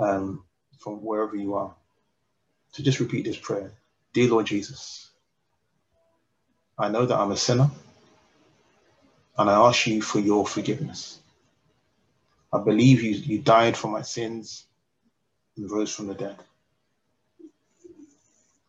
um, 0.00 0.44
from 0.78 1.04
wherever 1.04 1.36
you 1.36 1.54
are. 1.54 1.74
So 2.72 2.82
just 2.82 3.00
repeat 3.00 3.24
this 3.24 3.36
prayer. 3.36 3.72
Dear 4.12 4.30
Lord 4.30 4.46
Jesus, 4.46 5.10
I 6.78 6.88
know 6.88 7.06
that 7.06 7.18
I'm 7.18 7.30
a 7.32 7.36
sinner 7.36 7.70
and 9.38 9.50
I 9.50 9.54
ask 9.54 9.86
you 9.86 10.02
for 10.02 10.18
your 10.18 10.46
forgiveness. 10.46 11.18
I 12.52 12.58
believe 12.58 13.02
you, 13.02 13.10
you 13.12 13.38
died 13.38 13.76
for 13.76 13.88
my 13.88 14.02
sins 14.02 14.64
and 15.56 15.70
rose 15.70 15.94
from 15.94 16.08
the 16.08 16.14
dead. 16.14 16.36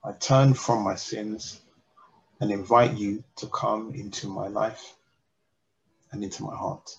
I 0.03 0.11
turn 0.13 0.53
from 0.53 0.83
my 0.83 0.95
sins 0.95 1.59
and 2.39 2.51
invite 2.51 2.97
you 2.97 3.23
to 3.37 3.47
come 3.47 3.93
into 3.95 4.27
my 4.27 4.47
life 4.47 4.95
and 6.11 6.23
into 6.23 6.43
my 6.43 6.55
heart. 6.55 6.95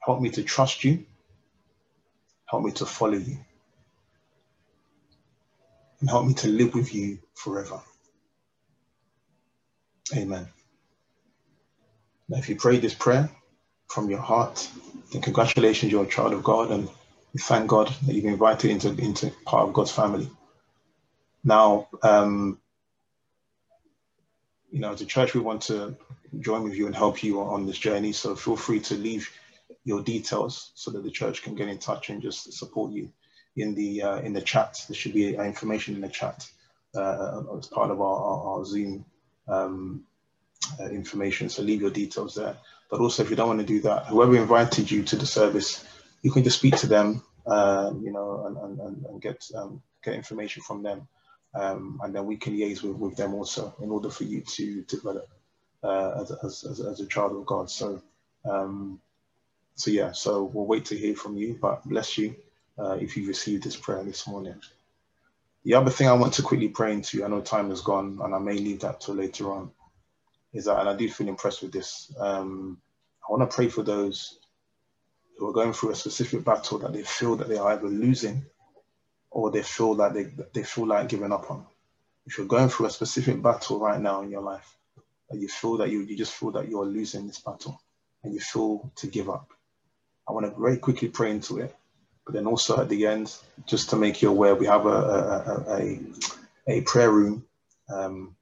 Help 0.00 0.20
me 0.20 0.30
to 0.30 0.42
trust 0.42 0.84
you. 0.84 1.04
Help 2.54 2.66
me 2.66 2.70
to 2.70 2.86
follow 2.86 3.14
you. 3.14 3.36
And 5.98 6.08
help 6.08 6.24
me 6.24 6.34
to 6.34 6.46
live 6.46 6.72
with 6.72 6.94
you 6.94 7.18
forever. 7.34 7.80
Amen. 10.16 10.46
Now, 12.28 12.38
if 12.38 12.48
you 12.48 12.54
pray 12.54 12.78
this 12.78 12.94
prayer 12.94 13.28
from 13.88 14.08
your 14.08 14.20
heart, 14.20 14.70
then 15.10 15.20
congratulations, 15.20 15.90
you're 15.90 16.04
a 16.04 16.08
child 16.08 16.32
of 16.32 16.44
God, 16.44 16.70
and 16.70 16.88
we 17.32 17.40
thank 17.40 17.66
God 17.66 17.88
that 18.06 18.14
you've 18.14 18.22
been 18.22 18.34
invited 18.34 18.70
into, 18.70 18.90
into 19.02 19.32
part 19.44 19.66
of 19.66 19.74
God's 19.74 19.90
family. 19.90 20.30
Now, 21.42 21.88
um, 22.04 22.60
you 24.70 24.78
know, 24.78 24.92
as 24.92 25.00
a 25.00 25.06
church, 25.06 25.34
we 25.34 25.40
want 25.40 25.62
to 25.62 25.96
join 26.38 26.62
with 26.62 26.76
you 26.76 26.86
and 26.86 26.94
help 26.94 27.24
you 27.24 27.40
on 27.40 27.66
this 27.66 27.78
journey. 27.78 28.12
So 28.12 28.36
feel 28.36 28.56
free 28.56 28.78
to 28.78 28.94
leave 28.94 29.28
your 29.84 30.02
details 30.02 30.72
so 30.74 30.90
that 30.90 31.04
the 31.04 31.10
church 31.10 31.42
can 31.42 31.54
get 31.54 31.68
in 31.68 31.78
touch 31.78 32.10
and 32.10 32.22
just 32.22 32.52
support 32.52 32.92
you 32.92 33.10
in 33.56 33.74
the 33.74 34.02
uh, 34.02 34.16
in 34.18 34.32
the 34.32 34.40
chat. 34.40 34.84
There 34.88 34.96
should 34.96 35.14
be 35.14 35.34
information 35.34 35.94
in 35.94 36.00
the 36.00 36.08
chat 36.08 36.48
uh, 36.96 37.42
as 37.58 37.66
part 37.66 37.90
of 37.90 38.00
our, 38.00 38.16
our, 38.16 38.58
our 38.58 38.64
Zoom 38.64 39.04
um, 39.48 40.04
uh, 40.80 40.86
information. 40.86 41.48
So 41.48 41.62
leave 41.62 41.80
your 41.80 41.90
details 41.90 42.34
there. 42.34 42.56
But 42.90 43.00
also, 43.00 43.22
if 43.22 43.30
you 43.30 43.36
don't 43.36 43.48
want 43.48 43.60
to 43.60 43.66
do 43.66 43.80
that, 43.82 44.06
whoever 44.06 44.36
invited 44.36 44.90
you 44.90 45.02
to 45.04 45.16
the 45.16 45.26
service, 45.26 45.84
you 46.22 46.30
can 46.30 46.44
just 46.44 46.58
speak 46.58 46.76
to 46.76 46.86
them, 46.86 47.22
um, 47.46 48.02
you 48.04 48.12
know, 48.12 48.46
and, 48.46 48.80
and, 48.80 49.06
and 49.06 49.22
get 49.22 49.50
um, 49.54 49.82
get 50.02 50.14
information 50.14 50.62
from 50.62 50.82
them 50.82 51.08
um, 51.54 52.00
and 52.02 52.14
then 52.14 52.26
we 52.26 52.36
can 52.36 52.56
liaise 52.56 52.82
with, 52.82 52.96
with 52.96 53.16
them 53.16 53.34
also 53.34 53.74
in 53.80 53.90
order 53.90 54.10
for 54.10 54.24
you 54.24 54.40
to 54.40 54.82
develop 54.82 55.28
uh, 55.82 56.20
as, 56.20 56.32
as, 56.42 56.64
as, 56.64 56.80
as, 56.80 57.00
a 57.00 57.06
child 57.06 57.36
of 57.36 57.46
God. 57.46 57.70
So, 57.70 58.02
um, 58.44 59.00
so 59.74 59.90
yeah, 59.90 60.12
so 60.12 60.44
we'll 60.44 60.66
wait 60.66 60.86
to 60.86 60.96
hear 60.96 61.14
from 61.14 61.36
you, 61.36 61.58
but 61.60 61.86
bless 61.88 62.16
you 62.16 62.36
uh, 62.78 62.96
if 63.00 63.16
you 63.16 63.26
received 63.26 63.64
this 63.64 63.76
prayer 63.76 64.02
this 64.04 64.26
morning. 64.26 64.60
The 65.64 65.74
other 65.74 65.90
thing 65.90 66.08
I 66.08 66.12
want 66.12 66.34
to 66.34 66.42
quickly 66.42 66.68
pray 66.68 66.92
into, 66.92 67.24
I 67.24 67.28
know 67.28 67.40
time 67.40 67.70
has 67.70 67.80
gone 67.80 68.20
and 68.22 68.34
I 68.34 68.38
may 68.38 68.54
leave 68.54 68.80
that 68.80 69.00
till 69.00 69.14
later 69.14 69.50
on, 69.50 69.70
is 70.52 70.66
that, 70.66 70.78
and 70.78 70.88
I 70.88 70.94
do 70.94 71.08
feel 71.08 71.28
impressed 71.28 71.62
with 71.62 71.72
this, 71.72 72.14
um, 72.18 72.80
I 73.26 73.32
want 73.32 73.48
to 73.50 73.54
pray 73.54 73.68
for 73.68 73.82
those 73.82 74.38
who 75.38 75.48
are 75.48 75.52
going 75.52 75.72
through 75.72 75.90
a 75.90 75.96
specific 75.96 76.44
battle 76.44 76.78
that 76.78 76.92
they 76.92 77.02
feel 77.02 77.36
that 77.36 77.48
they 77.48 77.56
are 77.56 77.72
either 77.72 77.88
losing 77.88 78.44
or 79.30 79.50
they 79.50 79.62
feel 79.62 79.94
like 79.94 80.12
they, 80.12 80.26
they 80.52 80.62
feel 80.62 80.86
like 80.86 81.08
giving 81.08 81.32
up 81.32 81.50
on. 81.50 81.66
If 82.26 82.38
you're 82.38 82.46
going 82.46 82.68
through 82.68 82.86
a 82.86 82.90
specific 82.90 83.42
battle 83.42 83.80
right 83.80 84.00
now 84.00 84.22
in 84.22 84.30
your 84.30 84.42
life, 84.42 84.76
and 85.30 85.40
you 85.40 85.48
feel 85.48 85.78
that 85.78 85.90
you, 85.90 86.02
you 86.02 86.16
just 86.16 86.34
feel 86.34 86.52
that 86.52 86.68
you're 86.68 86.84
losing 86.84 87.26
this 87.26 87.40
battle 87.40 87.80
and 88.22 88.34
you 88.34 88.40
feel 88.40 88.92
to 88.96 89.06
give 89.06 89.30
up, 89.30 89.53
I 90.28 90.32
want 90.32 90.46
to 90.46 90.60
very 90.60 90.78
quickly 90.78 91.08
pray 91.08 91.30
into 91.32 91.60
it. 91.60 91.74
But 92.26 92.34
then 92.34 92.46
also 92.46 92.80
at 92.80 92.88
the 92.88 93.06
end, 93.06 93.34
just 93.66 93.90
to 93.90 93.96
make 93.96 94.22
you 94.22 94.30
aware, 94.30 94.54
we 94.54 94.66
have 94.66 94.86
a, 94.86 94.90
a, 94.90 95.64
a, 95.76 96.00
a 96.78 96.80
prayer 96.82 97.10
room 97.10 97.44
um, 97.94 98.36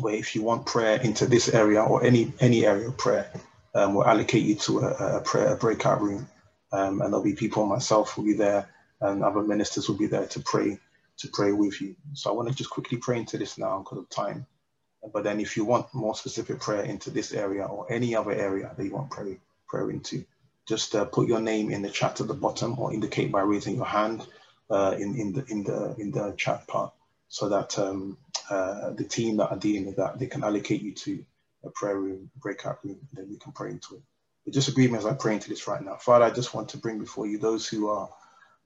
where 0.00 0.14
if 0.14 0.34
you 0.36 0.42
want 0.42 0.66
prayer 0.66 1.00
into 1.00 1.26
this 1.26 1.48
area 1.50 1.82
or 1.82 2.04
any 2.04 2.32
any 2.40 2.66
area 2.66 2.88
of 2.88 2.98
prayer, 2.98 3.30
um, 3.74 3.94
we'll 3.94 4.06
allocate 4.06 4.44
you 4.44 4.56
to 4.56 4.80
a, 4.80 5.18
a 5.18 5.20
prayer 5.22 5.54
a 5.54 5.56
breakout 5.56 6.02
room. 6.02 6.28
Um, 6.72 7.02
and 7.02 7.12
there'll 7.12 7.24
be 7.24 7.34
people, 7.34 7.66
myself 7.66 8.16
will 8.18 8.24
be 8.24 8.34
there 8.34 8.68
and 9.00 9.24
other 9.24 9.42
ministers 9.42 9.88
will 9.88 9.98
be 9.98 10.06
there 10.06 10.26
to 10.26 10.40
pray 10.40 10.78
to 11.18 11.28
pray 11.32 11.52
with 11.52 11.80
you. 11.80 11.96
So 12.14 12.30
I 12.30 12.34
want 12.34 12.48
to 12.48 12.54
just 12.54 12.70
quickly 12.70 12.98
pray 12.98 13.18
into 13.18 13.38
this 13.38 13.58
now 13.58 13.80
because 13.80 13.98
of 13.98 14.08
time. 14.10 14.46
But 15.12 15.24
then 15.24 15.40
if 15.40 15.56
you 15.56 15.64
want 15.64 15.92
more 15.94 16.14
specific 16.14 16.60
prayer 16.60 16.84
into 16.84 17.10
this 17.10 17.32
area 17.32 17.64
or 17.64 17.90
any 17.92 18.16
other 18.16 18.32
area 18.32 18.72
that 18.76 18.84
you 18.84 18.92
want 18.92 19.10
prayer, 19.10 19.38
prayer 19.68 19.90
into, 19.90 20.24
just 20.68 20.94
uh, 20.94 21.06
put 21.06 21.28
your 21.28 21.40
name 21.40 21.70
in 21.72 21.82
the 21.82 21.90
chat 21.90 22.20
at 22.20 22.28
the 22.28 22.34
bottom 22.34 22.78
or 22.78 22.94
indicate 22.94 23.32
by 23.32 23.42
raising 23.42 23.76
your 23.76 23.86
hand 23.86 24.26
uh, 24.70 24.94
in, 24.98 25.16
in, 25.16 25.32
the, 25.34 25.44
in, 25.48 25.64
the, 25.64 25.96
in 25.98 26.12
the 26.12 26.34
chat 26.38 26.66
part 26.68 26.92
so 27.28 27.48
that 27.50 27.78
um, 27.78 28.18
uh, 28.50 28.90
the 28.92 29.04
team 29.04 29.38
that 29.38 29.50
are 29.50 29.58
dealing 29.58 29.86
with 29.86 29.96
that, 29.96 30.18
they 30.18 30.26
can 30.26 30.44
allocate 30.44 30.82
you 30.82 30.92
to 30.94 31.24
a 31.64 31.70
prayer 31.70 31.98
room, 31.98 32.30
breakout 32.38 32.78
room, 32.84 32.98
and 33.10 33.18
then 33.18 33.30
we 33.30 33.38
can 33.38 33.52
pray 33.52 33.70
into 33.70 33.96
it. 33.96 34.02
But 34.44 34.54
just 34.54 34.68
agree 34.68 34.94
as 34.94 35.06
I 35.06 35.14
pray 35.14 35.34
into 35.34 35.50
this 35.50 35.68
right 35.68 35.82
now. 35.82 35.96
Father, 35.96 36.26
I 36.26 36.30
just 36.30 36.54
want 36.54 36.70
to 36.70 36.78
bring 36.78 36.98
before 37.00 37.26
you 37.26 37.38
those 37.38 37.68
who 37.68 37.88
are 37.88 38.10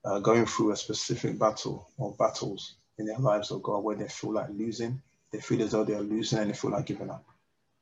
uh, 0.05 0.19
going 0.19 0.45
through 0.45 0.71
a 0.71 0.77
specific 0.77 1.39
battle 1.39 1.89
or 1.97 2.13
battles 2.19 2.75
in 2.99 3.05
their 3.05 3.19
lives, 3.19 3.51
oh 3.51 3.59
God, 3.59 3.83
where 3.83 3.95
they 3.97 4.07
feel 4.07 4.33
like 4.33 4.49
losing, 4.51 5.01
they 5.31 5.39
feel 5.39 5.63
as 5.63 5.71
though 5.71 5.83
they 5.83 5.95
are 5.95 6.01
losing 6.01 6.39
and 6.39 6.49
they 6.49 6.55
feel 6.55 6.71
like 6.71 6.85
giving 6.87 7.09
up. 7.09 7.25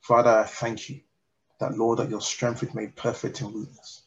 Father, 0.01 0.31
I 0.31 0.45
thank 0.45 0.89
you 0.89 1.01
that, 1.59 1.77
Lord, 1.77 1.99
that 1.99 2.09
your 2.09 2.21
strength 2.21 2.63
is 2.63 2.73
made 2.73 2.95
perfect 2.95 3.41
in 3.41 3.53
weakness. 3.53 4.03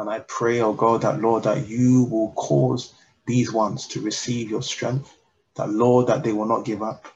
And 0.00 0.10
I 0.10 0.20
pray, 0.20 0.62
oh 0.62 0.74
God, 0.74 1.02
that, 1.02 1.20
Lord, 1.22 1.44
that 1.44 1.68
you 1.68 2.04
will 2.04 2.32
cause 2.34 2.94
these 3.26 3.52
ones 3.52 3.88
to 3.90 4.02
receive 4.02 4.50
your 4.50 4.64
strength, 4.64 5.16
that, 5.56 5.70
Lord, 5.70 6.08
that 6.08 6.24
they 6.24 6.32
will 6.32 6.46
not 6.48 6.66
give 6.66 6.82
up. 6.82 7.06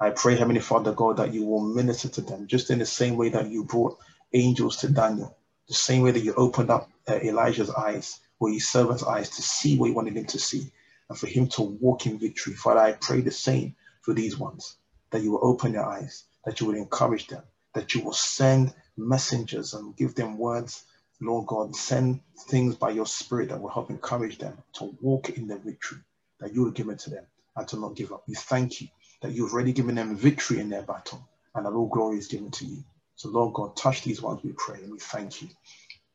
I 0.00 0.10
pray, 0.12 0.36
Heavenly 0.36 0.62
Father, 0.62 0.92
God, 0.94 1.18
that 1.18 1.34
you 1.34 1.46
will 1.46 1.62
minister 1.62 2.08
to 2.10 2.22
them 2.22 2.48
just 2.48 2.70
in 2.72 2.80
the 2.80 2.86
same 2.86 3.16
way 3.18 3.30
that 3.30 3.50
you 3.50 3.64
brought 3.64 3.98
angels 4.34 4.78
to 4.78 4.90
Daniel, 4.90 5.38
the 5.68 5.74
same 5.74 6.02
way 6.02 6.12
that 6.12 6.24
you 6.24 6.34
opened 6.34 6.70
up 6.70 6.90
uh, 7.08 7.16
Elijah's 7.16 7.70
eyes 7.70 8.20
or 8.40 8.50
his 8.50 8.68
servant's 8.68 9.04
eyes 9.04 9.30
to 9.30 9.42
see 9.42 9.78
what 9.78 9.88
he 9.88 9.94
wanted 9.94 10.16
him 10.18 10.26
to 10.26 10.40
see 10.40 10.72
and 11.10 11.18
for 11.18 11.28
him 11.28 11.48
to 11.50 11.62
walk 11.62 12.06
in 12.06 12.18
victory. 12.20 12.54
Father, 12.54 12.80
I 12.80 12.92
pray 12.94 13.22
the 13.22 13.32
same 13.32 13.76
for 14.02 14.14
these 14.14 14.38
ones, 14.38 14.76
that 15.12 15.22
you 15.22 15.32
will 15.32 15.40
open 15.46 15.74
their 15.74 15.86
eyes, 15.86 16.24
that 16.46 16.60
you 16.60 16.68
will 16.68 16.76
encourage 16.76 17.28
them, 17.28 17.44
that 17.74 17.94
you 17.94 18.02
will 18.02 18.14
send 18.14 18.74
messengers 18.98 19.74
and 19.74 19.96
give 19.96 20.16
them 20.16 20.38
words. 20.38 20.84
Lord 21.20 21.46
God, 21.48 21.76
send 21.76 22.20
things 22.48 22.76
by 22.76 22.90
your 22.90 23.06
spirit 23.06 23.50
that 23.50 23.60
will 23.60 23.70
help 23.70 23.90
encourage 23.90 24.38
them 24.38 24.58
to 24.74 24.96
walk 25.02 25.30
in 25.30 25.48
the 25.48 25.58
victory, 25.58 25.98
that 26.40 26.54
you 26.54 26.62
will 26.64 26.72
give 26.72 26.88
it 26.90 27.00
to 27.00 27.10
them 27.10 27.26
and 27.56 27.68
to 27.68 27.78
not 27.80 27.96
give 27.96 28.12
up. 28.12 28.24
We 28.28 28.34
thank 28.34 28.80
you 28.82 28.88
that 29.22 29.32
you've 29.32 29.52
already 29.52 29.72
given 29.72 29.96
them 29.96 30.16
victory 30.16 30.60
in 30.60 30.70
their 30.70 30.82
battle 30.82 31.28
and 31.54 31.66
that 31.66 31.72
all 31.72 31.88
glory 31.88 32.18
is 32.18 32.28
given 32.28 32.50
to 32.52 32.66
you. 32.66 32.84
So, 33.16 33.30
Lord 33.30 33.54
God, 33.54 33.76
touch 33.76 34.02
these 34.02 34.22
ones, 34.22 34.42
we 34.44 34.52
pray, 34.56 34.80
and 34.82 34.92
we 34.92 34.98
thank 35.00 35.42
you. 35.42 35.48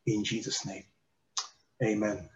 In 0.06 0.24
Jesus' 0.24 0.66
name. 0.66 0.84
Amen. 1.84 2.28